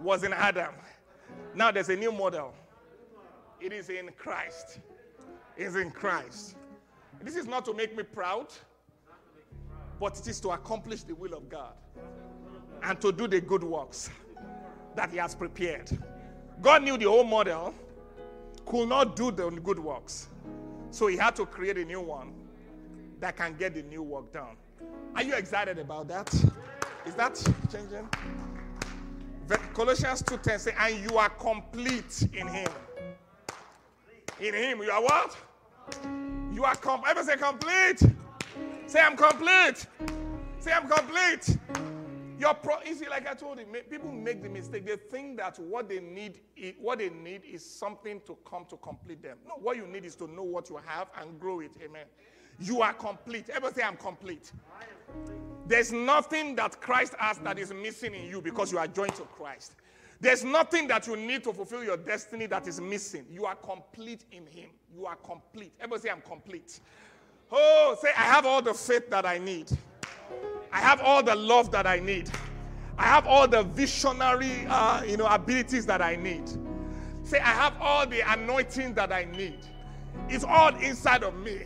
was 0.03 0.25
in 0.25 0.33
Adam. 0.33 0.75
Now 1.55 1.71
there's 1.71 1.89
a 1.89 1.95
new 1.95 2.11
model. 2.11 2.53
It 3.61 3.73
is 3.73 3.91
in 3.91 4.11
Christ. 4.17 4.81
It's 5.57 5.77
in 5.77 5.93
Christ. 5.93 6.57
This 7.23 7.37
is 7.37 7.47
not 7.47 7.65
to 7.67 7.75
make 7.75 7.97
me 7.97 8.03
proud, 8.03 8.49
but 10.01 10.19
it 10.19 10.27
is 10.27 10.41
to 10.41 10.51
accomplish 10.51 11.05
the 11.05 11.15
will 11.15 11.35
of 11.35 11.49
God 11.49 11.75
and 12.83 13.01
to 13.01 13.13
do 13.13 13.29
the 13.29 13.41
good 13.41 13.63
works 13.63 14.11
that 14.97 15.13
He 15.13 15.17
has 15.19 15.35
prepared. 15.35 15.97
God 16.61 16.83
knew 16.83 16.99
the 16.99 17.07
old 17.07 17.29
model 17.29 17.73
could 18.67 18.89
not 18.89 19.15
do 19.15 19.31
the 19.31 19.49
good 19.51 19.79
works, 19.79 20.29
so 20.91 21.07
He 21.07 21.17
had 21.17 21.37
to 21.37 21.47
create 21.47 21.79
a 21.79 21.85
new 21.85 22.01
one 22.01 22.35
that 23.21 23.37
can 23.37 23.57
get 23.57 23.75
the 23.75 23.83
new 23.83 24.03
work 24.03 24.33
done. 24.33 24.57
Are 25.15 25.23
you 25.23 25.35
excited 25.35 25.79
about 25.79 26.09
that? 26.09 26.33
Is 27.07 27.15
that 27.15 27.35
changing? 27.71 28.09
Colossians 29.75 30.23
2:10 30.23 30.59
say, 30.59 30.75
and 30.79 31.09
you 31.09 31.19
are 31.19 31.29
complete 31.31 32.29
in 32.33 32.49
him. 32.49 32.69
In 34.41 34.55
him, 34.55 34.83
you 34.83 34.91
are 34.91 35.03
what? 35.03 35.37
You 36.53 36.65
are 36.65 36.75
com- 36.75 37.03
ever 37.07 37.23
say 37.23 37.37
complete. 37.37 38.01
Say 38.87 39.01
I'm 39.01 39.17
complete. 39.17 39.87
Say 40.59 40.73
I'm 40.73 40.89
complete. 40.89 41.57
Your 42.39 42.53
pro- 42.55 42.83
see, 42.85 43.09
like 43.09 43.27
I 43.27 43.35
told 43.35 43.59
you, 43.59 43.67
people 43.89 44.13
make 44.13 44.43
the 44.43 44.49
mistake. 44.49 44.85
They 44.85 44.97
think 44.97 45.39
that 45.39 45.59
what 45.59 45.89
they 45.89 46.01
need, 46.01 46.41
is, 46.55 46.75
what 46.79 46.99
they 46.99 47.09
need 47.09 47.43
is 47.45 47.65
something 47.65 48.21
to 48.27 48.37
come 48.49 48.67
to 48.67 48.77
complete 48.77 49.23
them. 49.23 49.39
No, 49.47 49.55
what 49.55 49.77
you 49.77 49.87
need 49.87 50.05
is 50.05 50.15
to 50.17 50.27
know 50.27 50.43
what 50.43 50.69
you 50.69 50.79
have 50.85 51.09
and 51.19 51.41
grow 51.41 51.61
it. 51.61 51.73
Amen. 51.83 52.05
You 52.59 52.83
are 52.83 52.93
complete. 52.93 53.49
Everybody 53.51 53.81
say 53.81 53.83
I'm 53.83 53.97
complete. 53.97 54.53
There's 55.67 55.93
nothing 55.93 56.55
that 56.57 56.81
Christ 56.81 57.15
has 57.19 57.39
that 57.39 57.59
is 57.59 57.73
missing 57.73 58.15
in 58.15 58.27
you 58.29 58.41
because 58.41 58.71
you 58.71 58.79
are 58.79 58.87
joined 58.87 59.15
to 59.17 59.23
Christ. 59.23 59.73
There's 60.21 60.45
nothing 60.45 60.89
that 60.89 61.07
you 61.07 61.17
need 61.17 61.45
to 61.45 61.53
fulfill 61.53 61.85
your 61.85 61.97
destiny 61.97 62.47
that 62.47 62.67
is 62.67 62.81
missing. 62.81 63.27
You 63.31 63.45
are 63.45 63.57
complete 63.57 64.25
in 64.33 64.47
Him. 64.47 64.71
You 64.95 65.07
are 65.07 65.17
complete. 65.17 65.73
Everybody 65.79 66.03
say, 66.03 66.11
I'm 66.11 66.23
complete. 66.23 66.81
Oh, 67.53 67.97
say, 68.01 68.09
I 68.17 68.23
have 68.23 68.47
all 68.47 68.63
the 68.63 68.73
faith 68.73 69.11
that 69.11 69.27
I 69.27 69.39
need. 69.39 69.71
I 70.73 70.79
have 70.79 71.01
all 71.01 71.23
the 71.23 71.35
love 71.35 71.71
that 71.73 71.87
I 71.87 71.99
need. 71.99 72.31
I 72.99 73.05
have 73.05 73.27
all 73.27 73.47
the 73.47 73.63
visionary, 73.63 74.67
uh, 74.69 75.03
you 75.05 75.17
know, 75.17 75.27
abilities 75.27 75.85
that 75.87 76.01
I 76.01 76.17
need. 76.17 76.49
Say, 77.25 77.39
I 77.39 77.51
have 77.51 77.75
all 77.81 78.07
the 78.07 78.21
anointing 78.33 78.95
that 78.95 79.13
I 79.13 79.25
need. 79.25 79.59
It's 80.29 80.45
all 80.45 80.75
inside 80.77 81.23
of 81.23 81.37
me. 81.39 81.63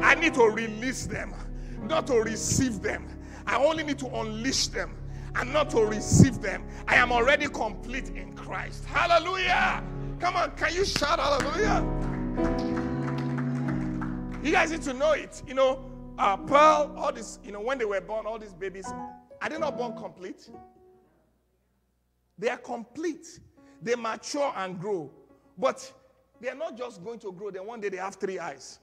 I 0.00 0.14
need 0.14 0.34
to 0.34 0.44
release 0.44 1.06
them, 1.06 1.34
not 1.82 2.06
to 2.08 2.14
receive 2.14 2.80
them. 2.82 3.06
I 3.46 3.56
only 3.56 3.84
need 3.84 3.98
to 4.00 4.06
unleash 4.06 4.68
them 4.68 4.96
and 5.34 5.52
not 5.52 5.70
to 5.70 5.84
receive 5.84 6.40
them. 6.40 6.64
I 6.86 6.96
am 6.96 7.12
already 7.12 7.46
complete 7.48 8.08
in 8.10 8.32
Christ. 8.34 8.84
Hallelujah. 8.86 9.82
Come 10.20 10.36
on, 10.36 10.50
can 10.56 10.74
you 10.74 10.84
shout 10.84 11.20
hallelujah? 11.20 11.84
You 14.42 14.52
guys 14.52 14.70
need 14.70 14.82
to 14.82 14.92
know 14.92 15.12
it. 15.12 15.42
You 15.46 15.54
know, 15.54 15.84
uh, 16.18 16.36
Pearl, 16.36 16.94
all 16.96 17.12
this, 17.12 17.38
you 17.44 17.52
know, 17.52 17.60
when 17.60 17.78
they 17.78 17.84
were 17.84 18.00
born, 18.00 18.26
all 18.26 18.38
these 18.38 18.54
babies, 18.54 18.86
are 19.40 19.48
they 19.48 19.58
not 19.58 19.76
born 19.76 19.96
complete? 19.96 20.48
They 22.38 22.48
are 22.48 22.56
complete. 22.56 23.40
They 23.82 23.94
mature 23.94 24.52
and 24.56 24.80
grow. 24.80 25.10
But 25.56 25.92
They're 26.40 26.54
not 26.54 26.76
just 26.76 27.02
going 27.04 27.18
to 27.20 27.32
grow, 27.32 27.50
then 27.50 27.66
one 27.66 27.80
day 27.80 27.88
they 27.88 27.96
have 27.96 28.14
three 28.16 28.38
eyes 28.38 28.78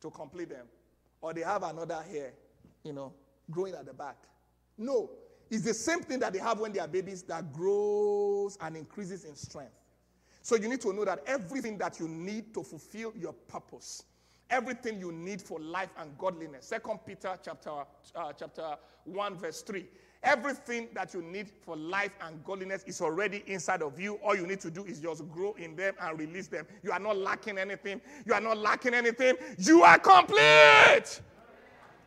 to 0.00 0.10
complete 0.10 0.50
them. 0.50 0.66
Or 1.20 1.32
they 1.32 1.40
have 1.40 1.62
another 1.62 2.02
hair, 2.02 2.32
you 2.82 2.92
know, 2.92 3.12
growing 3.50 3.74
at 3.74 3.86
the 3.86 3.94
back. 3.94 4.16
No. 4.76 5.10
It's 5.50 5.64
the 5.64 5.74
same 5.74 6.00
thing 6.00 6.18
that 6.20 6.32
they 6.32 6.38
have 6.38 6.58
when 6.58 6.72
they 6.72 6.80
are 6.80 6.88
babies 6.88 7.22
that 7.24 7.52
grows 7.52 8.58
and 8.60 8.76
increases 8.76 9.24
in 9.24 9.36
strength. 9.36 9.72
So 10.42 10.56
you 10.56 10.68
need 10.68 10.80
to 10.82 10.92
know 10.92 11.04
that 11.04 11.22
everything 11.26 11.78
that 11.78 11.98
you 11.98 12.08
need 12.08 12.52
to 12.54 12.62
fulfill 12.62 13.12
your 13.16 13.32
purpose, 13.32 14.04
everything 14.50 15.00
you 15.00 15.10
need 15.12 15.40
for 15.40 15.58
life 15.58 15.90
and 15.98 16.16
godliness. 16.18 16.66
Second 16.66 16.98
Peter 17.06 17.38
chapter, 17.42 17.70
uh, 18.14 18.32
chapter 18.32 18.76
1, 19.04 19.36
verse 19.36 19.62
3. 19.62 19.86
Everything 20.24 20.88
that 20.94 21.12
you 21.12 21.20
need 21.22 21.50
for 21.60 21.76
life 21.76 22.12
and 22.22 22.42
godliness 22.44 22.82
is 22.86 23.00
already 23.02 23.44
inside 23.46 23.82
of 23.82 24.00
you. 24.00 24.14
All 24.16 24.34
you 24.34 24.46
need 24.46 24.60
to 24.60 24.70
do 24.70 24.84
is 24.84 24.98
just 24.98 25.28
grow 25.30 25.52
in 25.58 25.76
them 25.76 25.94
and 26.00 26.18
release 26.18 26.46
them. 26.46 26.66
You 26.82 26.92
are 26.92 26.98
not 26.98 27.18
lacking 27.18 27.58
anything. 27.58 28.00
You 28.24 28.32
are 28.32 28.40
not 28.40 28.56
lacking 28.56 28.94
anything. 28.94 29.36
You 29.58 29.82
are 29.82 29.98
complete. 29.98 31.20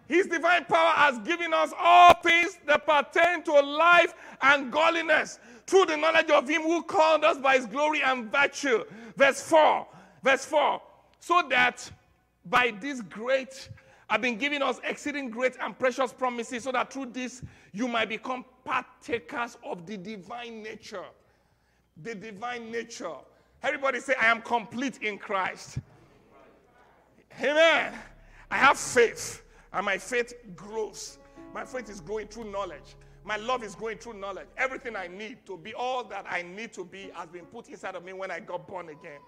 His 0.07 0.25
divine 0.25 0.65
power 0.65 0.93
has 0.95 1.19
given 1.19 1.53
us 1.53 1.71
all 1.77 2.13
things 2.23 2.57
that 2.65 2.87
pertain 2.87 3.43
to 3.43 3.51
life 3.51 4.15
and 4.41 4.71
godliness 4.71 5.39
through 5.67 5.85
the 5.85 5.97
knowledge 5.97 6.31
of 6.31 6.47
Him 6.47 6.63
who 6.63 6.81
called 6.81 7.23
us 7.23 7.37
by 7.37 7.57
His 7.57 7.65
glory 7.67 8.01
and 8.01 8.31
virtue. 8.31 8.83
Verse 9.15 9.41
4. 9.41 9.85
Verse 10.23 10.45
4. 10.45 10.81
So 11.19 11.43
that 11.49 11.91
by 12.45 12.73
this 12.79 13.01
great 13.01 13.69
have 14.09 14.21
been 14.21 14.37
giving 14.37 14.61
us 14.61 14.79
exceeding 14.83 15.29
great 15.29 15.55
and 15.61 15.77
precious 15.77 16.13
promises, 16.13 16.63
so 16.63 16.71
that 16.71 16.91
through 16.91 17.07
this 17.07 17.41
you 17.73 17.87
might 17.87 18.09
become 18.09 18.45
partakers 18.63 19.57
of 19.63 19.85
the 19.85 19.97
divine 19.97 20.63
nature. 20.63 21.05
The 22.03 22.15
divine 22.15 22.71
nature. 22.71 23.15
Everybody 23.63 23.99
say, 23.99 24.13
I 24.19 24.27
am 24.27 24.41
complete 24.41 25.01
in 25.01 25.17
Christ. 25.17 25.79
Amen. 27.41 27.93
I 28.49 28.57
have 28.57 28.77
faith, 28.77 29.43
and 29.73 29.85
my 29.85 29.97
faith 29.97 30.33
grows. 30.55 31.17
My 31.53 31.65
faith 31.65 31.89
is 31.89 31.99
growing 31.99 32.27
through 32.27 32.51
knowledge. 32.51 32.95
My 33.23 33.35
love 33.35 33.63
is 33.63 33.75
growing 33.75 33.97
through 33.97 34.13
knowledge. 34.13 34.47
Everything 34.57 34.95
I 34.95 35.07
need 35.07 35.45
to 35.47 35.57
be, 35.57 35.73
all 35.73 36.03
that 36.05 36.25
I 36.29 36.43
need 36.43 36.71
to 36.73 36.85
be, 36.85 37.09
has 37.13 37.27
been 37.27 37.45
put 37.45 37.67
inside 37.67 37.95
of 37.95 38.05
me 38.05 38.13
when 38.13 38.31
I 38.31 38.39
got 38.39 38.67
born 38.67 38.87
again. 38.89 39.19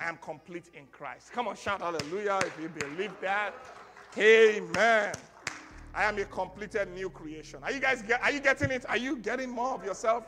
I 0.00 0.08
am 0.08 0.16
complete 0.16 0.70
in 0.74 0.86
Christ. 0.90 1.32
Come 1.32 1.46
on, 1.48 1.54
shout 1.54 1.80
hallelujah 1.80 2.40
if 2.44 2.60
you 2.60 2.68
believe 2.68 3.12
that. 3.20 3.54
Amen. 4.18 5.12
I 5.94 6.04
am 6.04 6.18
a 6.18 6.24
completed 6.24 6.92
new 6.94 7.10
creation. 7.10 7.60
Are 7.62 7.72
you 7.72 7.80
guys 7.80 8.02
get, 8.02 8.22
are 8.22 8.30
you 8.30 8.40
getting 8.40 8.70
it? 8.70 8.84
Are 8.88 8.96
you 8.96 9.16
getting 9.16 9.50
more 9.50 9.74
of 9.74 9.84
yourself? 9.84 10.24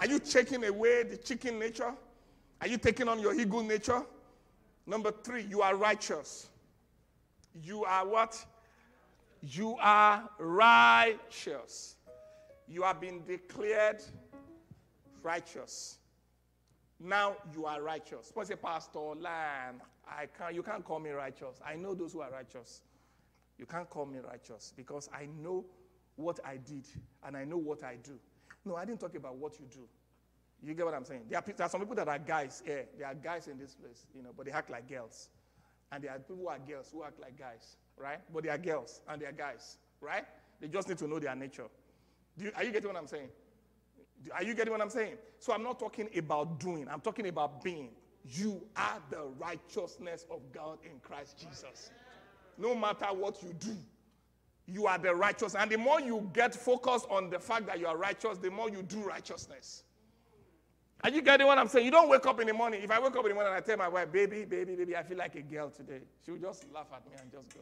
Are 0.00 0.06
you 0.06 0.18
taking 0.18 0.64
away 0.64 1.02
the 1.02 1.16
chicken 1.16 1.58
nature? 1.58 1.92
Are 2.60 2.68
you 2.68 2.78
taking 2.78 3.08
on 3.08 3.18
your 3.18 3.34
eagle 3.34 3.62
nature? 3.62 4.02
Number 4.86 5.10
three, 5.10 5.42
you 5.42 5.62
are 5.62 5.74
righteous. 5.74 6.48
You 7.62 7.84
are 7.84 8.06
what? 8.06 8.44
You 9.42 9.76
are 9.80 10.28
righteous. 10.38 11.96
You 12.68 12.82
have 12.82 13.00
been 13.00 13.24
declared 13.26 14.02
righteous. 15.22 15.98
Now 17.00 17.36
you 17.52 17.66
are 17.66 17.82
righteous. 17.82 18.30
What's 18.34 18.50
a 18.50 18.56
pastor? 18.56 18.98
Land. 18.98 19.80
I 20.08 20.26
can't, 20.38 20.54
you 20.54 20.62
can't 20.62 20.84
call 20.84 21.00
me 21.00 21.10
righteous. 21.10 21.60
I 21.66 21.74
know 21.74 21.94
those 21.94 22.12
who 22.12 22.20
are 22.20 22.30
righteous. 22.30 22.82
You 23.58 23.66
can't 23.66 23.88
call 23.88 24.06
me 24.06 24.18
righteous 24.18 24.72
because 24.76 25.08
I 25.14 25.28
know 25.40 25.64
what 26.16 26.40
I 26.44 26.56
did 26.56 26.86
and 27.26 27.36
I 27.36 27.44
know 27.44 27.56
what 27.56 27.82
I 27.82 27.96
do. 28.02 28.18
No, 28.64 28.76
I 28.76 28.84
didn't 28.84 29.00
talk 29.00 29.14
about 29.14 29.36
what 29.36 29.58
you 29.58 29.66
do. 29.70 29.86
You 30.62 30.74
get 30.74 30.84
what 30.84 30.94
I'm 30.94 31.04
saying? 31.04 31.22
There 31.28 31.38
are, 31.38 31.44
there 31.46 31.66
are 31.66 31.70
some 31.70 31.80
people 31.80 31.96
that 31.96 32.08
are 32.08 32.18
guys. 32.18 32.62
Yeah, 32.66 32.82
there 32.98 33.06
are 33.06 33.14
guys 33.14 33.46
in 33.46 33.58
this 33.58 33.74
place, 33.74 34.06
you 34.14 34.22
know, 34.22 34.30
but 34.36 34.46
they 34.46 34.52
act 34.52 34.70
like 34.70 34.88
girls. 34.88 35.28
And 35.92 36.02
there 36.02 36.10
are 36.10 36.18
people 36.18 36.36
who 36.36 36.48
are 36.48 36.58
girls 36.58 36.90
who 36.92 37.04
act 37.04 37.20
like 37.20 37.38
guys, 37.38 37.76
right? 37.96 38.18
But 38.32 38.42
they 38.42 38.48
are 38.48 38.58
girls 38.58 39.00
and 39.08 39.20
they 39.20 39.26
are 39.26 39.32
guys, 39.32 39.78
right? 40.00 40.24
They 40.60 40.68
just 40.68 40.88
need 40.88 40.98
to 40.98 41.06
know 41.06 41.18
their 41.18 41.34
nature. 41.36 41.66
You, 42.36 42.50
are 42.56 42.64
you 42.64 42.72
getting 42.72 42.88
what 42.88 42.96
I'm 42.96 43.06
saying? 43.06 43.28
Are 44.34 44.42
you 44.42 44.54
getting 44.54 44.72
what 44.72 44.80
I'm 44.80 44.90
saying? 44.90 45.14
So 45.38 45.52
I'm 45.52 45.62
not 45.62 45.78
talking 45.78 46.08
about 46.16 46.58
doing, 46.58 46.88
I'm 46.90 47.00
talking 47.00 47.28
about 47.28 47.62
being. 47.62 47.90
You 48.24 48.60
are 48.76 49.00
the 49.10 49.28
righteousness 49.38 50.26
of 50.30 50.40
God 50.52 50.78
in 50.84 50.98
Christ 51.00 51.38
Jesus 51.38 51.90
no 52.58 52.74
matter 52.74 53.06
what 53.06 53.42
you 53.42 53.52
do, 53.58 53.76
you 54.66 54.86
are 54.86 54.98
the 54.98 55.14
righteous. 55.14 55.54
And 55.54 55.70
the 55.70 55.78
more 55.78 56.00
you 56.00 56.28
get 56.32 56.54
focused 56.54 57.06
on 57.08 57.30
the 57.30 57.38
fact 57.38 57.66
that 57.66 57.78
you 57.78 57.86
are 57.86 57.96
righteous, 57.96 58.38
the 58.38 58.50
more 58.50 58.68
you 58.68 58.82
do 58.82 58.98
righteousness. 59.02 59.84
Are 61.04 61.10
you 61.10 61.22
getting 61.22 61.46
what 61.46 61.58
I'm 61.58 61.68
saying? 61.68 61.84
You 61.84 61.90
don't 61.90 62.08
wake 62.08 62.26
up 62.26 62.40
in 62.40 62.46
the 62.46 62.54
morning. 62.54 62.82
If 62.82 62.90
I 62.90 62.98
wake 62.98 63.14
up 63.14 63.24
in 63.24 63.28
the 63.28 63.34
morning 63.34 63.52
and 63.52 63.62
I 63.62 63.64
tell 63.64 63.76
my 63.76 63.88
wife, 63.88 64.10
baby, 64.10 64.44
baby, 64.44 64.74
baby, 64.74 64.96
I 64.96 65.02
feel 65.02 65.18
like 65.18 65.34
a 65.36 65.42
girl 65.42 65.70
today, 65.70 66.00
she 66.24 66.32
will 66.32 66.38
just 66.38 66.64
laugh 66.74 66.86
at 66.92 67.06
me 67.06 67.12
and 67.20 67.30
just 67.30 67.54
go. 67.54 67.60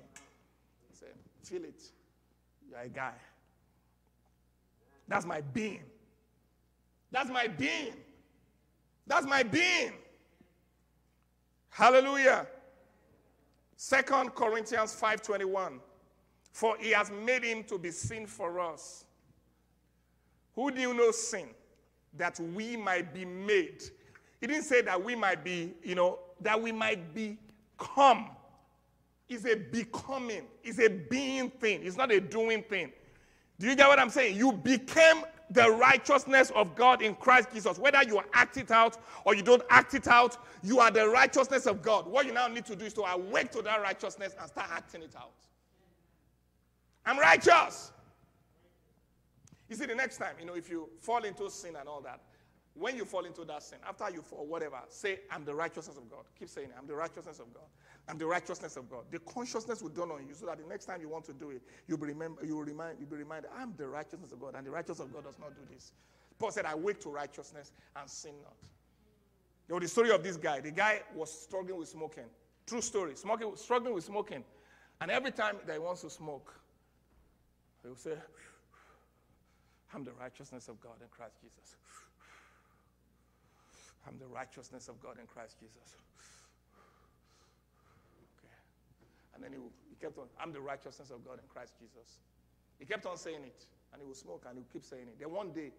Say, 0.93 1.07
feel 1.43 1.65
it. 1.65 1.83
You're 2.71 2.81
a 2.81 2.89
guy. 2.89 3.13
That's 5.09 5.27
my 5.27 5.41
being. 5.41 5.83
That's 7.11 7.29
my 7.29 7.49
being. 7.49 7.95
That's 9.07 9.27
my 9.27 9.43
being. 9.43 9.93
Hallelujah. 11.69 12.47
Second 13.77 14.35
Corinthians 14.35 14.95
5:21 14.95 15.81
For 16.53 16.77
he 16.79 16.91
has 16.91 17.11
made 17.11 17.43
him 17.43 17.65
to 17.65 17.79
be 17.79 17.91
sin 17.91 18.27
for 18.27 18.61
us. 18.61 19.05
Who 20.55 20.71
knew 20.71 20.95
no 20.95 21.11
sin 21.11 21.49
that 22.17 22.39
we 22.39 22.77
might 22.77 23.13
be 23.13 23.25
made. 23.25 23.83
He 24.41 24.47
didn't 24.47 24.65
say 24.65 24.83
that 24.83 25.03
we 25.03 25.15
might 25.15 25.43
be, 25.43 25.75
you 25.83 25.95
know, 25.95 26.19
that 26.41 26.61
we 26.61 26.73
might 26.73 27.15
become. 27.15 28.31
It's 29.29 29.47
a 29.47 29.57
becoming. 29.57 30.43
It's 30.63 30.79
a 30.79 30.89
being 30.89 31.51
thing. 31.51 31.81
It's 31.83 31.97
not 31.97 32.13
a 32.13 32.21
doing 32.21 32.63
thing. 32.63 32.93
Do 33.59 33.69
you 33.69 33.77
get 33.77 33.89
what 33.89 33.99
I'm 33.99 34.11
saying? 34.11 34.37
You 34.37 34.53
became 34.53 35.23
the 35.51 35.71
righteousness 35.71 36.51
of 36.55 36.75
God 36.75 37.03
in 37.03 37.15
Christ 37.15 37.49
Jesus. 37.53 37.79
Whether 37.79 38.03
you 38.03 38.21
act 38.33 38.57
it 38.57 38.71
out 38.71 38.99
or 39.25 39.35
you 39.35 39.43
don't 39.43 39.63
act 39.71 39.95
it 39.95 40.09
out, 40.09 40.39
you 40.63 40.81
are 40.81 40.91
the 40.91 41.09
righteousness 41.09 41.67
of 41.67 41.83
God. 41.83 42.07
What 42.07 42.27
you 42.27 42.33
now 42.33 42.47
need 42.49 42.65
to 42.67 42.77
do 42.77 42.85
is 42.85 42.95
to 42.95 43.03
awake 43.03 43.53
to 43.53 43.63
that 43.63 43.83
righteousness 43.83 44.35
and 44.41 44.49
start 44.49 44.71
acting 44.73 45.03
it 45.03 45.15
out. 45.17 45.33
I'm 47.07 47.19
righteous. 47.19 47.93
You 49.69 49.77
see, 49.77 49.87
the 49.87 49.95
next 49.95 50.19
time, 50.19 50.35
you 50.39 50.47
know, 50.47 50.55
if 50.55 50.69
you 50.69 50.89
fall 51.01 51.25
into 51.25 51.51
sin 51.51 51.77
and 51.79 51.89
all 51.89 52.01
that, 52.03 52.21
when 52.75 52.97
you 52.97 53.05
fall 53.05 53.25
into 53.25 53.45
that 53.45 53.63
sin, 53.63 53.79
after 53.89 54.11
you 54.11 54.21
fall, 54.21 54.47
whatever, 54.47 54.79
say, 54.89 55.21
I'm 55.31 55.45
the 55.45 55.55
righteousness 55.55 55.97
of 55.97 56.11
God. 56.11 56.25
Keep 56.39 56.49
saying. 56.49 56.69
I'm 56.79 56.87
the 56.87 56.95
righteousness 56.95 57.39
of 57.39 57.53
God. 57.55 57.65
I'm 58.09 58.19
the 58.19 58.27
righteousness 58.27 58.77
of 58.77 58.91
God. 58.91 59.05
The 59.11 59.19
consciousness 59.21 59.81
will 59.81 59.89
dawn 59.89 60.11
on 60.11 60.27
you 60.29 60.35
so 60.35 60.47
that 60.47 60.59
the 60.59 60.69
next 60.69 60.85
time 60.85 61.01
you 61.01 61.09
want 61.09 61.25
to 61.25 61.33
do 61.33 61.51
it, 61.51 61.63
you'll 61.89 61.99
be, 61.99 62.09
remember, 62.09 62.45
you'll 62.45 62.63
remind, 62.63 62.99
you'll 63.01 63.09
be 63.09 63.17
reminded, 63.17 63.51
I'm 63.57 63.73
the 63.77 63.89
righteousness 63.89 64.33
of 64.33 64.41
God, 64.41 64.55
and 64.57 64.67
the 64.67 64.71
righteousness 64.71 65.07
of 65.07 65.13
God 65.13 65.25
does 65.25 65.39
not 65.39 65.55
do 65.55 65.63
this. 65.73 65.93
Paul 66.39 66.51
said, 66.51 66.67
I 66.67 66.75
wake 66.75 67.01
to 67.01 67.09
righteousness 67.09 67.73
and 67.97 68.11
sin 68.11 68.35
not. 68.43 68.57
There 69.67 69.75
was 69.75 69.85
the 69.85 69.89
story 69.89 70.11
of 70.11 70.23
this 70.23 70.37
guy. 70.37 70.61
The 70.61 70.71
guy 70.71 71.01
was 71.15 71.33
struggling 71.33 71.79
with 71.79 71.89
smoking. 71.89 72.25
True 72.67 72.83
story. 72.83 73.15
Smoking, 73.15 73.53
struggling 73.57 73.95
with 73.95 74.05
smoking. 74.05 74.45
And 75.01 75.11
every 75.11 75.31
time 75.31 75.57
that 75.67 75.73
he 75.73 75.79
wants 75.79 76.03
to 76.03 76.11
smoke, 76.11 76.55
he 77.83 77.89
will 77.89 77.97
say, 77.97 78.17
I'm 79.95 80.05
the 80.05 80.13
righteousness 80.13 80.69
of 80.69 80.81
God 80.81 80.95
in 81.01 81.09
Christ 81.09 81.37
Jesus. 81.41 81.77
I'm 84.07 84.19
the 84.19 84.27
righteousness 84.27 84.89
of 84.89 85.01
God 85.01 85.17
in 85.19 85.27
Christ 85.27 85.57
Jesus. 85.59 85.97
And 89.35 89.43
then 89.43 89.53
he, 89.53 89.59
he 89.91 89.97
kept 90.01 90.19
on, 90.19 90.27
I'm 90.41 90.53
the 90.53 90.61
righteousness 90.61 91.11
of 91.11 91.25
God 91.25 91.39
in 91.43 91.47
Christ 91.49 91.75
Jesus. 91.79 92.19
He 92.79 92.85
kept 92.85 93.07
on 93.07 93.17
saying 93.17 93.43
it. 93.45 93.67
And 93.93 94.03
he 94.03 94.07
would 94.07 94.17
smoke 94.17 94.43
and 94.49 94.57
he 94.57 94.61
would 94.63 94.73
keep 94.73 94.85
saying 94.85 95.07
it. 95.07 95.19
Then 95.21 95.31
one 95.31 95.53
day, 95.53 95.71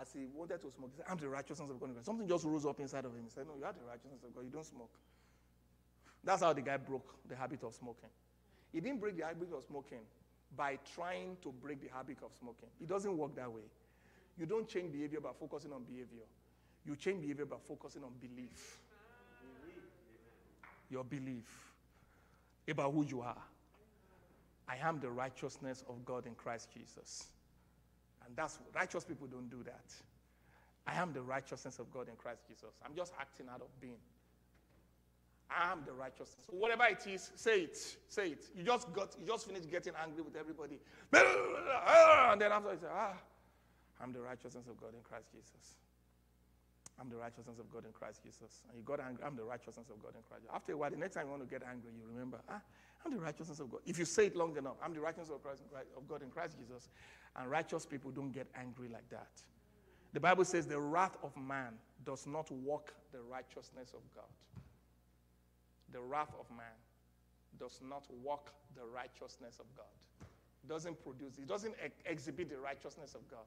as 0.00 0.12
he 0.12 0.26
wanted 0.34 0.62
to 0.62 0.70
smoke, 0.70 0.90
he 0.92 0.96
said, 0.98 1.06
I'm 1.08 1.18
the 1.18 1.28
righteousness 1.28 1.70
of 1.70 1.80
God. 1.80 1.90
Something 2.02 2.28
just 2.28 2.44
rose 2.44 2.66
up 2.66 2.78
inside 2.80 3.04
of 3.04 3.12
him. 3.12 3.24
He 3.24 3.30
said, 3.30 3.46
No, 3.46 3.54
you 3.58 3.64
are 3.64 3.72
the 3.72 3.84
righteousness 3.88 4.22
of 4.22 4.34
God. 4.34 4.44
You 4.44 4.50
don't 4.50 4.66
smoke. 4.66 4.94
That's 6.22 6.42
how 6.42 6.52
the 6.52 6.60
guy 6.62 6.76
broke 6.76 7.14
the 7.28 7.34
habit 7.34 7.62
of 7.62 7.74
smoking. 7.74 8.10
He 8.72 8.80
didn't 8.80 9.00
break 9.00 9.16
the 9.16 9.24
habit 9.24 9.48
of 9.56 9.64
smoking 9.64 10.04
by 10.56 10.78
trying 10.94 11.36
to 11.42 11.52
break 11.62 11.80
the 11.80 11.88
habit 11.92 12.18
of 12.22 12.30
smoking. 12.38 12.68
It 12.80 12.88
doesn't 12.88 13.16
work 13.16 13.34
that 13.36 13.50
way. 13.50 13.66
You 14.38 14.46
don't 14.46 14.68
change 14.68 14.92
behavior 14.92 15.20
by 15.20 15.30
focusing 15.38 15.72
on 15.72 15.82
behavior. 15.84 16.26
You 16.84 16.94
change 16.94 17.22
behavior 17.22 17.46
by 17.46 17.56
focusing 17.66 18.02
on 18.04 18.10
belief. 18.20 18.78
Your 20.90 21.02
belief 21.02 21.75
about 22.72 22.92
who 22.92 23.04
you 23.04 23.20
are. 23.20 23.42
I 24.68 24.76
am 24.82 25.00
the 25.00 25.10
righteousness 25.10 25.84
of 25.88 26.04
God 26.04 26.26
in 26.26 26.34
Christ 26.34 26.68
Jesus. 26.72 27.26
And 28.26 28.36
that's 28.36 28.58
righteous 28.74 29.04
people 29.04 29.26
don't 29.28 29.48
do 29.48 29.62
that. 29.64 29.94
I 30.86 30.94
am 30.94 31.12
the 31.12 31.22
righteousness 31.22 31.78
of 31.78 31.92
God 31.92 32.08
in 32.08 32.16
Christ 32.16 32.42
Jesus. 32.48 32.74
I'm 32.84 32.94
just 32.94 33.12
acting 33.20 33.46
out 33.52 33.60
of 33.60 33.68
being. 33.80 33.98
I 35.48 35.70
am 35.70 35.82
the 35.86 35.92
righteousness. 35.92 36.44
So 36.50 36.56
whatever 36.56 36.84
it 36.84 37.06
is, 37.06 37.30
say 37.36 37.60
it. 37.60 37.76
Say 38.08 38.30
it. 38.30 38.46
You 38.56 38.64
just 38.64 38.92
got 38.92 39.14
you 39.20 39.26
just 39.26 39.46
finished 39.46 39.70
getting 39.70 39.92
angry 40.02 40.22
with 40.22 40.36
everybody. 40.36 40.78
And 42.32 42.40
then 42.40 42.52
after 42.52 42.72
you 42.72 42.78
say, 42.80 42.88
ah, 42.92 43.14
I'm 44.00 44.12
the 44.12 44.20
righteousness 44.20 44.66
of 44.68 44.78
God 44.80 44.90
in 44.94 45.00
Christ 45.02 45.26
Jesus. 45.32 45.76
I'm 47.00 47.10
the 47.10 47.16
righteousness 47.16 47.58
of 47.58 47.70
God 47.70 47.84
in 47.84 47.92
Christ 47.92 48.22
Jesus. 48.22 48.62
And 48.68 48.78
you 48.78 48.82
got 48.84 49.00
angry, 49.00 49.22
I'm 49.24 49.36
the 49.36 49.44
righteousness 49.44 49.86
of 49.90 50.02
God 50.02 50.12
in 50.16 50.22
Christ. 50.28 50.44
After 50.52 50.72
a 50.72 50.76
while, 50.76 50.90
the 50.90 50.96
next 50.96 51.14
time 51.14 51.26
you 51.26 51.30
want 51.30 51.42
to 51.42 51.48
get 51.48 51.62
angry, 51.68 51.90
you 51.92 52.04
remember, 52.08 52.38
ah, 52.48 52.60
I'm 53.04 53.12
the 53.12 53.20
righteousness 53.20 53.60
of 53.60 53.70
God. 53.70 53.80
If 53.86 53.98
you 53.98 54.04
say 54.04 54.26
it 54.26 54.36
long 54.36 54.56
enough, 54.56 54.76
I'm 54.82 54.94
the 54.94 55.00
righteousness 55.00 55.30
of, 55.34 55.42
Christ, 55.42 55.62
of 55.96 56.08
God 56.08 56.22
in 56.22 56.30
Christ 56.30 56.56
Jesus. 56.58 56.88
And 57.36 57.50
righteous 57.50 57.84
people 57.84 58.10
don't 58.10 58.32
get 58.32 58.46
angry 58.58 58.88
like 58.88 59.08
that. 59.10 59.28
The 60.12 60.20
Bible 60.20 60.44
says 60.44 60.66
the 60.66 60.80
wrath 60.80 61.16
of 61.22 61.36
man 61.36 61.74
does 62.04 62.26
not 62.26 62.50
work 62.50 62.94
the 63.12 63.20
righteousness 63.20 63.92
of 63.92 64.00
God. 64.14 64.24
The 65.92 66.00
wrath 66.00 66.32
of 66.40 66.46
man 66.56 66.66
does 67.60 67.80
not 67.86 68.04
work 68.24 68.52
the 68.74 68.86
righteousness 68.94 69.58
of 69.60 69.66
God. 69.76 69.86
Doesn't 70.68 71.02
produce, 71.04 71.38
it 71.38 71.46
doesn't 71.46 71.74
ex- 71.82 71.94
exhibit 72.06 72.48
the 72.48 72.58
righteousness 72.58 73.14
of 73.14 73.28
God. 73.30 73.44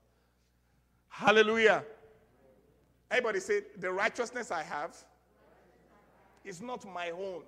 Hallelujah. 1.10 1.84
Everybody 3.12 3.40
say, 3.40 3.62
The 3.78 3.92
righteousness 3.92 4.52
I 4.52 4.64
have 4.64 4.96
is 6.44 6.62
not 6.62 6.86
my 6.86 7.12
own. 7.12 7.44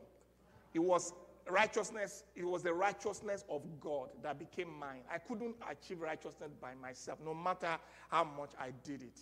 It 0.74 0.80
was 0.80 1.14
righteousness, 1.49 2.24
it 2.36 2.45
was 2.45 2.64
the 2.64 2.74
righteousness 2.74 3.43
of 3.49 3.62
God 3.80 4.09
that 4.24 4.39
became 4.39 4.70
mine. 4.80 5.01
I 5.12 5.18
couldn't 5.18 5.55
achieve 5.70 6.01
righteousness 6.01 6.51
by 6.59 6.74
myself, 6.76 7.20
no 7.24 7.34
matter 7.34 7.78
how 8.09 8.24
much 8.24 8.51
I 8.59 8.72
did 8.84 9.03
it. 9.03 9.20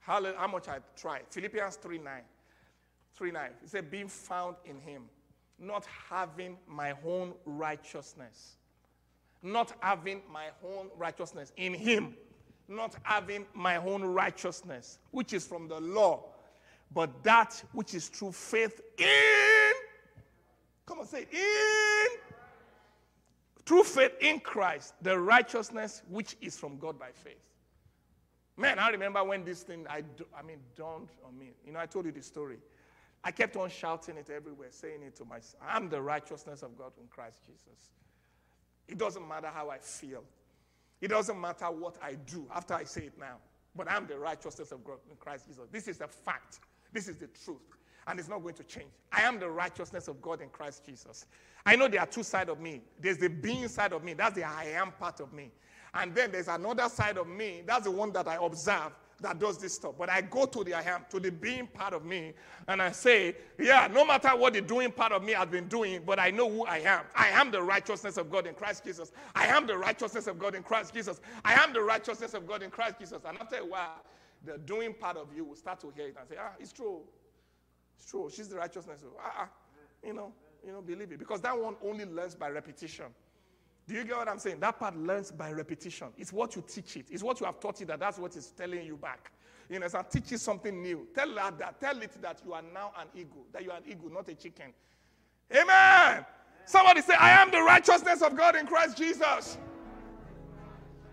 How, 0.00 0.22
how 0.36 0.46
much 0.46 0.68
I 0.68 0.78
tried. 0.96 1.22
Philippians 1.30 1.76
3 1.76 1.98
9. 1.98 2.22
3 3.14 3.30
9. 3.30 3.50
It 3.62 3.68
said, 3.68 3.90
Being 3.90 4.08
found 4.08 4.56
in 4.64 4.78
him, 4.78 5.04
not 5.58 5.86
having 6.08 6.56
my 6.66 6.94
own 7.04 7.34
righteousness. 7.44 8.56
Not 9.42 9.72
having 9.80 10.22
my 10.32 10.48
own 10.64 10.88
righteousness 10.96 11.52
in 11.56 11.74
him 11.74 12.16
not 12.68 12.94
having 13.02 13.46
my 13.54 13.76
own 13.76 14.02
righteousness, 14.02 14.98
which 15.10 15.32
is 15.32 15.46
from 15.46 15.68
the 15.68 15.80
law, 15.80 16.24
but 16.92 17.22
that 17.24 17.62
which 17.72 17.94
is 17.94 18.08
through 18.08 18.32
faith 18.32 18.80
in, 18.98 19.72
come 20.86 21.00
on, 21.00 21.06
say, 21.06 21.26
in, 21.30 22.06
through 23.64 23.84
faith 23.84 24.12
in 24.20 24.40
Christ, 24.40 24.94
the 25.02 25.18
righteousness 25.18 26.02
which 26.08 26.36
is 26.40 26.56
from 26.58 26.78
God 26.78 26.98
by 26.98 27.10
faith. 27.12 27.36
Man, 28.56 28.78
I 28.78 28.90
remember 28.90 29.22
when 29.22 29.44
this 29.44 29.62
thing, 29.62 29.86
I, 29.88 30.00
do, 30.00 30.24
I 30.36 30.42
mean, 30.42 30.58
dawned 30.74 31.08
on 31.24 31.38
me. 31.38 31.52
You 31.64 31.72
know, 31.72 31.78
I 31.78 31.86
told 31.86 32.06
you 32.06 32.12
the 32.12 32.22
story. 32.22 32.58
I 33.22 33.30
kept 33.30 33.56
on 33.56 33.68
shouting 33.68 34.16
it 34.16 34.30
everywhere, 34.30 34.68
saying 34.70 35.02
it 35.06 35.14
to 35.16 35.24
myself. 35.24 35.62
I'm 35.66 35.88
the 35.88 36.00
righteousness 36.00 36.62
of 36.62 36.76
God 36.76 36.92
in 37.00 37.06
Christ 37.08 37.40
Jesus. 37.46 37.92
It 38.88 38.98
doesn't 38.98 39.26
matter 39.28 39.48
how 39.52 39.70
I 39.70 39.78
feel. 39.78 40.24
It 41.00 41.08
doesn't 41.08 41.40
matter 41.40 41.66
what 41.66 41.96
I 42.02 42.14
do 42.14 42.46
after 42.54 42.74
I 42.74 42.84
say 42.84 43.02
it 43.02 43.18
now, 43.18 43.36
but 43.76 43.90
I'm 43.90 44.06
the 44.06 44.18
righteousness 44.18 44.72
of 44.72 44.84
God 44.84 44.98
in 45.08 45.16
Christ 45.16 45.46
Jesus. 45.46 45.68
This 45.70 45.88
is 45.88 46.00
a 46.00 46.08
fact. 46.08 46.60
This 46.92 47.08
is 47.08 47.16
the 47.16 47.28
truth. 47.28 47.58
And 48.06 48.18
it's 48.18 48.28
not 48.28 48.42
going 48.42 48.54
to 48.54 48.64
change. 48.64 48.90
I 49.12 49.22
am 49.22 49.38
the 49.38 49.50
righteousness 49.50 50.08
of 50.08 50.20
God 50.22 50.40
in 50.40 50.48
Christ 50.48 50.84
Jesus. 50.86 51.26
I 51.66 51.76
know 51.76 51.88
there 51.88 52.00
are 52.00 52.06
two 52.06 52.22
sides 52.22 52.50
of 52.50 52.58
me. 52.58 52.80
There's 52.98 53.18
the 53.18 53.28
being 53.28 53.68
side 53.68 53.92
of 53.92 54.02
me, 54.02 54.14
that's 54.14 54.34
the 54.34 54.44
I 54.44 54.64
am 54.76 54.92
part 54.92 55.20
of 55.20 55.32
me. 55.32 55.52
And 55.94 56.14
then 56.14 56.32
there's 56.32 56.48
another 56.48 56.88
side 56.88 57.18
of 57.18 57.26
me, 57.26 57.62
that's 57.66 57.84
the 57.84 57.90
one 57.90 58.12
that 58.12 58.26
I 58.26 58.36
observe 58.42 58.92
that 59.20 59.38
does 59.38 59.58
this 59.58 59.74
stuff. 59.74 59.94
But 59.98 60.10
I 60.10 60.20
go 60.20 60.46
to 60.46 60.62
the 60.62 60.74
I 60.74 60.82
am, 60.82 61.04
to 61.10 61.18
the 61.18 61.30
being 61.30 61.66
part 61.66 61.92
of 61.92 62.04
me, 62.04 62.34
and 62.68 62.80
I 62.80 62.92
say, 62.92 63.34
yeah, 63.58 63.88
no 63.92 64.04
matter 64.04 64.28
what 64.30 64.52
the 64.52 64.60
doing 64.60 64.92
part 64.92 65.12
of 65.12 65.24
me 65.24 65.32
has 65.32 65.48
been 65.48 65.66
doing, 65.66 66.02
but 66.06 66.18
I 66.18 66.30
know 66.30 66.48
who 66.48 66.64
I 66.64 66.78
am. 66.78 67.04
I 67.14 67.28
am 67.28 67.50
the 67.50 67.62
righteousness 67.62 68.16
of 68.16 68.30
God 68.30 68.46
in 68.46 68.54
Christ 68.54 68.84
Jesus. 68.84 69.10
I 69.34 69.46
am 69.46 69.66
the 69.66 69.76
righteousness 69.76 70.26
of 70.26 70.38
God 70.38 70.54
in 70.54 70.62
Christ 70.62 70.94
Jesus. 70.94 71.20
I 71.44 71.54
am 71.54 71.72
the 71.72 71.82
righteousness 71.82 72.34
of 72.34 72.46
God 72.46 72.62
in 72.62 72.70
Christ 72.70 72.96
Jesus. 73.00 73.22
And 73.26 73.38
after 73.38 73.56
a 73.56 73.66
while, 73.66 74.04
the 74.44 74.58
doing 74.58 74.94
part 74.94 75.16
of 75.16 75.34
you 75.34 75.44
will 75.44 75.56
start 75.56 75.80
to 75.80 75.90
hear 75.90 76.06
it 76.06 76.16
and 76.18 76.28
say, 76.28 76.36
ah, 76.40 76.52
it's 76.60 76.72
true. 76.72 77.00
It's 77.96 78.08
true. 78.08 78.30
She's 78.32 78.48
the 78.48 78.56
righteousness. 78.56 79.00
Ah, 79.20 79.32
ah, 79.36 79.48
you 80.04 80.12
know, 80.12 80.32
you 80.64 80.72
know, 80.72 80.80
believe 80.80 81.10
it. 81.10 81.18
Because 81.18 81.40
that 81.40 81.60
one 81.60 81.74
only 81.84 82.04
learns 82.04 82.36
by 82.36 82.50
repetition. 82.50 83.06
Do 83.88 83.94
you 83.94 84.04
get 84.04 84.18
what 84.18 84.28
I'm 84.28 84.38
saying? 84.38 84.60
That 84.60 84.78
part 84.78 84.94
learns 84.98 85.32
by 85.32 85.50
repetition. 85.50 86.08
It's 86.18 86.30
what 86.30 86.54
you 86.54 86.62
teach 86.68 86.98
it. 86.98 87.06
It's 87.10 87.22
what 87.22 87.40
you 87.40 87.46
have 87.46 87.58
taught 87.58 87.80
it 87.80 87.88
that 87.88 87.98
that's 87.98 88.18
what 88.18 88.36
it's 88.36 88.50
telling 88.50 88.84
you 88.84 88.98
back. 88.98 89.32
You 89.70 89.78
know, 89.78 89.88
so 89.88 90.04
teach 90.10 90.30
you 90.30 90.36
something 90.36 90.82
new. 90.82 91.08
Tell 91.14 91.34
that, 91.34 91.58
that 91.58 91.80
tell 91.80 92.00
it 92.02 92.20
that 92.20 92.42
you 92.44 92.52
are 92.52 92.62
now 92.74 92.92
an 93.00 93.08
eagle, 93.14 93.46
that 93.52 93.64
you 93.64 93.70
are 93.70 93.78
an 93.78 93.84
eagle, 93.86 94.10
not 94.10 94.28
a 94.28 94.34
chicken. 94.34 94.74
Amen. 95.50 96.26
Somebody 96.66 97.00
say, 97.00 97.14
I 97.14 97.30
am 97.40 97.50
the 97.50 97.62
righteousness 97.62 98.20
of 98.20 98.36
God 98.36 98.56
in 98.56 98.66
Christ 98.66 98.98
Jesus. 98.98 99.56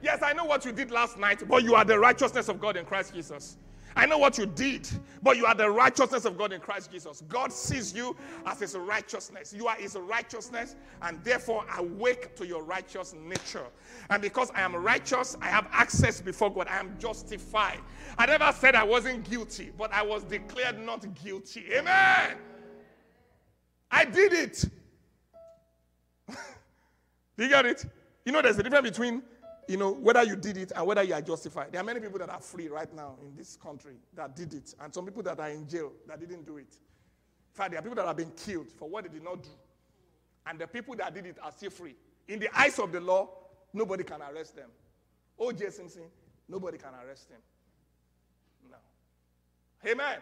Yes, 0.02 0.20
I 0.22 0.34
know 0.34 0.44
what 0.44 0.66
you 0.66 0.74
did 0.74 0.92
last 0.92 1.18
night, 1.18 1.48
but 1.48 1.64
you 1.64 1.76
are 1.76 1.86
the 1.86 1.98
righteousness 1.98 2.50
of 2.50 2.60
God 2.60 2.76
in 2.76 2.84
Christ 2.86 3.14
Jesus. 3.14 3.58
I 3.98 4.06
know 4.06 4.18
what 4.18 4.38
you 4.38 4.46
did, 4.46 4.90
but 5.24 5.38
you 5.38 5.46
are 5.46 5.56
the 5.56 5.70
righteousness 5.70 6.26
of 6.26 6.38
God 6.38 6.52
in 6.52 6.60
Christ 6.60 6.92
Jesus. 6.92 7.24
God 7.30 7.54
sees 7.54 7.96
you 7.96 8.16
as 8.46 8.60
his 8.60 8.76
righteousness. 8.76 9.54
You 9.56 9.68
are 9.68 9.76
his 9.76 9.96
righteousness, 9.96 10.76
and 11.02 11.24
therefore 11.24 11.66
awake 11.78 12.36
to 12.36 12.46
your 12.46 12.64
righteous 12.64 13.14
nature. 13.14 13.66
And 14.10 14.22
because 14.22 14.52
I 14.54 14.62
am 14.62 14.76
righteous, 14.76 15.38
I 15.42 15.48
have 15.48 15.68
access 15.72 16.20
before 16.20 16.54
God. 16.54 16.68
I 16.68 16.78
am 16.78 16.98
justified. 17.00 17.80
I 18.18 18.26
never 18.26 18.52
said 18.52 18.76
I 18.76 18.84
wasn't 18.84 19.30
guilty, 19.30 19.72
but 19.78 19.94
I 19.94 20.04
was 20.04 20.24
declared 20.24 20.78
not 20.78 21.06
guilty. 21.24 21.64
Amen. 21.74 22.38
I 23.92 24.06
did 24.06 24.34
it. 24.34 24.66
You 27.38 27.50
get 27.50 27.66
it? 27.66 27.86
You 28.24 28.32
know, 28.32 28.42
there's 28.42 28.58
a 28.58 28.64
difference 28.64 28.90
between 28.90 29.22
you 29.68 29.78
know, 29.78 29.92
whether 29.92 30.24
you 30.24 30.36
did 30.36 30.58
it 30.58 30.72
and 30.76 30.86
whether 30.86 31.04
you 31.04 31.14
are 31.14 31.22
justified. 31.22 31.72
There 31.72 31.82
are 31.82 31.84
many 31.84 32.00
people 32.00 32.20
that 32.20 32.30
are 32.30 32.40
free 32.40 32.68
right 32.68 32.94
now 32.94 33.16
in 33.22 33.36
this 33.36 33.56
country 33.56 33.96
that 34.14 34.36
did 34.36 34.54
it, 34.54 34.76
and 34.80 34.94
some 34.94 35.06
people 35.06 35.24
that 35.24 35.40
are 35.40 35.50
in 35.50 35.68
jail 35.68 35.92
that 36.08 36.20
didn't 36.20 36.46
do 36.46 36.58
it. 36.58 36.62
In 36.62 37.58
fact, 37.58 37.72
there 37.72 37.80
are 37.80 37.84
people 37.84 37.96
that 37.96 38.06
have 38.06 38.18
been 38.18 38.32
killed 38.32 38.68
for 38.78 38.90
what 38.90 39.04
they 39.06 39.10
did 39.10 39.24
not 39.24 39.42
do. 39.42 39.50
And 40.46 40.60
the 40.60 40.68
people 40.68 40.96
that 40.98 41.14
did 41.14 41.26
it 41.26 41.38
are 41.42 41.52
still 41.52 41.72
free. 41.72 41.96
In 42.28 42.40
the 42.40 42.50
eyes 42.58 42.78
of 42.80 42.92
the 42.92 43.00
law, 43.00 43.30
nobody 43.74 44.04
can 44.04 44.22
arrest 44.22 44.56
them. 44.56 44.70
O.J. 45.40 45.70
Simpson, 45.72 46.04
nobody 46.48 46.78
can 46.78 46.92
arrest 47.06 47.30
him. 47.30 47.40
No. 48.70 48.78
Amen. 49.90 50.20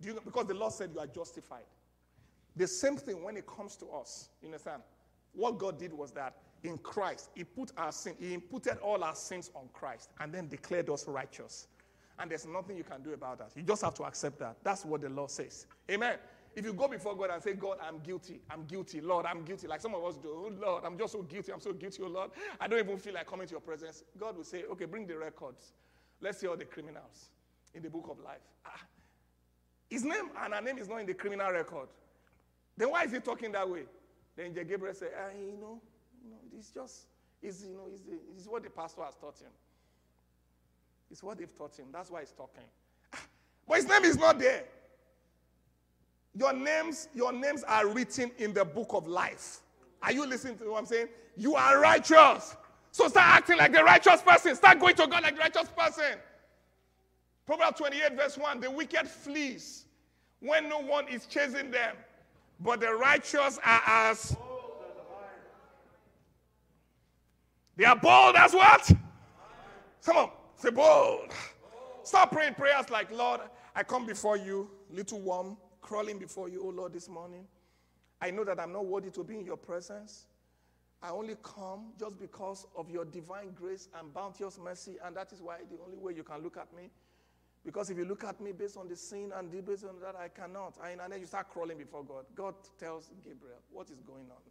Do 0.00 0.08
you 0.08 0.20
because 0.24 0.46
the 0.46 0.54
law 0.54 0.68
said 0.68 0.90
you 0.92 1.00
are 1.00 1.06
justified. 1.06 1.64
The 2.56 2.66
same 2.66 2.96
thing 2.96 3.22
when 3.22 3.36
it 3.36 3.46
comes 3.46 3.76
to 3.76 3.86
us. 3.86 4.28
You 4.42 4.48
understand? 4.48 4.82
What 5.32 5.58
God 5.58 5.78
did 5.78 5.92
was 5.92 6.10
that 6.12 6.36
in 6.64 6.78
Christ, 6.78 7.30
He 7.34 7.44
put 7.44 7.72
our 7.76 7.92
sin, 7.92 8.14
He 8.18 8.34
imputed 8.34 8.78
all 8.78 9.02
our 9.02 9.14
sins 9.14 9.50
on 9.54 9.68
Christ 9.72 10.10
and 10.20 10.32
then 10.32 10.48
declared 10.48 10.88
us 10.90 11.06
righteous. 11.06 11.68
And 12.18 12.30
there's 12.30 12.46
nothing 12.46 12.76
you 12.76 12.84
can 12.84 13.02
do 13.02 13.12
about 13.14 13.38
that. 13.38 13.50
You 13.56 13.62
just 13.62 13.82
have 13.82 13.94
to 13.94 14.04
accept 14.04 14.38
that. 14.40 14.56
That's 14.62 14.84
what 14.84 15.00
the 15.00 15.08
law 15.08 15.26
says. 15.26 15.66
Amen. 15.90 16.16
If 16.54 16.64
you 16.66 16.74
go 16.74 16.86
before 16.86 17.16
God 17.16 17.30
and 17.30 17.42
say, 17.42 17.54
God, 17.54 17.78
I'm 17.82 17.98
guilty, 18.00 18.40
I'm 18.50 18.64
guilty, 18.66 19.00
Lord, 19.00 19.24
I'm 19.24 19.42
guilty, 19.42 19.66
like 19.66 19.80
some 19.80 19.94
of 19.94 20.04
us 20.04 20.16
do, 20.18 20.28
oh, 20.28 20.52
Lord, 20.60 20.84
I'm 20.84 20.98
just 20.98 21.14
so 21.14 21.22
guilty, 21.22 21.50
I'm 21.50 21.60
so 21.60 21.72
guilty, 21.72 22.02
oh 22.02 22.08
Lord, 22.08 22.30
I 22.60 22.68
don't 22.68 22.78
even 22.78 22.98
feel 22.98 23.14
like 23.14 23.26
coming 23.26 23.46
to 23.46 23.52
your 23.52 23.60
presence. 23.60 24.04
God 24.18 24.36
will 24.36 24.44
say, 24.44 24.64
okay, 24.64 24.84
bring 24.84 25.06
the 25.06 25.16
records. 25.16 25.72
Let's 26.20 26.38
see 26.38 26.46
all 26.46 26.56
the 26.56 26.66
criminals 26.66 27.30
in 27.74 27.82
the 27.82 27.88
book 27.88 28.08
of 28.10 28.22
life. 28.22 28.42
Ah, 28.66 28.80
his 29.88 30.04
name 30.04 30.30
and 30.42 30.52
her 30.52 30.60
name 30.60 30.76
is 30.78 30.88
not 30.88 31.00
in 31.00 31.06
the 31.06 31.14
criminal 31.14 31.50
record. 31.50 31.88
Then 32.76 32.90
why 32.90 33.04
is 33.04 33.12
he 33.12 33.20
talking 33.20 33.52
that 33.52 33.68
way? 33.68 33.84
Then 34.36 34.52
Gabriel 34.52 34.94
said, 34.94 35.10
ah, 35.18 35.30
you 35.34 35.58
know, 35.58 35.80
you 36.22 36.30
know, 36.30 36.36
it's 36.56 36.70
just, 36.70 37.06
it's, 37.42 37.64
you 37.64 37.74
know, 37.74 37.88
it's, 37.92 38.02
it's 38.36 38.46
what 38.46 38.62
the 38.62 38.70
pastor 38.70 39.02
has 39.02 39.14
taught 39.14 39.38
him. 39.38 39.50
It's 41.10 41.22
what 41.22 41.38
they've 41.38 41.56
taught 41.56 41.76
him. 41.76 41.86
That's 41.92 42.10
why 42.10 42.20
he's 42.20 42.32
talking. 42.32 42.64
Ah, 43.12 43.20
but 43.68 43.76
his 43.76 43.86
name 43.86 44.04
is 44.04 44.16
not 44.16 44.38
there. 44.38 44.64
Your 46.34 46.54
names, 46.54 47.08
your 47.14 47.32
names 47.32 47.62
are 47.64 47.86
written 47.86 48.30
in 48.38 48.54
the 48.54 48.64
book 48.64 48.94
of 48.94 49.06
life. 49.06 49.60
Are 50.02 50.12
you 50.12 50.26
listening 50.26 50.56
to 50.58 50.70
what 50.70 50.78
I'm 50.78 50.86
saying? 50.86 51.08
You 51.36 51.54
are 51.54 51.78
righteous. 51.80 52.56
So 52.90 53.08
start 53.08 53.36
acting 53.36 53.58
like 53.58 53.72
the 53.72 53.84
righteous 53.84 54.22
person. 54.22 54.54
Start 54.54 54.80
going 54.80 54.94
to 54.96 55.06
God 55.06 55.22
like 55.22 55.34
the 55.34 55.40
righteous 55.40 55.68
person. 55.76 56.18
Proverbs 57.46 57.78
28, 57.78 58.16
verse 58.16 58.38
1 58.38 58.60
The 58.60 58.70
wicked 58.70 59.06
flees 59.06 59.84
when 60.40 60.68
no 60.68 60.80
one 60.80 61.06
is 61.08 61.26
chasing 61.26 61.70
them, 61.70 61.96
but 62.60 62.80
the 62.80 62.92
righteous 62.92 63.58
are 63.64 63.82
as 63.86 64.36
They 67.76 67.84
are 67.84 67.96
bold 67.96 68.36
as 68.36 68.52
what? 68.52 68.90
Come 70.04 70.16
on, 70.16 70.30
say 70.56 70.70
bold. 70.70 71.30
Start 72.02 72.32
praying 72.32 72.54
prayers 72.54 72.90
like, 72.90 73.10
Lord, 73.10 73.40
I 73.74 73.82
come 73.82 74.04
before 74.04 74.36
you, 74.36 74.70
little 74.90 75.20
worm, 75.20 75.56
crawling 75.80 76.18
before 76.18 76.48
you, 76.48 76.62
oh 76.64 76.68
Lord, 76.68 76.92
this 76.92 77.08
morning. 77.08 77.46
I 78.20 78.30
know 78.30 78.44
that 78.44 78.60
I'm 78.60 78.72
not 78.72 78.86
worthy 78.86 79.10
to 79.10 79.24
be 79.24 79.38
in 79.38 79.44
your 79.44 79.56
presence. 79.56 80.26
I 81.02 81.10
only 81.10 81.36
come 81.42 81.92
just 81.98 82.18
because 82.20 82.66
of 82.76 82.88
your 82.90 83.04
divine 83.04 83.52
grace 83.54 83.88
and 83.98 84.12
bounteous 84.14 84.58
mercy, 84.62 84.96
and 85.04 85.16
that 85.16 85.32
is 85.32 85.40
why 85.40 85.58
the 85.68 85.78
only 85.84 85.98
way 85.98 86.12
you 86.14 86.22
can 86.22 86.42
look 86.42 86.56
at 86.56 86.72
me. 86.76 86.90
Because 87.64 87.90
if 87.90 87.96
you 87.96 88.04
look 88.04 88.24
at 88.24 88.40
me 88.40 88.52
based 88.52 88.76
on 88.76 88.88
the 88.88 88.96
sin 88.96 89.32
and 89.36 89.50
the 89.50 89.60
based 89.60 89.84
on 89.84 90.00
that, 90.00 90.16
I 90.16 90.28
cannot. 90.28 90.74
And 90.84 91.00
then 91.12 91.20
you 91.20 91.26
start 91.26 91.48
crawling 91.48 91.78
before 91.78 92.04
God. 92.04 92.24
God 92.34 92.54
tells 92.78 93.10
Gabriel, 93.24 93.58
What 93.70 93.90
is 93.90 94.00
going 94.00 94.26
on 94.30 94.42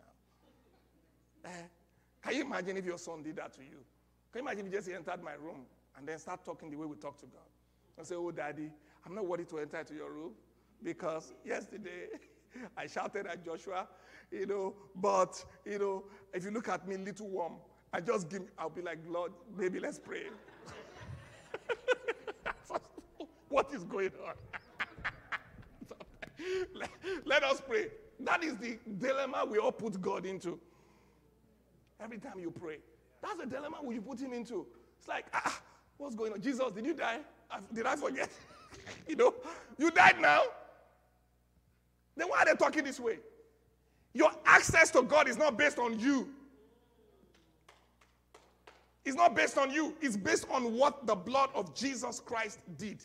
now? 1.43 1.51
Eh? 1.51 1.80
Can 2.21 2.35
you 2.35 2.41
imagine 2.43 2.77
if 2.77 2.85
your 2.85 2.97
son 2.97 3.23
did 3.23 3.35
that 3.37 3.53
to 3.53 3.61
you? 3.61 3.83
Can 4.31 4.41
you 4.43 4.47
imagine 4.47 4.67
if 4.67 4.71
he 4.71 4.77
just 4.77 4.89
entered 4.89 5.23
my 5.23 5.33
room 5.33 5.65
and 5.97 6.07
then 6.07 6.19
start 6.19 6.45
talking 6.45 6.69
the 6.69 6.77
way 6.77 6.85
we 6.85 6.95
talk 6.95 7.17
to 7.19 7.25
God? 7.25 7.41
And 7.97 8.05
say, 8.05 8.15
Oh, 8.15 8.31
daddy, 8.31 8.69
I'm 9.05 9.15
not 9.15 9.25
worthy 9.25 9.45
to 9.45 9.59
enter 9.59 9.79
into 9.79 9.95
your 9.95 10.11
room 10.11 10.31
because 10.83 11.33
yesterday 11.45 12.07
I 12.77 12.87
shouted 12.87 13.27
at 13.27 13.43
Joshua, 13.43 13.87
you 14.31 14.45
know, 14.45 14.75
but, 14.95 15.43
you 15.65 15.79
know, 15.79 16.03
if 16.33 16.45
you 16.45 16.51
look 16.51 16.69
at 16.69 16.87
me, 16.87 16.97
little 16.97 17.27
worm, 17.27 17.53
I 17.93 17.99
just 17.99 18.29
give, 18.29 18.43
I'll 18.57 18.69
be 18.69 18.81
like, 18.81 18.99
Lord, 19.07 19.33
maybe 19.57 19.79
let's 19.79 19.99
pray. 19.99 20.23
what 23.49 23.73
is 23.73 23.83
going 23.83 24.11
on? 24.25 24.33
let, 26.75 26.89
let 27.25 27.43
us 27.43 27.61
pray. 27.67 27.87
That 28.19 28.43
is 28.43 28.55
the 28.57 28.77
dilemma 28.97 29.45
we 29.49 29.57
all 29.57 29.71
put 29.71 29.99
God 30.01 30.25
into. 30.25 30.59
Every 32.01 32.17
time 32.17 32.39
you 32.39 32.51
pray, 32.51 32.77
that's 33.21 33.37
the 33.37 33.45
dilemma 33.45 33.77
we 33.83 33.99
put 33.99 34.19
him 34.19 34.33
into. 34.33 34.65
It's 34.97 35.07
like, 35.07 35.25
ah, 35.33 35.61
what's 35.97 36.15
going 36.15 36.33
on? 36.33 36.41
Jesus, 36.41 36.71
did 36.71 36.85
you 36.85 36.93
die? 36.93 37.19
Did 37.73 37.85
I 37.85 37.95
forget? 37.95 38.29
you 39.07 39.15
know, 39.15 39.33
you 39.77 39.91
died 39.91 40.19
now. 40.19 40.43
Then 42.15 42.27
why 42.29 42.39
are 42.39 42.45
they 42.45 42.55
talking 42.55 42.83
this 42.83 42.99
way? 42.99 43.19
Your 44.13 44.31
access 44.45 44.91
to 44.91 45.01
God 45.03 45.27
is 45.27 45.37
not 45.37 45.57
based 45.57 45.79
on 45.79 45.99
you. 45.99 46.29
It's 49.05 49.15
not 49.15 49.35
based 49.35 49.57
on 49.57 49.71
you. 49.71 49.95
It's 50.01 50.17
based 50.17 50.45
on 50.51 50.75
what 50.75 51.07
the 51.07 51.15
blood 51.15 51.49
of 51.55 51.73
Jesus 51.73 52.19
Christ 52.19 52.59
did. 52.77 53.03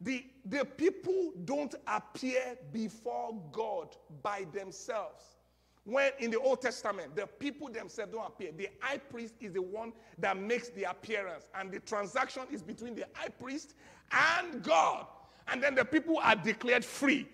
The, 0.00 0.24
the 0.46 0.64
people 0.64 1.32
don't 1.44 1.74
appear 1.86 2.56
before 2.72 3.38
God 3.52 3.96
by 4.22 4.46
themselves. 4.52 5.36
When 5.84 6.12
in 6.18 6.30
the 6.30 6.38
Old 6.38 6.60
Testament, 6.60 7.16
the 7.16 7.26
people 7.26 7.68
themselves 7.68 8.12
don't 8.12 8.26
appear. 8.26 8.52
The 8.52 8.68
high 8.80 8.98
priest 8.98 9.34
is 9.40 9.52
the 9.52 9.62
one 9.62 9.92
that 10.18 10.36
makes 10.36 10.68
the 10.70 10.84
appearance, 10.84 11.48
and 11.54 11.72
the 11.72 11.80
transaction 11.80 12.42
is 12.52 12.62
between 12.62 12.94
the 12.94 13.06
high 13.14 13.28
priest 13.28 13.74
and 14.12 14.62
God. 14.62 15.06
And 15.48 15.62
then 15.62 15.74
the 15.74 15.84
people 15.84 16.18
are 16.18 16.36
declared 16.36 16.84
free. 16.84 17.26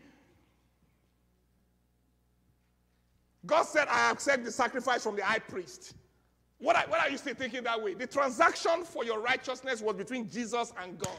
God 3.44 3.64
said, 3.64 3.86
I 3.88 4.10
accept 4.10 4.44
the 4.44 4.50
sacrifice 4.50 5.02
from 5.02 5.16
the 5.16 5.24
high 5.24 5.38
priest. 5.38 5.94
What, 6.58 6.74
I, 6.74 6.86
what 6.86 7.00
are 7.00 7.10
you 7.10 7.18
still 7.18 7.34
thinking 7.34 7.62
that 7.64 7.80
way? 7.80 7.94
The 7.94 8.06
transaction 8.06 8.84
for 8.84 9.04
your 9.04 9.20
righteousness 9.20 9.80
was 9.80 9.94
between 9.94 10.28
Jesus 10.28 10.72
and 10.82 10.98
God. 10.98 11.18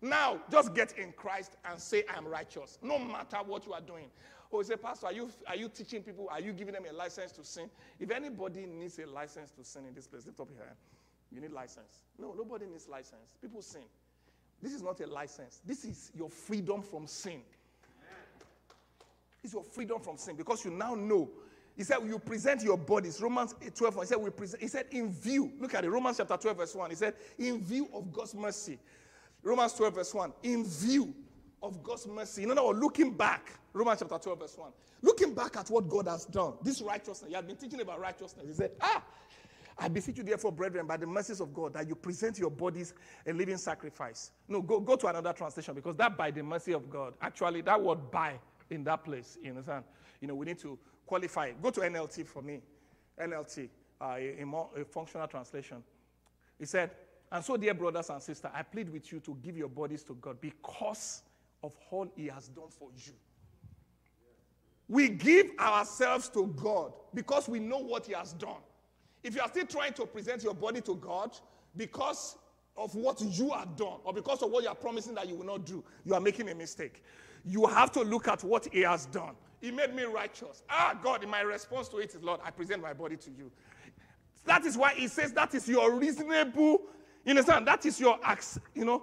Now, 0.00 0.40
just 0.50 0.74
get 0.74 0.96
in 0.96 1.12
Christ 1.12 1.56
and 1.64 1.78
say, 1.78 2.04
I 2.12 2.16
am 2.16 2.26
righteous, 2.26 2.78
no 2.82 2.98
matter 2.98 3.38
what 3.44 3.66
you 3.66 3.72
are 3.72 3.80
doing. 3.80 4.06
Oh, 4.50 4.62
say, 4.62 4.76
Pastor, 4.76 5.06
are 5.06 5.12
you, 5.12 5.30
are 5.46 5.56
you 5.56 5.68
teaching 5.68 6.02
people? 6.02 6.28
Are 6.30 6.40
you 6.40 6.52
giving 6.52 6.72
them 6.74 6.84
a 6.90 6.92
license 6.92 7.32
to 7.32 7.44
sin? 7.44 7.68
If 8.00 8.10
anybody 8.10 8.66
needs 8.66 8.98
a 8.98 9.06
license 9.06 9.50
to 9.52 9.64
sin 9.64 9.84
in 9.86 9.94
this 9.94 10.06
place, 10.06 10.24
lift 10.24 10.40
up 10.40 10.48
your 10.54 10.64
hand. 10.64 10.76
You 11.30 11.40
need 11.40 11.52
license. 11.52 12.04
No, 12.18 12.34
nobody 12.36 12.66
needs 12.66 12.88
license. 12.88 13.36
People 13.42 13.60
sin. 13.60 13.82
This 14.62 14.72
is 14.72 14.82
not 14.82 15.00
a 15.00 15.06
license. 15.06 15.60
This 15.66 15.84
is 15.84 16.10
your 16.16 16.30
freedom 16.30 16.82
from 16.82 17.06
sin. 17.06 17.42
It's 19.44 19.52
your 19.52 19.62
freedom 19.62 20.00
from 20.00 20.16
sin 20.16 20.36
because 20.36 20.64
you 20.64 20.70
now 20.70 20.94
know. 20.94 21.28
He 21.76 21.84
said, 21.84 21.98
You 22.04 22.18
present 22.18 22.62
your 22.62 22.76
bodies. 22.76 23.20
Romans 23.22 23.54
12, 23.74 24.00
he 24.00 24.06
said, 24.06 24.18
we 24.18 24.30
present, 24.30 24.62
He 24.62 24.68
said, 24.68 24.86
In 24.90 25.12
view. 25.12 25.52
Look 25.60 25.74
at 25.74 25.84
it. 25.84 25.90
Romans 25.90 26.16
chapter 26.16 26.36
12, 26.36 26.56
verse 26.56 26.74
1. 26.74 26.90
He 26.90 26.96
said, 26.96 27.14
In 27.38 27.62
view 27.62 27.88
of 27.94 28.12
God's 28.12 28.34
mercy. 28.34 28.78
Romans 29.42 29.74
12, 29.74 29.94
verse 29.94 30.12
1. 30.12 30.32
In 30.42 30.64
view 30.66 31.14
of 31.62 31.82
God's 31.82 32.06
mercy. 32.06 32.44
In 32.44 32.50
other 32.50 32.64
words, 32.64 32.80
looking 32.80 33.12
back, 33.12 33.52
Romans 33.72 34.00
chapter 34.00 34.18
12, 34.18 34.38
verse 34.38 34.56
1. 34.56 34.70
Looking 35.02 35.34
back 35.34 35.56
at 35.56 35.68
what 35.70 35.88
God 35.88 36.08
has 36.08 36.24
done, 36.24 36.54
this 36.62 36.80
righteousness, 36.80 37.28
he 37.28 37.34
had 37.34 37.46
been 37.46 37.56
teaching 37.56 37.80
about 37.80 38.00
righteousness. 38.00 38.46
He 38.46 38.52
said, 38.52 38.72
Ah, 38.80 39.02
I 39.78 39.88
beseech 39.88 40.18
you, 40.18 40.24
therefore, 40.24 40.50
brethren, 40.50 40.86
by 40.86 40.96
the 40.96 41.06
mercies 41.06 41.40
of 41.40 41.54
God, 41.54 41.74
that 41.74 41.86
you 41.86 41.94
present 41.94 42.38
your 42.38 42.50
bodies 42.50 42.94
a 43.26 43.32
living 43.32 43.56
sacrifice. 43.56 44.32
No, 44.48 44.60
go, 44.60 44.80
go 44.80 44.96
to 44.96 45.06
another 45.06 45.32
translation 45.32 45.74
because 45.74 45.96
that 45.96 46.16
by 46.16 46.32
the 46.32 46.42
mercy 46.42 46.72
of 46.72 46.90
God, 46.90 47.14
actually, 47.22 47.60
that 47.62 47.80
word 47.80 48.10
by 48.10 48.40
in 48.70 48.82
that 48.84 49.04
place, 49.04 49.38
you 49.40 49.50
understand? 49.50 49.84
You 50.20 50.28
know, 50.28 50.34
we 50.34 50.46
need 50.46 50.58
to 50.60 50.78
qualify. 51.06 51.52
Go 51.62 51.70
to 51.70 51.80
NLT 51.80 52.26
for 52.26 52.42
me. 52.42 52.60
NLT, 53.20 53.68
uh, 54.00 54.14
a, 54.16 54.42
a, 54.42 54.46
more, 54.46 54.68
a 54.76 54.84
functional 54.84 55.28
translation. 55.28 55.82
He 56.58 56.66
said, 56.66 56.90
And 57.30 57.44
so, 57.44 57.56
dear 57.56 57.74
brothers 57.74 58.10
and 58.10 58.20
sisters, 58.20 58.50
I 58.52 58.62
plead 58.62 58.88
with 58.90 59.12
you 59.12 59.20
to 59.20 59.36
give 59.42 59.56
your 59.56 59.68
bodies 59.68 60.02
to 60.04 60.14
God 60.14 60.40
because 60.40 61.22
of 61.62 61.72
all 61.90 62.08
He 62.16 62.26
has 62.26 62.48
done 62.48 62.68
for 62.70 62.88
you. 62.96 63.12
We 64.88 65.08
give 65.08 65.50
ourselves 65.58 66.28
to 66.30 66.46
God 66.56 66.92
because 67.14 67.48
we 67.48 67.58
know 67.58 67.78
what 67.78 68.06
He 68.06 68.14
has 68.14 68.32
done. 68.32 68.62
If 69.22 69.34
you 69.34 69.42
are 69.42 69.48
still 69.48 69.66
trying 69.66 69.92
to 69.94 70.06
present 70.06 70.42
your 70.42 70.54
body 70.54 70.80
to 70.82 70.94
God 70.96 71.36
because 71.76 72.36
of 72.76 72.94
what 72.94 73.20
you 73.20 73.50
have 73.50 73.76
done 73.76 73.98
or 74.04 74.12
because 74.12 74.42
of 74.42 74.50
what 74.50 74.62
you 74.62 74.68
are 74.68 74.74
promising 74.74 75.14
that 75.16 75.28
you 75.28 75.34
will 75.34 75.44
not 75.44 75.66
do, 75.66 75.84
you 76.04 76.14
are 76.14 76.20
making 76.20 76.48
a 76.48 76.54
mistake. 76.54 77.02
You 77.44 77.66
have 77.66 77.92
to 77.92 78.02
look 78.02 78.28
at 78.28 78.42
what 78.44 78.66
He 78.72 78.80
has 78.80 79.06
done. 79.06 79.34
He 79.60 79.70
made 79.70 79.94
me 79.94 80.04
righteous. 80.04 80.62
Ah, 80.70 80.98
God, 81.02 81.24
in 81.24 81.28
my 81.28 81.40
response 81.40 81.88
to 81.88 81.98
it 81.98 82.14
is, 82.14 82.22
Lord, 82.22 82.40
I 82.44 82.50
present 82.50 82.80
my 82.80 82.92
body 82.92 83.16
to 83.16 83.30
you. 83.30 83.50
That 84.46 84.64
is 84.64 84.78
why 84.78 84.94
He 84.94 85.08
says 85.08 85.32
that 85.32 85.54
is 85.54 85.68
your 85.68 85.94
reasonable, 85.94 86.82
you 87.24 87.30
understand? 87.30 87.66
That 87.66 87.84
is 87.84 88.00
your, 88.00 88.18
you 88.74 88.84
know, 88.84 89.02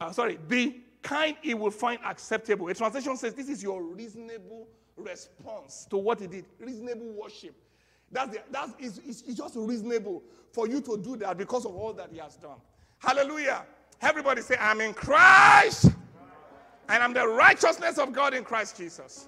uh, 0.00 0.12
sorry, 0.12 0.38
the 0.46 0.76
kind 1.06 1.36
He 1.40 1.54
will 1.54 1.70
find 1.70 2.00
acceptable. 2.04 2.68
A 2.68 2.74
translation 2.74 3.16
says 3.16 3.34
this 3.34 3.48
is 3.48 3.62
your 3.62 3.82
reasonable 3.82 4.68
response 4.96 5.86
to 5.90 5.96
what 5.96 6.20
He 6.20 6.26
did, 6.26 6.46
reasonable 6.58 7.12
worship. 7.12 7.54
That's, 8.10 8.32
the, 8.32 8.42
that's 8.50 8.72
it's, 8.78 8.98
it's 8.98 9.22
just 9.34 9.54
reasonable 9.56 10.22
for 10.52 10.68
you 10.68 10.80
to 10.82 10.96
do 10.96 11.16
that 11.16 11.36
because 11.36 11.64
of 11.64 11.74
all 11.74 11.92
that 11.94 12.10
he 12.12 12.18
has 12.18 12.36
done. 12.36 12.58
Hallelujah. 12.98 13.64
Everybody 14.00 14.42
say, 14.42 14.56
I'm 14.60 14.80
in 14.80 14.94
Christ. 14.94 15.90
And 16.88 17.02
I'm 17.02 17.12
the 17.12 17.26
righteousness 17.26 17.98
of 17.98 18.12
God 18.12 18.32
in 18.32 18.44
Christ 18.44 18.76
Jesus. 18.76 19.26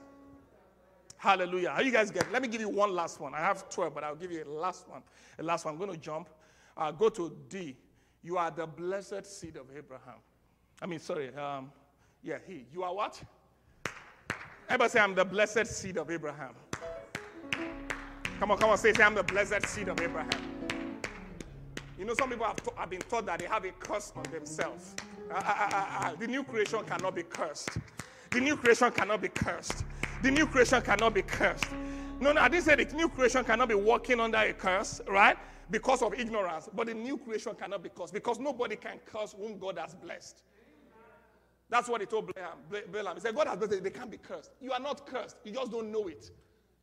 Hallelujah. 1.17 1.71
How 1.71 1.81
you 1.81 1.91
guys 1.91 2.13
get? 2.13 2.31
Let 2.31 2.41
me 2.41 2.47
give 2.47 2.61
you 2.61 2.69
one 2.69 2.95
last 2.95 3.19
one. 3.19 3.35
I 3.35 3.39
have 3.39 3.69
12, 3.69 3.93
but 3.93 4.05
I'll 4.05 4.15
give 4.15 4.31
you 4.31 4.45
a 4.45 4.49
last 4.49 4.89
one. 4.89 5.03
A 5.41 5.43
last 5.43 5.65
one. 5.65 5.75
I'm 5.75 5.81
going 5.81 5.91
to 5.91 5.97
jump. 5.97 6.29
Uh, 6.77 6.93
go 6.93 7.09
to 7.09 7.37
D. 7.49 7.77
You 8.23 8.39
are 8.39 8.53
the 8.53 8.67
blessed 8.67 9.27
seed 9.27 9.57
of 9.57 9.67
Abraham. 9.77 10.21
I 10.81 10.87
mean, 10.87 10.99
sorry. 10.99 11.35
Um, 11.35 11.71
yeah, 12.23 12.39
he. 12.47 12.67
You 12.73 12.83
are 12.83 12.95
what? 12.95 13.21
Everybody 14.69 14.91
say, 14.91 15.01
I'm 15.01 15.15
the 15.15 15.25
blessed 15.25 15.67
seed 15.67 15.97
of 15.97 16.11
Abraham. 16.11 16.55
Come 18.39 18.53
on, 18.53 18.59
come 18.59 18.71
on, 18.71 18.79
say, 18.79 18.93
say 18.93 19.03
I'm 19.03 19.15
the 19.15 19.23
blessed 19.23 19.67
seed 19.67 19.89
of 19.89 20.01
Abraham. 20.01 20.31
You 21.99 22.05
know, 22.05 22.15
some 22.15 22.31
people 22.31 22.47
have, 22.47 22.57
to, 22.63 22.73
have 22.77 22.91
been 22.91 23.01
taught 23.01 23.27
that 23.27 23.41
they 23.41 23.47
have 23.47 23.65
a 23.65 23.73
curse 23.73 24.13
on 24.15 24.23
themselves. 24.25 24.95
Uh, 25.31 25.35
uh, 25.35 25.87
uh, 26.01 26.15
the 26.15 26.27
new 26.27 26.45
creation 26.45 26.85
cannot 26.85 27.17
be 27.17 27.25
cursed. 27.25 27.71
The 28.31 28.41
new 28.41 28.57
creation 28.57 28.93
cannot 28.93 29.21
be 29.21 29.29
cursed. 29.29 29.85
The 30.23 30.31
new 30.31 30.47
creation 30.47 30.81
cannot 30.83 31.15
be 31.15 31.23
cursed. 31.23 31.65
No, 32.21 32.33
no, 32.33 32.41
I 32.41 32.49
didn't 32.49 32.65
say 32.65 32.77
the 32.77 32.85
new 32.95 33.09
creation 33.09 33.45
cannot 33.45 33.69
be 33.69 33.75
walking 33.75 34.21
under 34.21 34.39
a 34.39 34.53
curse, 34.53 35.01
right? 35.09 35.37
Because 35.71 36.03
of 36.03 36.15
ignorance. 36.15 36.69
But 36.73 36.87
the 36.87 36.95
new 36.95 37.17
creation 37.17 37.55
cannot 37.55 37.83
be 37.83 37.89
cursed 37.89 38.13
because 38.13 38.39
nobody 38.39 38.77
can 38.77 38.99
curse 39.05 39.33
whom 39.33 39.59
God 39.59 39.79
has 39.79 39.95
blessed. 39.95 40.43
That's 41.71 41.89
what 41.89 42.01
he 42.01 42.07
told 42.07 42.31
Balaam. 42.91 43.15
He 43.17 43.21
said, 43.21 43.35
God 43.35 43.47
has 43.47 43.59
blessed, 43.59 43.83
they 43.83 43.91
can't 43.91 44.11
be 44.11 44.17
cursed. 44.17 44.53
You 44.61 44.73
are 44.73 44.81
not 44.81 45.07
cursed. 45.07 45.37
You 45.45 45.53
just 45.53 45.71
don't 45.71 45.93
know 45.93 46.09
it. 46.09 46.31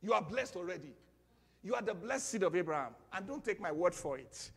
You 0.02 0.14
are 0.14 0.22
blessed 0.22 0.56
already. 0.56 0.94
You 1.64 1.74
are 1.74 1.82
the 1.82 1.96
blessed 1.96 2.30
seed 2.30 2.44
of 2.44 2.56
Abraham. 2.56 2.94
And 3.12 3.26
don't 3.26 3.44
take 3.44 3.60
my 3.60 3.72
word 3.72 3.96
for 3.96 4.18
it. 4.20 4.52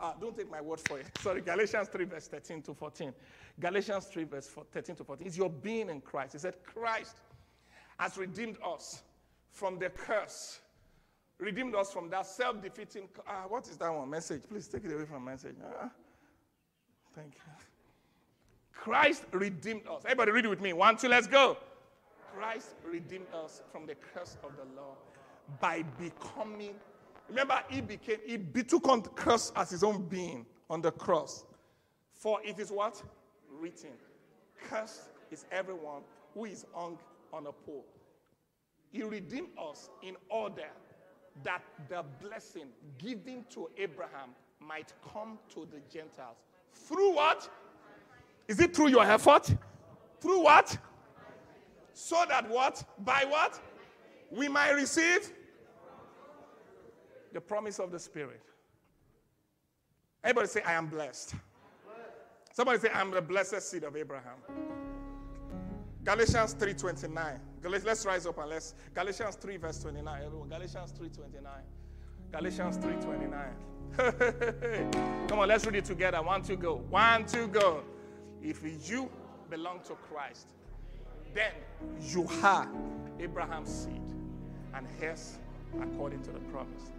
Uh, 0.00 0.14
don't 0.20 0.36
take 0.36 0.50
my 0.50 0.60
word 0.60 0.80
for 0.80 0.98
it. 0.98 1.06
Sorry, 1.20 1.40
Galatians 1.42 1.88
3, 1.88 2.04
verse 2.06 2.26
13 2.26 2.62
to 2.62 2.74
14. 2.74 3.12
Galatians 3.60 4.06
3, 4.06 4.24
verse 4.24 4.48
13 4.72 4.96
to 4.96 5.04
14. 5.04 5.26
It's 5.26 5.36
your 5.36 5.50
being 5.50 5.90
in 5.90 6.00
Christ. 6.00 6.32
He 6.32 6.38
said, 6.38 6.54
Christ 6.64 7.18
has 7.98 8.16
redeemed 8.16 8.56
us 8.64 9.02
from 9.52 9.78
the 9.78 9.90
curse, 9.90 10.60
redeemed 11.38 11.74
us 11.74 11.92
from 11.92 12.08
that 12.10 12.26
self 12.26 12.62
defeating. 12.62 13.08
Uh, 13.26 13.42
what 13.48 13.68
is 13.68 13.76
that 13.76 13.92
one? 13.94 14.08
Message. 14.08 14.42
Please 14.48 14.66
take 14.68 14.84
it 14.84 14.92
away 14.92 15.04
from 15.04 15.24
message. 15.24 15.56
Uh, 15.62 15.88
thank 17.14 17.34
you. 17.34 17.69
Christ 18.80 19.24
redeemed 19.32 19.82
us. 19.86 20.02
Everybody 20.04 20.32
read 20.32 20.44
it 20.46 20.48
with 20.48 20.60
me. 20.60 20.72
One, 20.72 20.96
two, 20.96 21.08
let's 21.08 21.26
go. 21.26 21.58
Christ 22.34 22.74
redeemed 22.84 23.26
us 23.34 23.62
from 23.70 23.86
the 23.86 23.94
curse 23.94 24.38
of 24.42 24.52
the 24.56 24.64
law 24.80 24.94
by 25.60 25.84
becoming. 25.98 26.74
Remember, 27.28 27.60
he 27.68 27.82
became, 27.82 28.18
he 28.26 28.62
took 28.62 28.88
on 28.88 29.02
the 29.02 29.10
curse 29.10 29.52
as 29.54 29.70
his 29.70 29.84
own 29.84 30.04
being 30.04 30.46
on 30.70 30.80
the 30.80 30.90
cross. 30.90 31.44
For 32.14 32.40
it 32.42 32.58
is 32.58 32.72
what? 32.72 33.02
Written. 33.50 33.90
Cursed 34.68 35.10
is 35.30 35.44
everyone 35.52 36.02
who 36.34 36.46
is 36.46 36.64
hung 36.72 36.98
on 37.32 37.46
a 37.46 37.52
pole. 37.52 37.84
He 38.90 39.02
redeemed 39.02 39.48
us 39.58 39.90
in 40.02 40.16
order 40.30 40.68
that 41.44 41.62
the 41.88 42.04
blessing 42.22 42.68
given 42.98 43.44
to 43.50 43.68
Abraham 43.76 44.30
might 44.58 44.92
come 45.12 45.38
to 45.54 45.68
the 45.70 45.80
Gentiles. 45.92 46.36
Through 46.72 47.14
what? 47.14 47.48
Is 48.50 48.58
it 48.58 48.74
through 48.74 48.88
your 48.88 49.04
effort? 49.04 49.54
Through 50.20 50.42
what? 50.42 50.76
So 51.94 52.24
that 52.28 52.50
what? 52.50 52.82
By 52.98 53.24
what? 53.28 53.60
We 54.28 54.48
might 54.48 54.72
receive 54.72 55.32
the 57.32 57.40
promise 57.40 57.78
of 57.78 57.92
the 57.92 57.98
Spirit. 58.00 58.42
Everybody 60.24 60.48
say, 60.48 60.62
I 60.62 60.72
am 60.72 60.88
blessed. 60.88 61.36
Somebody 62.52 62.80
say, 62.80 62.88
I'm 62.92 63.12
the 63.12 63.22
blessed 63.22 63.62
seed 63.62 63.84
of 63.84 63.96
Abraham. 63.96 64.38
Galatians 66.02 66.54
3.29. 66.54 67.38
Let's 67.84 68.04
rise 68.04 68.26
up 68.26 68.36
and 68.38 68.50
let's 68.50 68.74
Galatians 68.92 69.36
3 69.36 69.58
verse 69.58 69.78
29. 69.78 70.22
Everyone, 70.24 70.48
Galatians 70.48 70.92
3.29. 70.92 71.46
Galatians 72.32 72.78
3.29. 72.78 73.52
Come 75.28 75.38
on, 75.38 75.46
let's 75.46 75.64
read 75.66 75.76
it 75.76 75.84
together. 75.84 76.20
One, 76.20 76.42
two, 76.42 76.56
go. 76.56 76.78
One, 76.90 77.24
two, 77.26 77.46
go. 77.46 77.84
If 78.42 78.62
you 78.88 79.10
belong 79.48 79.80
to 79.86 79.94
Christ, 79.94 80.48
then 81.34 81.52
you 82.00 82.26
are 82.42 82.68
Abraham's 83.18 83.70
seed 83.70 84.00
and 84.74 84.86
heirs 85.00 85.38
according 85.80 86.22
to 86.22 86.30
the 86.30 86.40
promise. 86.40 86.92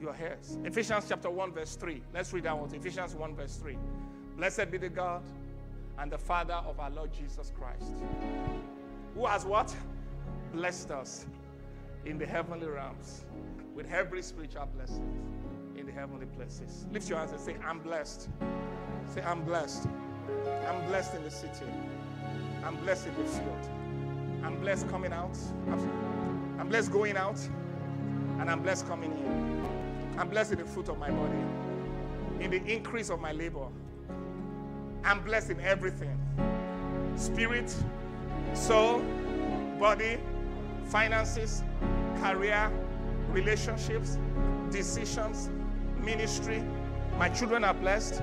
You 0.00 0.08
are 0.08 0.16
heirs. 0.20 0.58
Ephesians 0.64 1.06
chapter 1.08 1.30
1, 1.30 1.52
verse 1.52 1.76
3. 1.76 2.02
Let's 2.12 2.32
read 2.32 2.44
that 2.44 2.58
one. 2.58 2.74
Ephesians 2.74 3.14
1, 3.14 3.36
verse 3.36 3.56
3. 3.56 3.76
Blessed 4.36 4.70
be 4.70 4.78
the 4.78 4.88
God 4.88 5.22
and 5.98 6.10
the 6.10 6.18
Father 6.18 6.54
of 6.54 6.80
our 6.80 6.90
Lord 6.90 7.12
Jesus 7.12 7.52
Christ, 7.56 7.94
who 9.14 9.26
has 9.26 9.44
what? 9.44 9.74
Blessed 10.52 10.90
us 10.90 11.26
in 12.04 12.18
the 12.18 12.26
heavenly 12.26 12.66
realms 12.66 13.24
with 13.74 13.90
every 13.90 14.22
spiritual 14.22 14.66
blessing 14.74 15.06
in 15.76 15.86
the 15.86 15.92
heavenly 15.92 16.26
places. 16.26 16.86
Lift 16.92 17.08
your 17.08 17.18
hands 17.18 17.32
and 17.32 17.40
say, 17.40 17.56
I'm 17.64 17.78
blessed. 17.78 18.28
Say, 19.14 19.22
I'm 19.22 19.42
blessed. 19.42 19.86
I'm 20.68 20.86
blessed 20.88 21.14
in 21.14 21.24
the 21.24 21.30
city. 21.30 21.66
I'm 22.64 22.76
blessed 22.76 23.08
in 23.08 23.14
the 23.16 23.28
field. 23.28 23.68
I'm 24.44 24.60
blessed 24.60 24.88
coming 24.88 25.12
out. 25.12 25.36
I'm 26.58 26.68
blessed 26.68 26.92
going 26.92 27.16
out. 27.16 27.38
And 28.38 28.50
I'm 28.50 28.62
blessed 28.62 28.88
coming 28.88 29.12
in. 29.12 30.18
I'm 30.18 30.28
blessed 30.28 30.52
in 30.52 30.58
the 30.58 30.64
fruit 30.64 30.88
of 30.88 30.98
my 30.98 31.10
body, 31.10 31.38
in 32.40 32.50
the 32.50 32.62
increase 32.66 33.08
of 33.08 33.20
my 33.20 33.32
labor. 33.32 33.66
I'm 35.04 35.22
blessed 35.22 35.50
in 35.50 35.60
everything 35.60 36.18
spirit, 37.16 37.74
soul, 38.54 39.02
body, 39.78 40.18
finances, 40.86 41.62
career, 42.20 42.70
relationships, 43.30 44.18
decisions, 44.70 45.50
ministry. 46.02 46.62
My 47.18 47.28
children 47.28 47.64
are 47.64 47.74
blessed. 47.74 48.22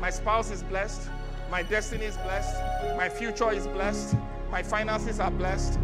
My 0.00 0.10
spouse 0.10 0.50
is 0.50 0.62
blessed. 0.62 1.10
My 1.50 1.62
destiny 1.62 2.04
is 2.04 2.16
blessed. 2.18 2.56
My 2.96 3.08
future 3.08 3.50
is 3.52 3.66
blessed. 3.66 4.16
My 4.50 4.62
finances 4.62 5.18
are 5.18 5.30
blessed. 5.30 5.78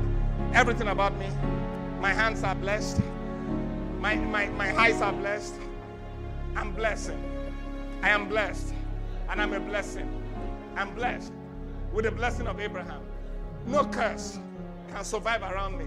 Everything 0.53 0.89
about 0.89 1.17
me. 1.19 1.29
My 2.01 2.13
hands 2.13 2.45
are 2.45 2.55
blessed. 2.55 3.01
My, 3.99 4.15
my, 4.17 4.47
my 4.49 4.79
eyes 4.79 5.01
are 5.01 5.13
blessed. 5.13 5.55
I'm 6.55 6.73
blessing. 6.73 7.23
I 8.03 8.11
am 8.11 8.29
blessed. 8.29 8.75
And 9.31 9.41
I'm 9.41 9.55
a 9.55 9.61
blessing. 9.61 10.09
I'm 10.77 10.95
blessed 10.95 11.33
with 11.95 12.05
the 12.05 12.11
blessing 12.11 12.47
of 12.47 12.61
Abraham. 12.61 13.01
No 13.67 13.85
curse 13.87 14.39
can 14.93 15.03
survive 15.03 15.43
around 15.43 15.79
me 15.79 15.87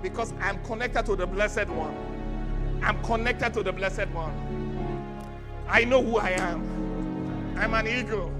because 0.00 0.32
I'm 0.40 0.62
connected 0.62 1.06
to 1.06 1.16
the 1.16 1.26
blessed 1.26 1.68
one. 1.68 2.80
I'm 2.84 3.02
connected 3.02 3.52
to 3.54 3.64
the 3.64 3.72
blessed 3.72 4.08
one. 4.10 4.32
I 5.68 5.84
know 5.84 6.02
who 6.02 6.18
I 6.18 6.30
am. 6.30 7.56
I'm 7.56 7.74
an 7.74 7.88
eagle. 7.88 8.32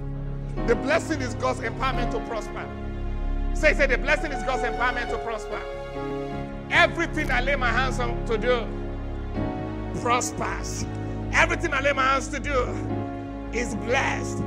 The 0.66 0.76
blessing 0.76 1.20
is 1.20 1.34
God's 1.34 1.60
empowerment 1.60 2.10
to 2.12 2.20
prosper. 2.28 2.68
Say, 3.54 3.74
say, 3.74 3.86
the 3.86 3.98
blessing 3.98 4.32
is 4.32 4.42
God's 4.44 4.62
empowerment 4.62 5.10
to 5.10 5.18
prosper. 5.18 5.60
Everything 6.70 7.30
I 7.30 7.40
lay 7.40 7.56
my 7.56 7.70
hands 7.70 8.00
on 8.00 8.24
to 8.26 8.38
do 8.38 8.66
prospers. 10.00 10.86
Everything 11.32 11.72
I 11.72 11.80
lay 11.80 11.92
my 11.92 12.02
hands 12.02 12.28
to 12.28 12.40
do 12.40 12.68
is 13.52 13.74
blessed. 13.76 14.42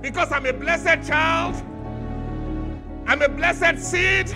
Because 0.00 0.32
I'm 0.32 0.46
a 0.46 0.52
blessed 0.52 1.06
child, 1.06 1.54
I'm 3.06 3.22
a 3.22 3.28
blessed 3.28 3.78
seed 3.78 4.32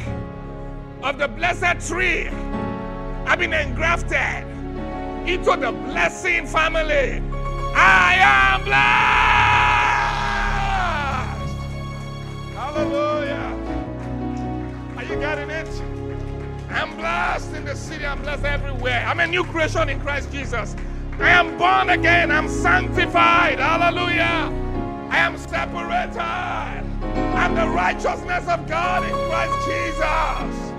of 1.03 1.19
the 1.19 1.29
blessed 1.29 1.89
tree. 1.89 2.29
I've 3.27 3.39
been 3.39 3.53
engrafted 3.53 4.47
into 5.29 5.57
the 5.57 5.73
blessing 5.73 6.47
family. 6.47 7.23
I 7.75 8.17
am 8.19 8.65
blessed. 8.65 9.34
You 15.35 15.47
getting 15.47 15.51
it? 15.51 16.71
I'm 16.71 16.97
blessed 16.97 17.55
in 17.55 17.65
the 17.65 17.75
city. 17.75 18.07
I'm 18.07 18.23
blessed 18.23 18.45
everywhere. 18.45 19.05
I'm 19.05 19.19
a 19.19 19.27
new 19.27 19.43
creation 19.45 19.89
in 19.89 20.01
Christ 20.01 20.31
Jesus. 20.31 20.77
I 21.19 21.31
am 21.31 21.59
born 21.59 21.91
again. 21.91 22.31
I'm 22.31 22.49
sanctified. 22.49 23.59
Hallelujah. 23.59 24.53
I 25.11 25.19
am 25.19 25.37
separated. 25.37 26.19
I'm 26.19 27.55
the 27.57 27.67
righteousness 27.67 28.47
of 28.47 28.69
God 28.69 29.03
in 29.03 29.11
Christ 29.29 29.67
Jesus. 29.67 30.73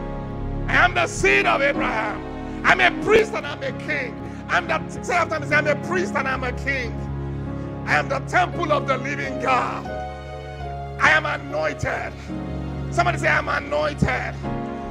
I 0.70 0.86
am 0.86 0.93
the 0.93 1.08
seed 1.08 1.45
of 1.45 1.62
Abraham. 1.62 2.64
I'm 2.66 2.80
a 2.80 3.03
priest 3.03 3.34
and 3.34 3.45
I'm 3.45 3.62
a 3.62 3.74
king. 3.86 4.16
I'm 4.47 4.68
the 4.68 5.03
say 5.03 5.16
after 5.16 5.36
I'm 5.36 5.68
a 5.68 5.76
priest 5.88 6.16
and 6.16 6.28
I'm 6.28 6.45
a 6.45 6.53
king. 6.53 6.93
I 7.86 7.95
am 7.95 8.08
the 8.08 8.20
temple 8.20 8.72
of 8.72 8.88
the 8.88 8.97
living 8.97 9.41
God. 9.41 9.86
I 11.01 11.10
am 11.10 11.26
anointed. 11.26 12.14
Somebody 12.96 13.18
say, 13.18 13.28
I'm 13.28 13.50
anointed. 13.50 14.34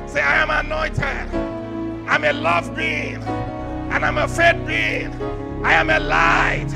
Say, 0.06 0.20
I 0.20 0.42
am 0.42 0.50
anointed. 0.50 1.34
I'm 2.06 2.22
a 2.22 2.34
love 2.34 2.76
being. 2.76 3.16
And 3.16 4.04
I'm 4.04 4.18
a 4.18 4.28
faith 4.28 4.66
being. 4.66 5.10
I 5.64 5.72
am 5.72 5.88
a 5.88 5.98
light. 5.98 6.68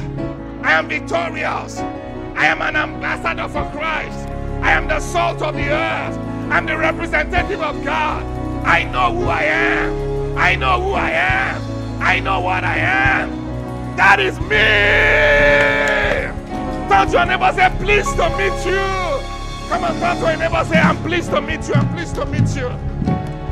I 0.62 0.72
am 0.72 0.89
victorious. 0.89 1.81
I 1.81 2.47
am 2.47 2.62
an 2.62 2.76
ambassador 2.76 3.47
for 3.47 3.70
Christ. 3.76 4.26
I 4.62 4.72
am 4.72 4.89
the 4.89 5.01
salt 5.01 5.43
of 5.43 5.55
the 5.55 5.68
earth. 5.68 6.16
I'm 6.51 6.64
the 6.64 6.79
representative 6.79 7.61
of 7.61 7.85
God. 7.85 8.24
I 8.66 8.85
know 8.85 9.14
who 9.14 9.26
I 9.26 9.43
am. 9.43 10.39
I 10.39 10.55
know 10.55 10.81
who 10.81 10.93
I 10.93 11.11
am. 11.11 12.01
I 12.01 12.20
know 12.20 12.41
what 12.41 12.64
I 12.64 12.79
am. 12.79 13.29
That 13.99 14.18
is 14.18 14.41
me. 14.41 14.57
Turn 16.89 17.07
to 17.07 17.12
your 17.12 17.26
neighbor 17.26 17.53
say, 17.55 17.68
pleased 17.85 18.16
to 18.16 18.31
meet 18.39 18.64
you. 18.64 19.08
Come 19.69 19.85
and 19.85 19.99
turn 20.01 20.16
to 20.16 20.23
your 20.23 20.37
neighbor 20.39 20.64
say, 20.64 20.79
I'm 20.79 20.97
pleased 21.03 21.31
to 21.31 21.41
meet 21.43 21.69
you. 21.69 21.75
I'm 21.75 21.89
pleased 21.95 22.14
to 22.14 22.25
meet 22.25 22.57
you. 22.57 22.71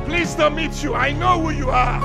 Pleased 0.07 0.39
to 0.39 0.51
meet 0.51 0.83
you. 0.83 0.95
I 0.95 1.12
know 1.12 1.41
who 1.43 1.51
you 1.51 1.69
are. 1.69 2.01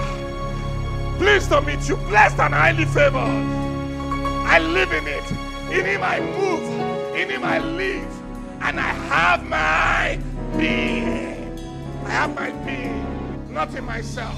Pleased 1.18 1.50
to 1.50 1.62
meet 1.62 1.88
you. 1.88 1.96
Blessed 1.96 2.40
and 2.40 2.54
highly 2.54 2.84
favored. 2.86 3.16
I 3.16 4.60
live 4.60 4.92
in 4.92 5.08
it. 5.08 5.32
In 5.72 5.86
him 5.86 6.04
I 6.04 6.20
move. 6.20 7.16
In 7.16 7.30
him 7.30 7.44
I 7.46 7.60
live. 7.60 8.22
And 8.62 8.80
I 8.80 8.92
have 9.08 9.46
my 9.48 10.20
being. 10.58 11.58
I 12.06 12.10
have 12.10 12.36
my 12.36 12.52
being, 12.66 13.54
not 13.54 13.74
in 13.74 13.86
myself. 13.86 14.38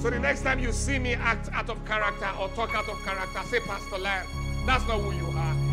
So 0.00 0.08
the 0.08 0.18
next 0.18 0.42
time 0.42 0.58
you 0.58 0.72
see 0.72 0.98
me 0.98 1.12
act 1.12 1.50
out 1.52 1.68
of 1.68 1.84
character 1.84 2.30
or 2.40 2.48
talk 2.50 2.74
out 2.74 2.88
of 2.88 2.98
character, 3.04 3.40
say, 3.50 3.60
Pastor 3.60 3.98
Land, 3.98 4.26
that's 4.64 4.86
not 4.88 5.00
who 5.00 5.12
you 5.12 5.26
are. 5.36 5.71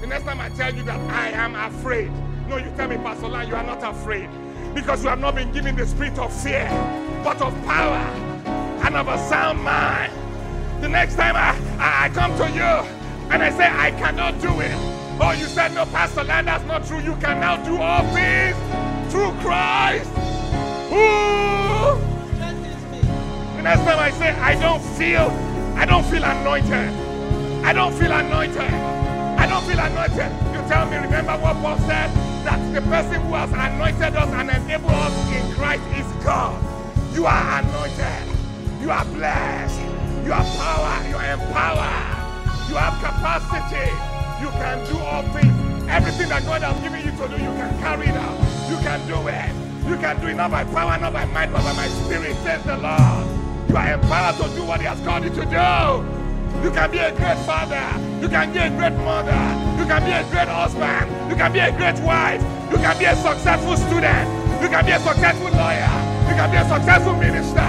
The 0.00 0.06
next 0.06 0.24
time 0.24 0.40
I 0.40 0.48
tell 0.50 0.74
you 0.74 0.82
that 0.84 1.00
I 1.10 1.30
am 1.30 1.56
afraid, 1.56 2.12
no, 2.48 2.56
you 2.56 2.70
tell 2.76 2.88
me, 2.88 2.96
Pastor 2.96 3.28
Land, 3.28 3.48
you 3.48 3.56
are 3.56 3.64
not 3.64 3.82
afraid. 3.82 4.30
Because 4.74 5.02
you 5.02 5.08
have 5.08 5.18
not 5.18 5.34
been 5.34 5.50
given 5.50 5.74
the 5.74 5.86
spirit 5.86 6.18
of 6.18 6.32
fear, 6.32 6.68
but 7.24 7.42
of 7.42 7.52
power 7.64 7.96
and 8.84 8.96
of 8.96 9.08
a 9.08 9.18
sound 9.28 9.60
mind. 9.60 10.12
The 10.80 10.88
next 10.88 11.16
time 11.16 11.34
I, 11.34 11.50
I, 11.78 12.04
I 12.04 12.08
come 12.10 12.36
to 12.38 12.48
you 12.50 12.62
and 13.32 13.42
I 13.42 13.50
say, 13.50 13.66
I 13.66 13.90
cannot 13.92 14.40
do 14.40 14.60
it. 14.60 14.72
Oh, 15.20 15.34
you 15.36 15.46
said, 15.46 15.74
no, 15.74 15.84
Pastor 15.86 16.22
Land, 16.22 16.46
that's 16.46 16.64
not 16.64 16.86
true. 16.86 17.00
You 17.00 17.16
can 17.16 17.40
now 17.40 17.56
do 17.64 17.76
all 17.76 18.04
things 18.14 18.56
through 19.10 19.32
Christ. 19.42 20.08
Ooh. 20.92 21.98
The 23.56 23.62
next 23.62 23.80
time 23.80 23.98
I 23.98 24.12
say, 24.12 24.30
I 24.30 24.54
don't 24.60 24.82
feel, 24.96 25.28
I 25.76 25.84
don't 25.84 26.04
feel 26.04 26.22
anointed. 26.22 26.94
I 27.64 27.72
don't 27.72 27.92
feel 27.94 28.12
anointed. 28.12 28.97
I 29.38 29.46
don't 29.46 29.62
feel 29.64 29.78
anointed. 29.78 30.32
You 30.50 30.60
tell 30.66 30.84
me, 30.90 30.96
remember 30.96 31.38
what 31.38 31.54
Paul 31.62 31.78
said? 31.86 32.10
That 32.42 32.58
the 32.74 32.82
person 32.82 33.22
who 33.22 33.34
has 33.34 33.52
anointed 33.52 34.16
us 34.16 34.30
and 34.34 34.50
enabled 34.50 34.90
us 34.90 35.14
in 35.30 35.54
Christ 35.54 35.82
is 35.94 36.06
God. 36.24 36.58
You 37.14 37.26
are 37.26 37.60
anointed. 37.62 38.26
You 38.82 38.90
are 38.90 39.04
blessed. 39.04 39.80
You 40.26 40.32
have 40.34 40.48
power. 40.58 41.08
You 41.08 41.16
are 41.16 41.30
empowered. 41.38 42.18
You 42.68 42.74
have 42.82 42.98
capacity. 42.98 43.94
You 44.42 44.50
can 44.58 44.84
do 44.90 44.98
all 44.98 45.22
things. 45.30 45.54
Everything 45.88 46.28
that 46.30 46.42
God 46.44 46.62
has 46.62 46.74
given 46.82 46.98
you 47.00 47.12
to 47.14 47.28
do, 47.30 47.38
you 47.38 47.52
can 47.54 47.78
carry 47.78 48.08
it 48.08 48.16
out. 48.18 48.38
You 48.68 48.76
can 48.82 48.98
do 49.06 49.22
it. 49.28 49.54
You 49.88 49.96
can 49.96 50.20
do 50.20 50.26
it 50.26 50.34
not 50.34 50.50
by 50.50 50.64
power, 50.64 50.98
not 50.98 51.12
by 51.12 51.24
might, 51.26 51.52
but 51.52 51.62
by 51.62 51.72
my 51.72 51.86
spirit, 51.86 52.34
says 52.42 52.62
the 52.64 52.76
Lord. 52.76 53.70
You 53.70 53.76
are 53.76 53.94
empowered 53.94 54.36
to 54.42 54.54
do 54.54 54.64
what 54.64 54.80
He 54.80 54.86
has 54.86 55.00
called 55.00 55.22
you 55.24 55.30
to 55.30 55.44
do. 55.46 56.17
You 56.62 56.70
can 56.70 56.90
be 56.90 56.98
a 56.98 57.12
great 57.14 57.38
father. 57.46 57.86
You 58.20 58.28
can 58.28 58.52
be 58.52 58.58
a 58.58 58.68
great 58.70 58.96
mother. 59.04 59.38
You 59.78 59.86
can 59.86 60.02
be 60.04 60.10
a 60.10 60.22
great 60.30 60.48
husband. 60.48 61.06
You 61.30 61.36
can 61.36 61.52
be 61.52 61.60
a 61.60 61.70
great 61.70 61.98
wife. 62.00 62.42
You 62.70 62.78
can 62.78 62.98
be 62.98 63.04
a 63.04 63.14
successful 63.14 63.76
student. 63.76 64.26
You 64.60 64.68
can 64.68 64.84
be 64.84 64.92
a 64.92 64.98
successful 64.98 65.50
lawyer. 65.54 65.94
You 66.26 66.34
can 66.34 66.50
be 66.50 66.56
a 66.58 66.66
successful 66.68 67.14
minister. 67.14 67.68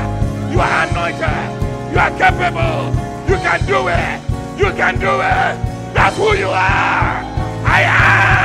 You 0.52 0.60
are 0.60 0.88
anointed. 0.90 1.50
You 1.94 2.00
are 2.00 2.14
capable. 2.18 2.90
You 3.30 3.38
can 3.46 3.60
do 3.70 3.88
it. 3.88 4.20
You 4.58 4.74
can 4.74 5.00
do 5.00 5.22
it. 5.22 5.54
That's 5.94 6.18
who 6.18 6.36
you 6.36 6.50
are. 6.50 7.24
I 7.66 7.82
am 7.86 8.39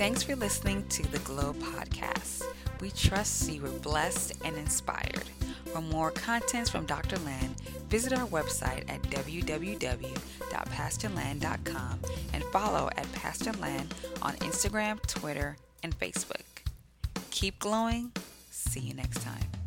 Thanks 0.00 0.22
for 0.22 0.34
listening 0.34 0.88
to 0.88 1.02
the 1.12 1.18
Glow 1.18 1.52
Podcast. 1.52 2.44
We 2.80 2.90
trust 2.90 3.52
you 3.52 3.60
were 3.60 3.68
blessed 3.68 4.32
and 4.46 4.56
inspired. 4.56 5.28
For 5.66 5.82
more 5.82 6.10
contents 6.10 6.70
from 6.70 6.86
Dr. 6.86 7.18
Land, 7.18 7.60
visit 7.90 8.14
our 8.14 8.26
website 8.26 8.88
at 8.88 9.02
www.pastorland.com 9.02 12.00
and 12.32 12.44
follow 12.44 12.88
at 12.96 13.12
Pastor 13.12 13.52
Land 13.60 13.94
on 14.22 14.32
Instagram, 14.36 15.06
Twitter, 15.06 15.58
and 15.82 15.94
Facebook. 16.00 16.46
Keep 17.30 17.58
glowing. 17.58 18.12
See 18.50 18.80
you 18.80 18.94
next 18.94 19.20
time. 19.20 19.59